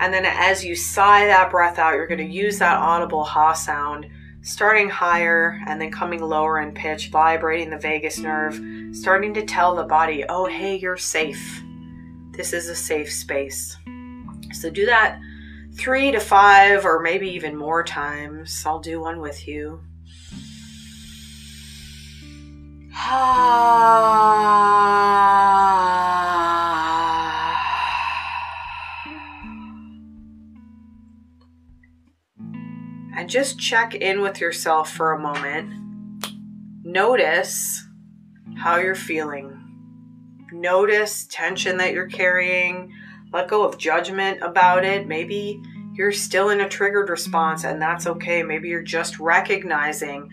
And 0.00 0.12
then 0.12 0.24
as 0.24 0.64
you 0.64 0.74
sigh 0.74 1.26
that 1.26 1.50
breath 1.50 1.78
out, 1.78 1.94
you're 1.94 2.06
going 2.06 2.26
to 2.26 2.32
use 2.32 2.58
that 2.60 2.78
audible 2.78 3.24
ha 3.24 3.52
sound, 3.52 4.06
starting 4.42 4.88
higher 4.88 5.60
and 5.66 5.80
then 5.80 5.90
coming 5.90 6.22
lower 6.22 6.60
in 6.60 6.72
pitch, 6.72 7.08
vibrating 7.08 7.70
the 7.70 7.78
vagus 7.78 8.18
nerve, 8.18 8.60
starting 8.92 9.34
to 9.34 9.44
tell 9.44 9.74
the 9.74 9.84
body, 9.84 10.24
oh, 10.28 10.46
hey, 10.46 10.76
you're 10.76 10.96
safe. 10.96 11.62
This 12.36 12.52
is 12.52 12.68
a 12.68 12.74
safe 12.74 13.12
space. 13.12 13.76
So 14.52 14.70
do 14.70 14.86
that 14.86 15.20
three 15.74 16.10
to 16.12 16.20
five 16.20 16.84
or 16.84 17.00
maybe 17.00 17.28
even 17.30 17.56
more 17.56 17.82
times. 17.82 18.64
I'll 18.66 18.80
do 18.80 19.00
one 19.00 19.20
with 19.20 19.46
you. 19.46 19.80
And 33.16 33.30
just 33.30 33.58
check 33.58 33.94
in 33.94 34.20
with 34.20 34.40
yourself 34.40 34.90
for 34.90 35.12
a 35.12 35.18
moment. 35.18 35.72
Notice 36.84 37.86
how 38.56 38.76
you're 38.76 38.94
feeling. 38.94 39.53
Notice 40.54 41.26
tension 41.28 41.78
that 41.78 41.92
you're 41.92 42.06
carrying. 42.06 42.92
Let 43.32 43.48
go 43.48 43.64
of 43.64 43.76
judgment 43.76 44.40
about 44.40 44.84
it. 44.84 45.08
Maybe 45.08 45.60
you're 45.94 46.12
still 46.12 46.50
in 46.50 46.60
a 46.60 46.68
triggered 46.68 47.10
response, 47.10 47.64
and 47.64 47.82
that's 47.82 48.06
okay. 48.06 48.44
Maybe 48.44 48.68
you're 48.68 48.80
just 48.80 49.18
recognizing 49.18 50.30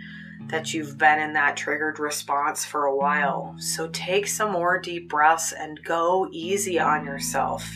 that 0.47 0.76
you've 0.76 0.99
been 0.99 1.19
in 1.19 1.34
that 1.34 1.57
triggered 1.57 1.97
response 1.97 2.63
for 2.63 2.86
a 2.86 2.95
while. 2.95 3.55
So 3.57 3.89
take 3.89 4.28
some 4.28 4.51
more 4.51 4.80
deep 4.80 5.09
breaths 5.09 5.53
and 5.53 5.84
go 5.84 6.30
easy 6.32 6.80
on 6.80 7.03
yourself. 7.03 7.67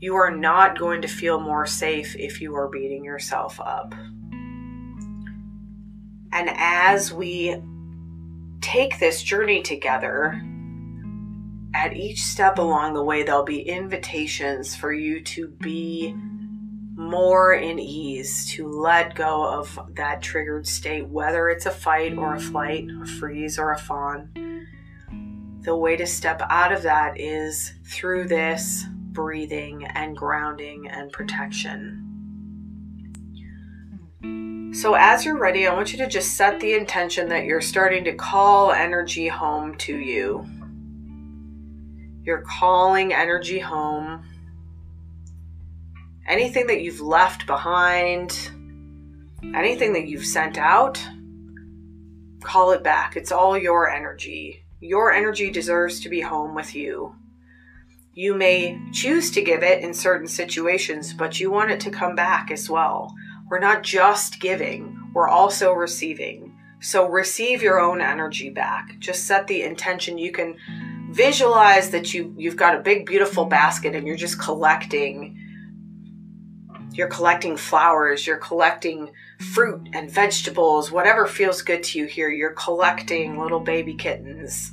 You 0.00 0.16
are 0.16 0.32
not 0.32 0.76
going 0.76 1.02
to 1.02 1.08
feel 1.08 1.40
more 1.40 1.66
safe 1.66 2.16
if 2.16 2.40
you 2.40 2.56
are 2.56 2.68
beating 2.68 3.04
yourself 3.04 3.60
up. 3.60 3.94
And 6.32 6.50
as 6.50 7.12
we 7.12 7.62
take 8.60 8.98
this 8.98 9.22
journey 9.22 9.62
together, 9.62 10.42
at 11.74 11.96
each 11.96 12.22
step 12.22 12.58
along 12.58 12.94
the 12.94 13.02
way, 13.02 13.24
there'll 13.24 13.42
be 13.42 13.60
invitations 13.60 14.76
for 14.76 14.92
you 14.92 15.20
to 15.22 15.48
be 15.48 16.14
more 16.96 17.52
in 17.52 17.80
ease, 17.80 18.48
to 18.52 18.68
let 18.68 19.16
go 19.16 19.44
of 19.44 19.78
that 19.94 20.22
triggered 20.22 20.66
state, 20.68 21.08
whether 21.08 21.50
it's 21.50 21.66
a 21.66 21.70
fight 21.72 22.16
or 22.16 22.36
a 22.36 22.40
flight, 22.40 22.86
a 23.02 23.06
freeze 23.06 23.58
or 23.58 23.72
a 23.72 23.78
fawn. 23.78 24.30
The 25.62 25.74
way 25.74 25.96
to 25.96 26.06
step 26.06 26.40
out 26.48 26.72
of 26.72 26.82
that 26.82 27.18
is 27.18 27.72
through 27.84 28.28
this 28.28 28.84
breathing 29.10 29.84
and 29.84 30.16
grounding 30.16 30.86
and 30.88 31.10
protection. 31.10 32.04
So, 34.74 34.94
as 34.94 35.24
you're 35.24 35.38
ready, 35.38 35.66
I 35.66 35.74
want 35.74 35.92
you 35.92 35.98
to 35.98 36.08
just 36.08 36.36
set 36.36 36.60
the 36.60 36.74
intention 36.74 37.28
that 37.28 37.44
you're 37.44 37.60
starting 37.60 38.04
to 38.04 38.12
call 38.12 38.72
energy 38.72 39.28
home 39.28 39.76
to 39.78 39.96
you. 39.96 40.46
You're 42.24 42.42
calling 42.42 43.12
energy 43.12 43.58
home. 43.58 44.24
Anything 46.26 46.66
that 46.68 46.80
you've 46.80 47.02
left 47.02 47.46
behind, 47.46 48.50
anything 49.54 49.92
that 49.92 50.08
you've 50.08 50.24
sent 50.24 50.56
out, 50.56 50.98
call 52.42 52.72
it 52.72 52.82
back. 52.82 53.16
It's 53.16 53.30
all 53.30 53.58
your 53.58 53.90
energy. 53.90 54.64
Your 54.80 55.12
energy 55.12 55.50
deserves 55.50 56.00
to 56.00 56.08
be 56.08 56.22
home 56.22 56.54
with 56.54 56.74
you. 56.74 57.14
You 58.14 58.34
may 58.34 58.80
choose 58.92 59.30
to 59.32 59.42
give 59.42 59.62
it 59.62 59.82
in 59.82 59.92
certain 59.92 60.28
situations, 60.28 61.12
but 61.12 61.40
you 61.40 61.50
want 61.50 61.72
it 61.72 61.80
to 61.80 61.90
come 61.90 62.14
back 62.14 62.50
as 62.50 62.70
well. 62.70 63.12
We're 63.50 63.58
not 63.58 63.82
just 63.82 64.40
giving, 64.40 65.10
we're 65.12 65.28
also 65.28 65.72
receiving. 65.72 66.56
So 66.80 67.06
receive 67.08 67.62
your 67.62 67.80
own 67.80 68.00
energy 68.00 68.50
back. 68.50 68.98
Just 68.98 69.26
set 69.26 69.46
the 69.46 69.62
intention. 69.62 70.18
You 70.18 70.32
can 70.32 70.56
visualize 71.14 71.90
that 71.90 72.12
you 72.12 72.34
you've 72.36 72.56
got 72.56 72.74
a 72.74 72.80
big 72.80 73.06
beautiful 73.06 73.44
mm-hmm. 73.44 73.50
basket 73.50 73.94
and 73.94 74.06
you're 74.06 74.16
just 74.16 74.38
collecting 74.40 75.38
You're 76.94 77.08
collecting 77.08 77.56
flowers, 77.56 78.24
you're 78.24 78.36
collecting 78.38 79.10
fruit 79.52 79.88
and 79.92 80.08
vegetables, 80.08 80.92
whatever 80.92 81.26
feels 81.26 81.60
good 81.62 81.82
to 81.84 81.98
you 81.98 82.06
here. 82.06 82.30
You're 82.30 82.52
collecting 82.52 83.40
little 83.40 83.58
baby 83.58 83.94
kittens. 83.94 84.70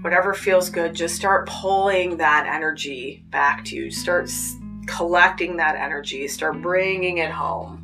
Whatever 0.00 0.32
feels 0.32 0.70
good, 0.70 0.94
just 0.94 1.14
start 1.14 1.46
pulling 1.46 2.16
that 2.16 2.46
energy 2.46 3.22
back 3.28 3.66
to 3.66 3.76
you. 3.76 3.90
Start 3.90 4.30
collecting 4.86 5.58
that 5.58 5.76
energy, 5.76 6.26
start 6.26 6.62
bringing 6.62 7.18
it 7.18 7.30
home. 7.30 7.81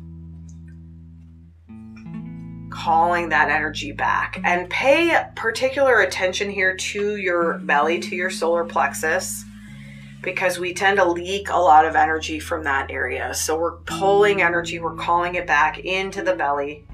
Calling 2.79 3.29
that 3.29 3.49
energy 3.49 3.91
back 3.91 4.39
and 4.45 4.69
pay 4.69 5.13
particular 5.35 5.99
attention 5.99 6.49
here 6.49 6.77
to 6.77 7.17
your 7.17 7.57
belly, 7.59 7.99
to 7.99 8.15
your 8.15 8.29
solar 8.29 8.63
plexus 8.63 9.43
because 10.21 10.59
we 10.59 10.73
tend 10.73 10.97
to 10.97 11.09
leak 11.09 11.49
a 11.49 11.57
lot 11.57 11.85
of 11.85 11.95
energy 11.95 12.39
from 12.39 12.63
that 12.63 12.91
area. 12.91 13.33
So 13.33 13.57
we're 13.57 13.77
pulling 13.77 14.41
energy, 14.41 14.79
we're 14.79 14.95
calling 14.95 15.35
it 15.35 15.47
back 15.47 15.79
into 15.79 16.21
the 16.21 16.35
belly, 16.35 16.85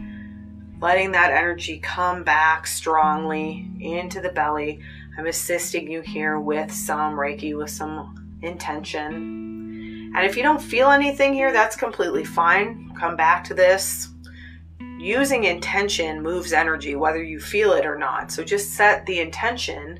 letting 0.81 1.11
that 1.13 1.31
energy 1.31 1.79
come 1.79 2.23
back 2.23 2.67
strongly 2.67 3.69
into 3.79 4.21
the 4.21 4.29
belly. 4.29 4.79
I'm 5.17 5.27
assisting 5.27 5.89
you 5.89 6.01
here 6.01 6.39
with 6.39 6.71
some 6.71 7.13
Reiki, 7.13 7.57
with 7.57 7.69
some 7.69 8.37
intention. 8.41 10.11
And 10.15 10.25
if 10.25 10.37
you 10.37 10.43
don't 10.43 10.61
feel 10.61 10.89
anything 10.89 11.33
here, 11.33 11.51
that's 11.51 11.75
completely 11.75 12.23
fine. 12.23 12.91
Come 12.97 13.15
back 13.15 13.43
to 13.45 13.53
this. 13.53 14.09
Using 15.05 15.43
intention 15.43 16.23
moves 16.23 16.51
energy, 16.51 16.95
whether 16.95 17.23
you 17.23 17.39
feel 17.39 17.73
it 17.73 17.85
or 17.85 17.95
not. 17.95 18.31
So 18.31 18.43
just 18.43 18.71
set 18.71 19.05
the 19.05 19.19
intention 19.19 19.99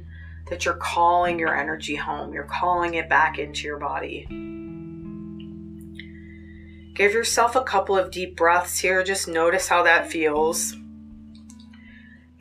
that 0.50 0.66
you're 0.66 0.74
calling 0.74 1.38
your 1.38 1.56
energy 1.56 1.96
home, 1.96 2.34
you're 2.34 2.46
calling 2.46 2.96
it 2.96 3.08
back 3.08 3.38
into 3.38 3.68
your 3.68 3.78
body. 3.78 4.26
Give 6.96 7.14
yourself 7.14 7.56
a 7.56 7.62
couple 7.62 7.96
of 7.96 8.10
deep 8.10 8.36
breaths 8.36 8.80
here. 8.80 9.04
Just 9.04 9.28
notice 9.28 9.68
how 9.68 9.84
that 9.84 10.10
feels. 10.10 10.76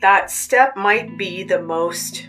That 0.01 0.31
step 0.31 0.75
might 0.75 1.19
be 1.19 1.43
the 1.43 1.61
most 1.61 2.27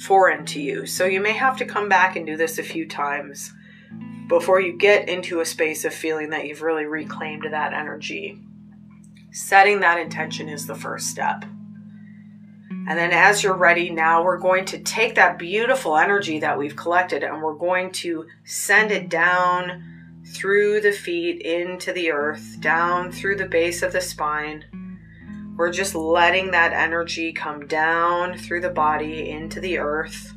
foreign 0.00 0.44
to 0.44 0.60
you, 0.60 0.84
so 0.84 1.06
you 1.06 1.22
may 1.22 1.32
have 1.32 1.56
to 1.56 1.64
come 1.64 1.88
back 1.88 2.14
and 2.14 2.26
do 2.26 2.36
this 2.36 2.58
a 2.58 2.62
few 2.62 2.86
times 2.86 3.54
before 4.28 4.60
you 4.60 4.76
get 4.76 5.08
into 5.08 5.40
a 5.40 5.46
space 5.46 5.86
of 5.86 5.94
feeling 5.94 6.28
that 6.28 6.46
you've 6.46 6.60
really 6.60 6.84
reclaimed 6.84 7.46
that 7.50 7.72
energy. 7.72 8.42
Setting 9.36 9.80
that 9.80 9.98
intention 9.98 10.48
is 10.48 10.66
the 10.66 10.74
first 10.74 11.08
step. 11.08 11.44
And 12.70 12.98
then 12.98 13.12
as 13.12 13.42
you're 13.42 13.54
ready, 13.54 13.90
now 13.90 14.24
we're 14.24 14.38
going 14.38 14.64
to 14.64 14.78
take 14.78 15.14
that 15.16 15.38
beautiful 15.38 15.98
energy 15.98 16.38
that 16.38 16.56
we've 16.56 16.74
collected 16.74 17.22
and 17.22 17.42
we're 17.42 17.52
going 17.52 17.92
to 17.92 18.24
send 18.44 18.92
it 18.92 19.10
down 19.10 20.22
through 20.32 20.80
the 20.80 20.90
feet 20.90 21.42
into 21.42 21.92
the 21.92 22.12
earth, 22.12 22.56
down 22.60 23.12
through 23.12 23.36
the 23.36 23.44
base 23.44 23.82
of 23.82 23.92
the 23.92 24.00
spine. 24.00 24.64
We're 25.54 25.70
just 25.70 25.94
letting 25.94 26.52
that 26.52 26.72
energy 26.72 27.34
come 27.34 27.66
down 27.66 28.38
through 28.38 28.62
the 28.62 28.70
body 28.70 29.28
into 29.28 29.60
the 29.60 29.76
earth. 29.76 30.32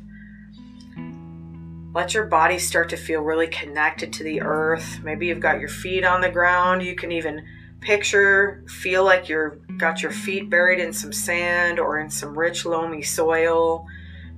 Let 1.94 2.12
your 2.12 2.26
body 2.26 2.58
start 2.58 2.90
to 2.90 2.98
feel 2.98 3.22
really 3.22 3.48
connected 3.48 4.12
to 4.12 4.24
the 4.24 4.42
earth. 4.42 5.00
Maybe 5.02 5.28
you've 5.28 5.40
got 5.40 5.58
your 5.58 5.70
feet 5.70 6.04
on 6.04 6.20
the 6.20 6.28
ground. 6.28 6.82
You 6.82 6.94
can 6.94 7.10
even 7.12 7.42
picture, 7.80 8.64
feel 8.68 9.04
like 9.04 9.28
you're 9.28 9.60
got 9.76 10.02
your 10.02 10.12
feet 10.12 10.50
buried 10.50 10.78
in 10.78 10.92
some 10.92 11.12
sand 11.12 11.78
or 11.78 11.98
in 11.98 12.10
some 12.10 12.38
rich 12.38 12.64
loamy 12.64 13.02
soil. 13.02 13.86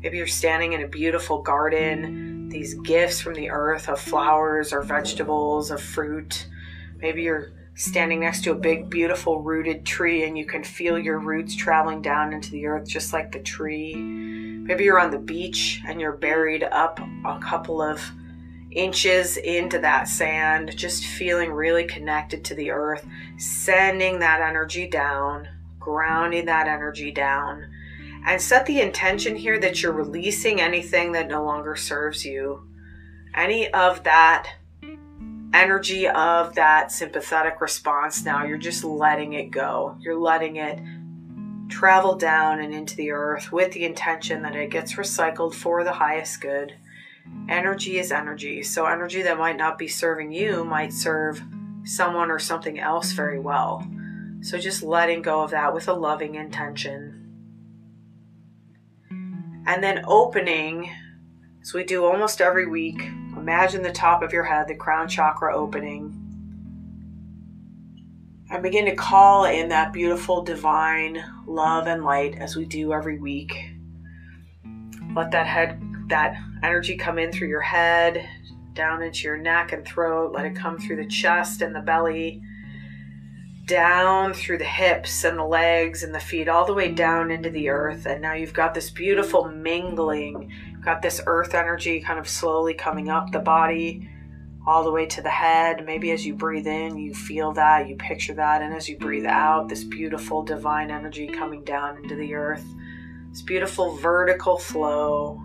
Maybe 0.03 0.19
you're 0.19 0.27
standing 0.27 0.73
in 0.73 0.83
a 0.83 0.89
beautiful 0.89 1.43
garden, 1.43 2.49
these 2.49 2.75
gifts 2.75 3.21
from 3.21 3.35
the 3.35 3.51
earth 3.51 3.89
of 3.89 4.01
flowers 4.01 4.73
or 4.73 4.83
vegetables, 4.83 5.71
of 5.71 5.81
fruit. 5.81 6.49
Maybe 6.97 7.23
you're 7.23 7.53
standing 7.75 8.21
next 8.21 8.45
to 8.45 8.53
a 8.53 8.55
big, 8.55 8.91
beautiful 8.91 9.41
rooted 9.41 9.87
tree 9.87 10.25
and 10.25 10.37
you 10.37 10.45
can 10.45 10.63
feel 10.63 10.99
your 10.99 11.19
roots 11.19 11.57
traveling 11.57 12.03
down 12.03 12.33
into 12.33 12.51
the 12.51 12.67
earth 12.67 12.87
just 12.87 13.13
like 13.13 13.33
the 13.33 13.41
tree. 13.41 13.95
Maybe 13.97 14.85
you're 14.85 15.01
on 15.01 15.11
the 15.11 15.19
beach 15.19 15.81
and 15.87 16.01
you're 16.01 16.13
buried 16.13 16.63
up 16.63 17.01
a 17.25 17.39
couple 17.41 17.81
of 17.81 18.01
inches 18.75 19.37
into 19.37 19.79
that 19.81 20.09
sand, 20.09 20.77
just 20.77 21.05
feeling 21.05 21.53
really 21.53 21.85
connected 21.85 22.45
to 22.45 22.55
the 22.55 22.71
earth, 22.71 23.07
sending 23.39 24.19
that 24.19 24.41
energy 24.41 24.89
down, 24.89 25.49
grounding 25.79 26.47
that 26.47 26.69
energy 26.69 27.11
down. 27.11 27.71
And 28.25 28.41
set 28.41 28.67
the 28.67 28.81
intention 28.81 29.35
here 29.35 29.59
that 29.59 29.83
you're 29.83 29.93
releasing 29.93 30.61
anything 30.61 31.13
that 31.13 31.29
no 31.29 31.45
longer 31.45 31.75
serves 31.75 32.25
you. 32.25 32.67
Any 33.35 33.73
of 33.73 34.05
that 34.05 34.49
energy 35.53 36.09
of 36.09 36.55
that 36.55 36.93
sympathetic 36.93 37.61
response 37.61 38.25
now, 38.25 38.45
you're 38.45 38.59
just 38.59 38.85
letting 38.85 39.33
it 39.33 39.51
go. 39.51 39.97
You're 40.01 40.19
letting 40.19 40.57
it 40.57 40.79
travel 41.69 42.17
down 42.17 42.61
and 42.61 42.73
into 42.73 42.95
the 42.97 43.11
earth 43.11 43.51
with 43.51 43.73
the 43.73 43.85
intention 43.85 44.43
that 44.43 44.55
it 44.55 44.71
gets 44.71 44.95
recycled 44.95 45.55
for 45.55 45.85
the 45.85 45.93
highest 45.93 46.41
good 46.41 46.75
energy 47.49 47.99
is 47.99 48.13
energy. 48.13 48.63
So, 48.63 48.87
energy 48.87 49.23
that 49.23 49.39
might 49.39 49.57
not 49.57 49.79
be 49.79 49.89
serving 49.89 50.33
you 50.33 50.65
might 50.65 50.93
serve 50.93 51.43
someone 51.85 52.31
or 52.31 52.39
something 52.39 52.79
else 52.79 53.13
very 53.13 53.39
well. 53.39 53.87
So, 54.41 54.59
just 54.59 54.83
letting 54.83 55.23
go 55.23 55.43
of 55.43 55.51
that 55.51 55.75
with 55.75 55.89
a 55.89 55.93
loving 55.93 56.35
intention. 56.35 57.19
And 59.67 59.83
then 59.83 60.05
opening, 60.07 60.91
as 61.61 61.73
we 61.73 61.85
do 61.85 62.05
almost 62.05 62.41
every 62.41 62.67
week, 62.67 63.03
imagine 63.37 63.83
the 63.83 63.93
top 63.93 64.23
of 64.23 64.33
your 64.33 64.45
head, 64.45 64.67
the 64.67 64.75
crown 64.75 65.09
chakra 65.09 65.57
opening. 65.57 66.19
And 68.51 68.63
begin 68.63 68.85
to 68.87 68.95
call 68.95 69.45
in 69.45 69.69
that 69.69 69.93
beautiful 69.93 70.43
divine 70.43 71.25
love 71.47 71.87
and 71.87 72.05
light 72.05 72.35
as 72.37 72.57
we 72.57 72.67
do 72.67 72.93
every 72.93 73.19
week. 73.19 73.71
Let 75.15 75.31
that 75.31 75.47
head 75.47 75.81
that 76.13 76.37
energy 76.63 76.95
come 76.95 77.19
in 77.19 77.33
through 77.33 77.49
your 77.49 77.63
head, 77.63 78.29
down 78.75 79.03
into 79.03 79.23
your 79.25 79.39
neck 79.39 79.73
and 79.73 79.85
throat. 79.87 80.35
Let 80.35 80.45
it 80.45 80.55
come 80.55 80.79
through 80.79 80.97
the 80.97 81.07
chest 81.07 81.63
and 81.63 81.75
the 81.75 81.81
belly, 81.81 82.43
down 83.67 84.35
through 84.35 84.59
the 84.59 84.65
hips 84.65 85.25
and 85.25 85.39
the 85.39 85.45
legs 85.45 86.03
and 86.03 86.15
the 86.15 86.21
feet, 86.21 86.49
all 86.49 86.67
the 86.67 86.75
way 86.75 86.93
down 86.93 87.31
into 87.31 87.49
the 87.49 87.71
earth. 87.71 88.05
And 88.05 88.21
now 88.21 88.35
you've 88.35 88.53
got 88.53 88.75
this 88.75 88.91
beautiful 88.91 89.49
mingling. 89.49 90.53
You've 90.71 90.85
got 90.85 91.01
this 91.01 91.23
earth 91.25 91.55
energy 91.55 92.01
kind 92.01 92.19
of 92.19 92.29
slowly 92.29 92.75
coming 92.75 93.09
up 93.09 93.33
the 93.33 93.39
body 93.39 94.07
all 94.67 94.85
the 94.85 94.93
way 94.93 95.07
to 95.07 95.23
the 95.23 95.31
head. 95.31 95.87
Maybe 95.87 96.11
as 96.11 96.27
you 96.27 96.35
breathe 96.35 96.67
in, 96.67 96.99
you 96.99 97.15
feel 97.15 97.53
that, 97.53 97.89
you 97.89 97.97
picture 97.97 98.35
that. 98.35 98.61
And 98.61 98.75
as 98.75 98.87
you 98.87 98.99
breathe 98.99 99.27
out, 99.27 99.71
this 99.71 99.83
beautiful 99.83 100.43
divine 100.43 100.91
energy 100.91 101.27
coming 101.27 101.65
down 101.65 101.97
into 101.97 102.17
the 102.17 102.35
earth. 102.35 102.67
This 103.31 103.41
beautiful 103.41 103.97
vertical 103.97 104.59
flow 104.59 105.43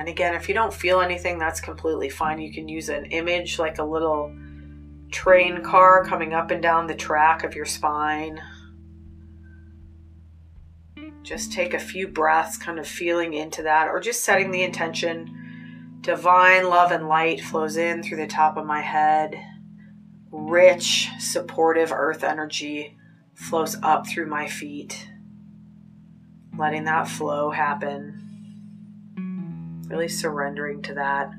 And 0.00 0.08
again, 0.08 0.34
if 0.34 0.48
you 0.48 0.54
don't 0.54 0.72
feel 0.72 1.02
anything, 1.02 1.38
that's 1.38 1.60
completely 1.60 2.08
fine. 2.08 2.40
You 2.40 2.50
can 2.50 2.68
use 2.68 2.88
an 2.88 3.04
image 3.04 3.58
like 3.58 3.76
a 3.76 3.84
little 3.84 4.34
train 5.12 5.62
car 5.62 6.06
coming 6.06 6.32
up 6.32 6.50
and 6.50 6.62
down 6.62 6.86
the 6.86 6.94
track 6.94 7.44
of 7.44 7.54
your 7.54 7.66
spine. 7.66 8.40
Just 11.22 11.52
take 11.52 11.74
a 11.74 11.78
few 11.78 12.08
breaths, 12.08 12.56
kind 12.56 12.78
of 12.78 12.88
feeling 12.88 13.34
into 13.34 13.62
that, 13.64 13.88
or 13.88 14.00
just 14.00 14.24
setting 14.24 14.50
the 14.50 14.62
intention. 14.62 15.98
Divine 16.00 16.70
love 16.70 16.92
and 16.92 17.06
light 17.06 17.42
flows 17.42 17.76
in 17.76 18.02
through 18.02 18.22
the 18.22 18.26
top 18.26 18.56
of 18.56 18.64
my 18.64 18.80
head. 18.80 19.38
Rich, 20.30 21.10
supportive 21.18 21.92
earth 21.92 22.24
energy 22.24 22.96
flows 23.34 23.76
up 23.82 24.08
through 24.08 24.30
my 24.30 24.48
feet. 24.48 25.10
Letting 26.56 26.84
that 26.84 27.06
flow 27.06 27.50
happen 27.50 28.29
really 29.90 30.08
surrendering 30.08 30.80
to 30.82 30.94
that. 30.94 31.30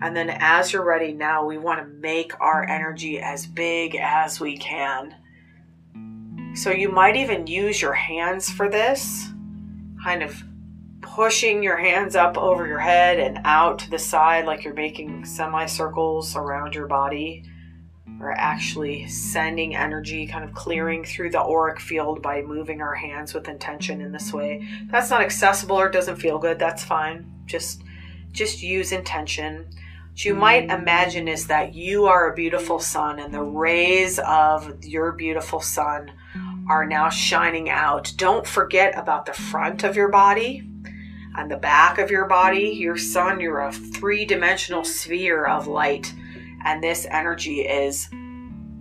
And 0.00 0.16
then, 0.16 0.30
as 0.30 0.72
you're 0.72 0.84
ready 0.84 1.12
now, 1.12 1.44
we 1.44 1.58
want 1.58 1.80
to 1.80 1.94
make 2.00 2.40
our 2.40 2.64
energy 2.68 3.20
as 3.20 3.46
big 3.46 3.96
as 3.96 4.38
we 4.40 4.56
can. 4.56 5.14
So, 6.54 6.70
you 6.70 6.88
might 6.88 7.16
even 7.16 7.48
use 7.48 7.82
your 7.82 7.94
hands 7.94 8.48
for 8.48 8.68
this, 8.68 9.28
kind 10.04 10.22
of 10.22 10.40
pushing 11.00 11.62
your 11.64 11.76
hands 11.76 12.14
up 12.14 12.38
over 12.38 12.66
your 12.66 12.78
head 12.78 13.18
and 13.18 13.40
out 13.44 13.80
to 13.80 13.90
the 13.90 13.98
side, 13.98 14.46
like 14.46 14.62
you're 14.62 14.74
making 14.74 15.24
semicircles 15.24 16.36
around 16.36 16.76
your 16.76 16.86
body 16.86 17.42
we're 18.18 18.32
actually 18.32 19.06
sending 19.06 19.76
energy, 19.76 20.26
kind 20.26 20.44
of 20.44 20.52
clearing 20.52 21.04
through 21.04 21.30
the 21.30 21.40
auric 21.40 21.78
field 21.78 22.20
by 22.20 22.42
moving 22.42 22.80
our 22.80 22.94
hands 22.94 23.32
with 23.32 23.48
intention 23.48 24.00
in 24.00 24.10
this 24.10 24.32
way. 24.32 24.66
If 24.84 24.90
that's 24.90 25.10
not 25.10 25.20
accessible 25.20 25.76
or 25.76 25.88
doesn't 25.88 26.16
feel 26.16 26.38
good, 26.38 26.58
that's 26.58 26.84
fine. 26.84 27.32
Just 27.46 27.82
just 28.32 28.62
use 28.62 28.92
intention. 28.92 29.68
What 30.10 30.24
you 30.24 30.34
might 30.34 30.68
mm. 30.68 30.80
imagine 30.80 31.28
is 31.28 31.46
that 31.46 31.74
you 31.74 32.06
are 32.06 32.30
a 32.30 32.34
beautiful 32.34 32.80
sun 32.80 33.20
and 33.20 33.32
the 33.32 33.42
rays 33.42 34.18
of 34.18 34.84
your 34.84 35.12
beautiful 35.12 35.60
sun 35.60 36.10
are 36.68 36.84
now 36.84 37.08
shining 37.08 37.70
out. 37.70 38.12
Don't 38.16 38.46
forget 38.46 38.98
about 38.98 39.26
the 39.26 39.32
front 39.32 39.84
of 39.84 39.96
your 39.96 40.08
body 40.08 40.68
and 41.36 41.50
the 41.50 41.56
back 41.56 41.98
of 41.98 42.10
your 42.10 42.26
body, 42.26 42.70
your 42.70 42.96
sun, 42.96 43.38
you're 43.40 43.60
a 43.60 43.72
three 43.72 44.24
dimensional 44.24 44.84
sphere 44.84 45.46
of 45.46 45.68
light, 45.68 46.12
and 46.64 46.82
this 46.82 47.06
energy 47.10 47.60
is 47.60 48.08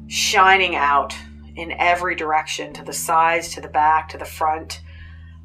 shining 0.08 0.76
out 0.76 1.16
in 1.56 1.72
every 1.74 2.16
direction 2.16 2.74
to 2.74 2.84
the 2.84 2.94
sides, 2.94 3.50
to 3.50 3.62
the 3.62 3.68
back, 3.68 4.10
to 4.10 4.18
the 4.18 4.26
front. 4.26 4.82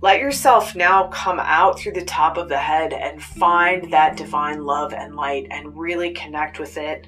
Let 0.00 0.20
yourself 0.20 0.74
now 0.74 1.08
come 1.08 1.38
out 1.38 1.78
through 1.78 1.92
the 1.92 2.04
top 2.04 2.36
of 2.36 2.48
the 2.48 2.58
head 2.58 2.92
and 2.92 3.22
find 3.22 3.92
that 3.92 4.16
divine 4.16 4.64
love 4.64 4.92
and 4.92 5.14
light 5.14 5.46
and 5.50 5.76
really 5.76 6.10
connect 6.12 6.58
with 6.58 6.76
it. 6.76 7.06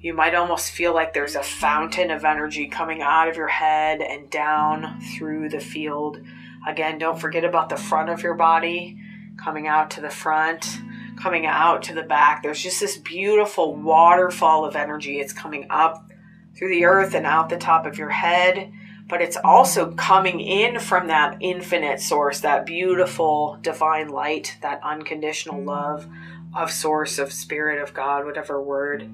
You 0.00 0.14
might 0.14 0.34
almost 0.34 0.70
feel 0.70 0.94
like 0.94 1.12
there's 1.12 1.34
a 1.34 1.42
fountain 1.42 2.10
of 2.10 2.24
energy 2.24 2.68
coming 2.68 3.02
out 3.02 3.28
of 3.28 3.36
your 3.36 3.48
head 3.48 4.00
and 4.00 4.30
down 4.30 5.00
through 5.00 5.48
the 5.50 5.60
field. 5.60 6.20
Again, 6.66 6.98
don't 6.98 7.18
forget 7.18 7.44
about 7.44 7.68
the 7.68 7.76
front 7.76 8.10
of 8.10 8.22
your 8.22 8.34
body, 8.34 8.98
coming 9.42 9.66
out 9.66 9.90
to 9.92 10.00
the 10.00 10.10
front, 10.10 10.80
coming 11.20 11.46
out 11.46 11.82
to 11.84 11.94
the 11.94 12.02
back. 12.02 12.42
There's 12.42 12.62
just 12.62 12.80
this 12.80 12.96
beautiful 12.96 13.76
waterfall 13.76 14.64
of 14.64 14.76
energy. 14.76 15.20
It's 15.20 15.32
coming 15.32 15.66
up 15.70 16.10
through 16.56 16.70
the 16.70 16.84
earth 16.84 17.14
and 17.14 17.26
out 17.26 17.48
the 17.48 17.58
top 17.58 17.86
of 17.86 17.98
your 17.98 18.10
head, 18.10 18.72
but 19.08 19.20
it's 19.20 19.36
also 19.44 19.92
coming 19.92 20.40
in 20.40 20.78
from 20.78 21.06
that 21.08 21.36
infinite 21.40 22.00
source, 22.00 22.40
that 22.40 22.66
beautiful 22.66 23.58
divine 23.60 24.08
light, 24.08 24.56
that 24.62 24.80
unconditional 24.82 25.62
love 25.62 26.08
of 26.56 26.70
source, 26.70 27.18
of 27.18 27.32
spirit, 27.32 27.82
of 27.82 27.94
God, 27.94 28.24
whatever 28.24 28.62
word 28.62 29.08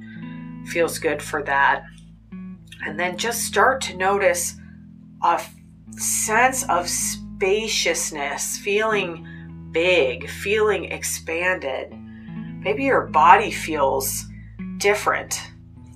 feels 0.67 0.99
good 0.99 1.23
for 1.23 1.43
that. 1.43 1.85
And 2.31 2.99
then 2.99 3.17
just 3.17 3.45
start 3.45 3.81
to 3.83 3.97
notice 3.97 4.57
a 5.23 5.43
sense 5.93 6.69
of 6.69 6.89
spaciousness, 6.89 8.59
feeling 8.59 9.27
big, 9.77 10.29
feeling 10.31 10.87
expanded. 10.87 11.93
Maybe 12.62 12.85
your 12.85 13.07
body 13.07 13.51
feels 13.51 14.24
different 14.79 15.41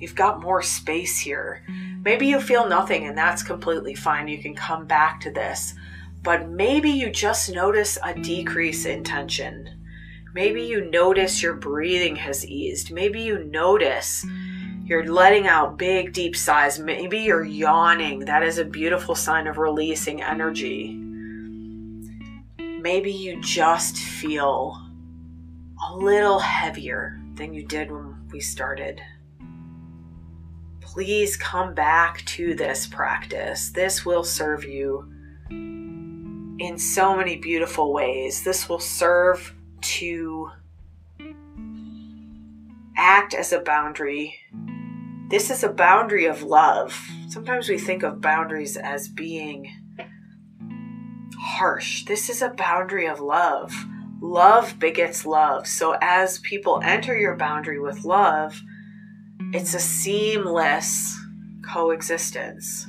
You've 0.00 0.14
got 0.14 0.40
more 0.40 0.62
space 0.62 1.18
here. 1.18 1.62
Maybe 2.02 2.26
you 2.26 2.40
feel 2.40 2.66
nothing 2.66 3.06
and 3.06 3.16
that's 3.16 3.42
completely 3.42 3.94
fine. 3.94 4.28
You 4.28 4.42
can 4.42 4.54
come 4.54 4.86
back 4.86 5.20
to 5.20 5.30
this. 5.30 5.74
But 6.22 6.48
maybe 6.48 6.90
you 6.90 7.10
just 7.10 7.52
notice 7.52 7.98
a 8.02 8.14
decrease 8.14 8.86
in 8.86 9.04
tension. 9.04 9.68
Maybe 10.34 10.62
you 10.62 10.90
notice 10.90 11.42
your 11.42 11.54
breathing 11.54 12.16
has 12.16 12.46
eased. 12.46 12.90
Maybe 12.90 13.20
you 13.20 13.44
notice 13.44 14.24
you're 14.84 15.06
letting 15.06 15.46
out 15.46 15.76
big, 15.76 16.14
deep 16.14 16.34
sighs. 16.34 16.78
Maybe 16.78 17.18
you're 17.18 17.44
yawning. 17.44 18.20
That 18.20 18.42
is 18.42 18.58
a 18.58 18.64
beautiful 18.64 19.14
sign 19.14 19.46
of 19.46 19.58
releasing 19.58 20.22
energy. 20.22 21.09
Maybe 22.80 23.12
you 23.12 23.40
just 23.40 23.96
feel 23.96 24.76
a 25.90 25.96
little 25.96 26.38
heavier 26.38 27.20
than 27.34 27.52
you 27.54 27.66
did 27.66 27.90
when 27.90 28.28
we 28.32 28.40
started 28.40 29.00
please 30.92 31.36
come 31.36 31.72
back 31.72 32.24
to 32.24 32.52
this 32.54 32.84
practice. 32.88 33.70
This 33.70 34.04
will 34.04 34.24
serve 34.24 34.64
you 34.64 35.08
in 35.50 36.76
so 36.76 37.16
many 37.16 37.36
beautiful 37.36 37.92
ways. 37.92 38.42
This 38.42 38.68
will 38.68 38.80
serve 38.80 39.54
to 39.82 40.50
act 42.96 43.34
as 43.34 43.52
a 43.52 43.60
boundary. 43.60 44.34
This 45.28 45.48
is 45.48 45.62
a 45.62 45.68
boundary 45.68 46.26
of 46.26 46.42
love. 46.42 47.00
Sometimes 47.28 47.68
we 47.68 47.78
think 47.78 48.02
of 48.02 48.20
boundaries 48.20 48.76
as 48.76 49.06
being 49.06 49.72
harsh. 51.40 52.04
This 52.04 52.28
is 52.28 52.42
a 52.42 52.50
boundary 52.50 53.06
of 53.06 53.20
love. 53.20 53.72
Love 54.20 54.78
begets 54.78 55.24
love. 55.24 55.66
So 55.66 55.96
as 56.02 56.38
people 56.40 56.80
enter 56.84 57.16
your 57.16 57.36
boundary 57.36 57.80
with 57.80 58.04
love, 58.04 58.60
it's 59.52 59.74
a 59.74 59.80
seamless 59.80 61.18
coexistence. 61.72 62.86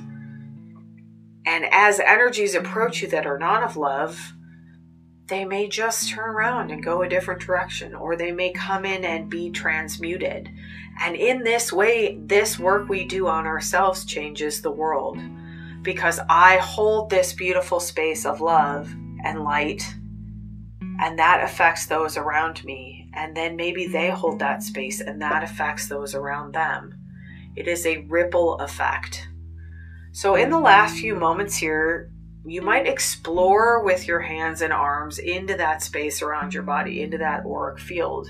And 1.46 1.64
as 1.72 1.98
energies 1.98 2.54
approach 2.54 3.02
you 3.02 3.08
that 3.08 3.26
are 3.26 3.38
not 3.38 3.62
of 3.62 3.76
love, 3.76 4.34
they 5.26 5.44
may 5.44 5.66
just 5.66 6.10
turn 6.10 6.28
around 6.28 6.70
and 6.70 6.84
go 6.84 7.02
a 7.02 7.08
different 7.08 7.40
direction, 7.40 7.94
or 7.94 8.16
they 8.16 8.32
may 8.32 8.52
come 8.52 8.84
in 8.84 9.04
and 9.04 9.30
be 9.30 9.50
transmuted. 9.50 10.50
And 11.00 11.16
in 11.16 11.42
this 11.42 11.72
way, 11.72 12.18
this 12.20 12.58
work 12.58 12.88
we 12.88 13.06
do 13.06 13.26
on 13.26 13.46
ourselves 13.46 14.04
changes 14.04 14.60
the 14.60 14.70
world 14.70 15.18
because 15.82 16.20
I 16.28 16.56
hold 16.58 17.10
this 17.10 17.32
beautiful 17.32 17.80
space 17.80 18.24
of 18.24 18.40
love 18.40 18.92
and 19.24 19.44
light, 19.44 19.82
and 21.00 21.18
that 21.18 21.42
affects 21.42 21.86
those 21.86 22.16
around 22.16 22.64
me 22.64 23.02
and 23.14 23.36
then 23.36 23.56
maybe 23.56 23.86
they 23.86 24.10
hold 24.10 24.38
that 24.38 24.62
space 24.62 25.00
and 25.00 25.20
that 25.20 25.42
affects 25.42 25.88
those 25.88 26.14
around 26.14 26.54
them. 26.54 26.94
It 27.56 27.68
is 27.68 27.84
a 27.86 27.98
ripple 28.08 28.54
effect. 28.56 29.28
So, 30.12 30.34
in 30.34 30.50
the 30.50 30.58
last 30.58 30.96
few 30.96 31.14
moments 31.14 31.56
here, 31.56 32.10
you 32.44 32.62
might 32.62 32.86
explore 32.86 33.82
with 33.84 34.06
your 34.06 34.20
hands 34.20 34.62
and 34.62 34.72
arms 34.72 35.18
into 35.18 35.56
that 35.56 35.82
space 35.82 36.22
around 36.22 36.54
your 36.54 36.62
body, 36.62 37.02
into 37.02 37.18
that 37.18 37.44
auric 37.46 37.78
field. 37.78 38.28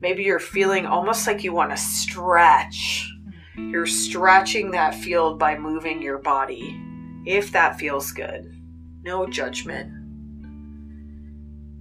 Maybe 0.00 0.22
you're 0.22 0.38
feeling 0.38 0.86
almost 0.86 1.26
like 1.26 1.42
you 1.42 1.52
want 1.52 1.70
to 1.70 1.76
stretch. 1.76 3.10
You're 3.56 3.86
stretching 3.86 4.70
that 4.70 4.94
field 4.94 5.38
by 5.38 5.58
moving 5.58 6.00
your 6.00 6.18
body, 6.18 6.80
if 7.26 7.52
that 7.52 7.78
feels 7.78 8.12
good. 8.12 8.54
No 9.02 9.26
judgment. 9.26 9.92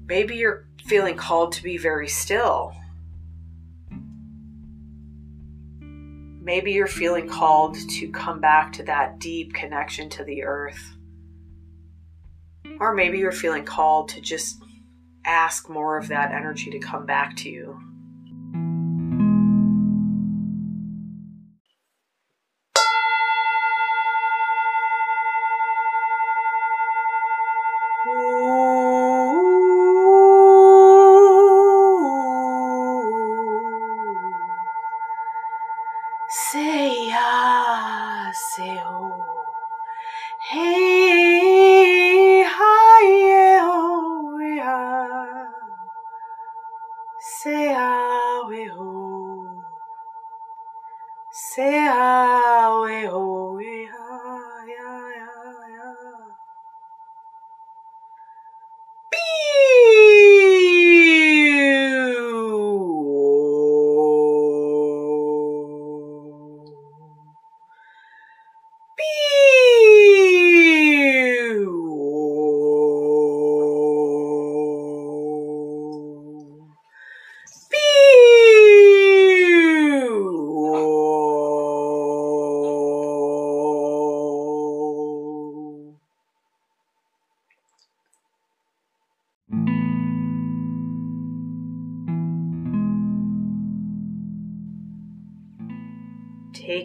Maybe 0.07 0.37
you're 0.37 0.67
feeling 0.85 1.15
called 1.15 1.51
to 1.53 1.63
be 1.63 1.77
very 1.77 2.07
still. 2.07 2.73
Maybe 5.81 6.71
you're 6.71 6.87
feeling 6.87 7.29
called 7.29 7.75
to 7.75 8.09
come 8.09 8.39
back 8.39 8.73
to 8.73 8.83
that 8.83 9.19
deep 9.19 9.53
connection 9.53 10.09
to 10.09 10.23
the 10.23 10.43
earth. 10.43 10.95
Or 12.79 12.93
maybe 12.95 13.19
you're 13.19 13.31
feeling 13.31 13.65
called 13.65 14.09
to 14.09 14.21
just 14.21 14.63
ask 15.25 15.69
more 15.69 15.97
of 15.97 16.07
that 16.07 16.31
energy 16.31 16.71
to 16.71 16.79
come 16.79 17.05
back 17.05 17.35
to 17.37 17.49
you. 17.49 17.79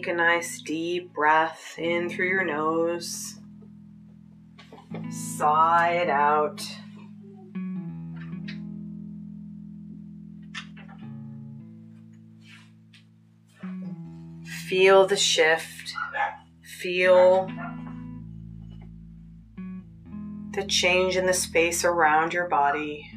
Take 0.05 0.13
a 0.13 0.17
nice 0.17 0.61
deep 0.61 1.13
breath 1.15 1.79
in 1.79 2.09
through 2.09 2.27
your 2.27 2.45
nose. 2.45 3.39
Sigh 5.09 5.93
it 5.93 6.11
out. 6.11 6.61
Feel 14.67 15.07
the 15.07 15.17
shift. 15.17 15.95
Feel 16.61 17.49
the 20.53 20.65
change 20.67 21.17
in 21.17 21.25
the 21.25 21.33
space 21.33 21.83
around 21.83 22.31
your 22.31 22.47
body. 22.47 23.11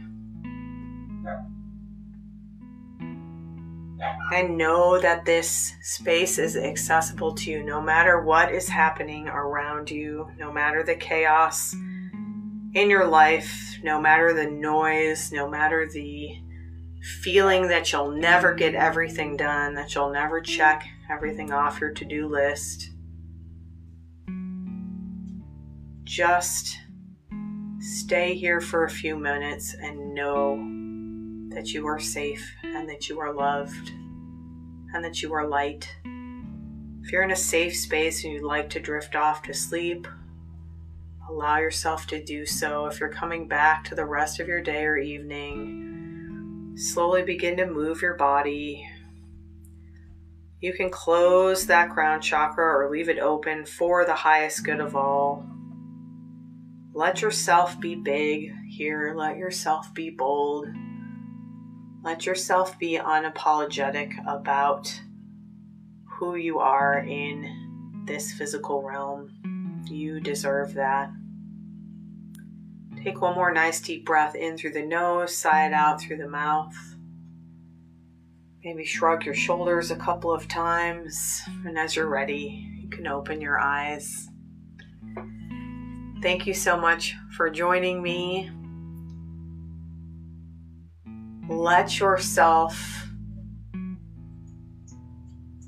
And 4.39 4.57
know 4.57 5.01
that 5.01 5.25
this 5.25 5.75
space 5.83 6.39
is 6.39 6.57
accessible 6.57 7.35
to 7.35 7.51
you 7.51 7.65
no 7.65 7.81
matter 7.81 8.23
what 8.23 8.55
is 8.55 8.69
happening 8.69 9.27
around 9.27 9.91
you, 9.91 10.31
no 10.39 10.53
matter 10.53 10.85
the 10.85 10.95
chaos 10.95 11.75
in 11.75 12.89
your 12.89 13.05
life, 13.05 13.53
no 13.83 14.01
matter 14.01 14.33
the 14.33 14.49
noise, 14.49 15.33
no 15.33 15.49
matter 15.49 15.89
the 15.93 16.41
feeling 17.21 17.67
that 17.67 17.91
you'll 17.91 18.13
never 18.13 18.55
get 18.55 18.77
everything 18.77 19.37
done, 19.37 19.75
that 19.75 19.93
you'll 19.97 20.13
never 20.13 20.41
check 20.41 20.87
everything 21.11 21.51
off 21.51 21.81
your 21.81 21.91
to 21.95 22.05
do 22.05 22.29
list. 22.29 22.91
Just 26.05 26.79
stay 27.81 28.37
here 28.37 28.61
for 28.61 28.85
a 28.85 28.91
few 28.91 29.17
minutes 29.17 29.75
and 29.75 30.15
know 30.15 30.55
that 31.53 31.75
you 31.75 31.89
are 31.89 31.99
safe 31.99 32.49
and 32.63 32.89
that 32.89 33.09
you 33.09 33.19
are 33.19 33.35
loved 33.35 33.91
and 34.95 35.05
that 35.05 35.23
you 35.23 35.33
are 35.33 35.47
light. 35.47 35.89
If 37.03 37.13
you're 37.13 37.23
in 37.23 37.31
a 37.31 37.37
safe 37.37 37.77
space 37.77 38.25
and 38.25 38.33
you'd 38.33 38.43
like 38.43 38.71
to 38.71 38.81
drift 38.81 39.15
off 39.15 39.43
to 39.43 39.55
sleep, 39.55 40.07
allow 41.29 41.59
yourself 41.59 42.07
to 42.09 42.23
do 42.23 42.45
so. 42.47 42.87
If 42.87 43.01
you're 43.01 43.09
coming 43.09 43.49
back 43.49 43.85
to 43.85 43.95
the 43.95 44.05
rest 44.05 44.41
of 44.41 44.49
your 44.49 44.61
day 44.63 44.85
or 44.85 44.97
evening, 44.97 46.75
slowly 46.77 47.23
begin 47.23 47.57
to 47.59 47.67
move 47.67 48.03
your 48.03 48.15
body. 48.15 48.89
You 50.61 50.73
can 50.73 50.91
close 50.91 51.67
that 51.67 51.91
crown 51.91 52.21
chakra 52.21 52.65
or 52.65 52.91
leave 52.91 53.09
it 53.09 53.19
open 53.19 53.65
for 53.65 54.05
the 54.05 54.15
highest 54.15 54.65
good 54.65 54.81
of 54.81 54.97
all. 54.97 55.47
Let 56.95 57.23
yourself 57.23 57.79
be 57.79 57.95
big 57.95 58.53
here. 58.67 59.15
Let 59.17 59.37
yourself 59.37 59.95
be 59.95 60.11
bold. 60.11 60.67
Let 62.03 62.27
yourself 62.27 62.79
be 62.79 62.99
unapologetic 62.99 64.13
about 64.27 65.01
who 66.05 66.37
you 66.37 66.59
are 66.59 66.99
in 66.99 68.05
this 68.07 68.33
physical 68.33 68.83
realm. 68.83 69.85
You 69.87 70.21
deserve 70.21 70.75
that. 70.75 71.11
Take 73.03 73.21
one 73.21 73.35
more 73.35 73.53
nice 73.53 73.81
deep 73.81 74.05
breath 74.05 74.35
in 74.35 74.57
through 74.57 74.73
the 74.73 74.85
nose, 74.85 75.37
sigh 75.37 75.67
it 75.67 75.73
out 75.73 76.01
through 76.01 76.19
the 76.19 76.29
mouth. 76.29 76.75
Maybe 78.65 78.85
shrug 78.85 79.25
your 79.25 79.35
shoulders 79.35 79.91
a 79.91 79.97
couple 79.97 80.33
of 80.33 80.49
times, 80.49 81.41
and 81.65 81.79
as 81.79 81.95
you're 81.95 82.09
ready, 82.09 82.69
you 82.81 82.89
can 82.91 83.07
open 83.07 83.41
your 83.41 83.59
eyes. 83.59 84.29
Thank 86.23 86.47
you 86.47 86.55
so 86.55 86.77
much 86.77 87.15
for 87.37 87.49
joining 87.51 88.03
me. 88.03 88.51
Let 91.49 91.99
yourself 91.99 93.07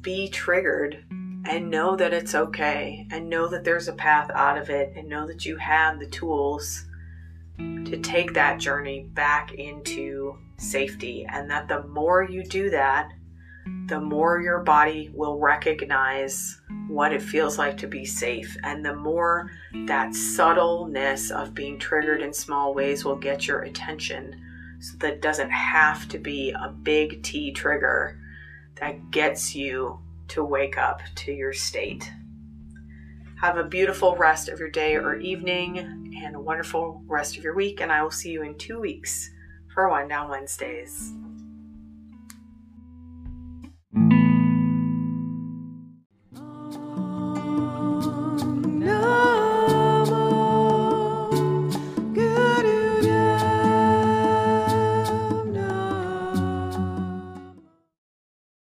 be 0.03 0.29
triggered 0.29 1.05
and 1.11 1.71
know 1.71 1.97
that 1.97 2.13
it's 2.13 2.35
okay 2.35 3.07
and 3.11 3.29
know 3.29 3.49
that 3.49 3.65
there's 3.65 3.89
a 3.89 3.93
path 3.93 4.31
out 4.35 4.59
of 4.59 4.71
it 4.71 4.93
and 4.95 5.09
know 5.09 5.27
that 5.27 5.45
you 5.45 5.57
have 5.57 5.99
the 5.99 6.07
tools 6.07 6.85
to 7.59 7.99
take 8.03 8.35
that 8.35 8.61
journey 8.61 9.07
back 9.13 9.53
into 9.53 10.39
safety 10.59 11.27
and 11.29 11.51
that 11.51 11.69
the 11.69 11.83
more 11.85 12.23
you 12.23 12.45
do 12.45 12.71
that 12.71 13.11
the 13.91 14.01
more 14.01 14.41
your 14.41 14.61
body 14.61 15.11
will 15.13 15.39
recognize 15.39 16.61
what 16.87 17.13
it 17.13 17.21
feels 17.21 17.59
like 17.59 17.77
to 17.79 17.89
be 17.89 18.05
safe. 18.05 18.57
And 18.63 18.85
the 18.85 18.95
more 18.95 19.51
that 19.87 20.15
subtleness 20.15 21.31
of 21.31 21.55
being 21.55 21.79
triggered 21.79 22.23
in 22.23 22.33
small 22.33 22.73
ways 22.73 23.05
will 23.05 23.17
get 23.17 23.49
your 23.49 23.63
attention. 23.63 24.41
So 24.81 24.97
that 24.99 25.21
doesn't 25.21 25.51
have 25.51 26.09
to 26.09 26.19
be 26.19 26.51
a 26.51 26.69
big 26.69 27.23
T 27.23 27.53
trigger 27.53 28.19
that 28.81 29.11
gets 29.11 29.55
you 29.55 30.01
to 30.29 30.43
wake 30.43 30.79
up 30.79 31.03
to 31.17 31.33
your 31.33 31.53
state. 31.53 32.11
Have 33.41 33.57
a 33.57 33.65
beautiful 33.65 34.17
rest 34.17 34.49
of 34.49 34.59
your 34.59 34.71
day 34.71 34.97
or 34.97 35.17
evening 35.17 35.79
and 36.25 36.35
a 36.35 36.41
wonderful 36.41 37.03
rest 37.07 37.37
of 37.37 37.45
your 37.45 37.55
week. 37.55 37.81
And 37.81 37.93
I 37.93 38.03
will 38.03 38.11
see 38.11 38.31
you 38.31 38.43
in 38.43 38.57
two 38.57 38.81
weeks 38.81 39.31
for 39.73 39.89
Wind 39.89 40.09
Down 40.09 40.29
Wednesdays. 40.29 41.13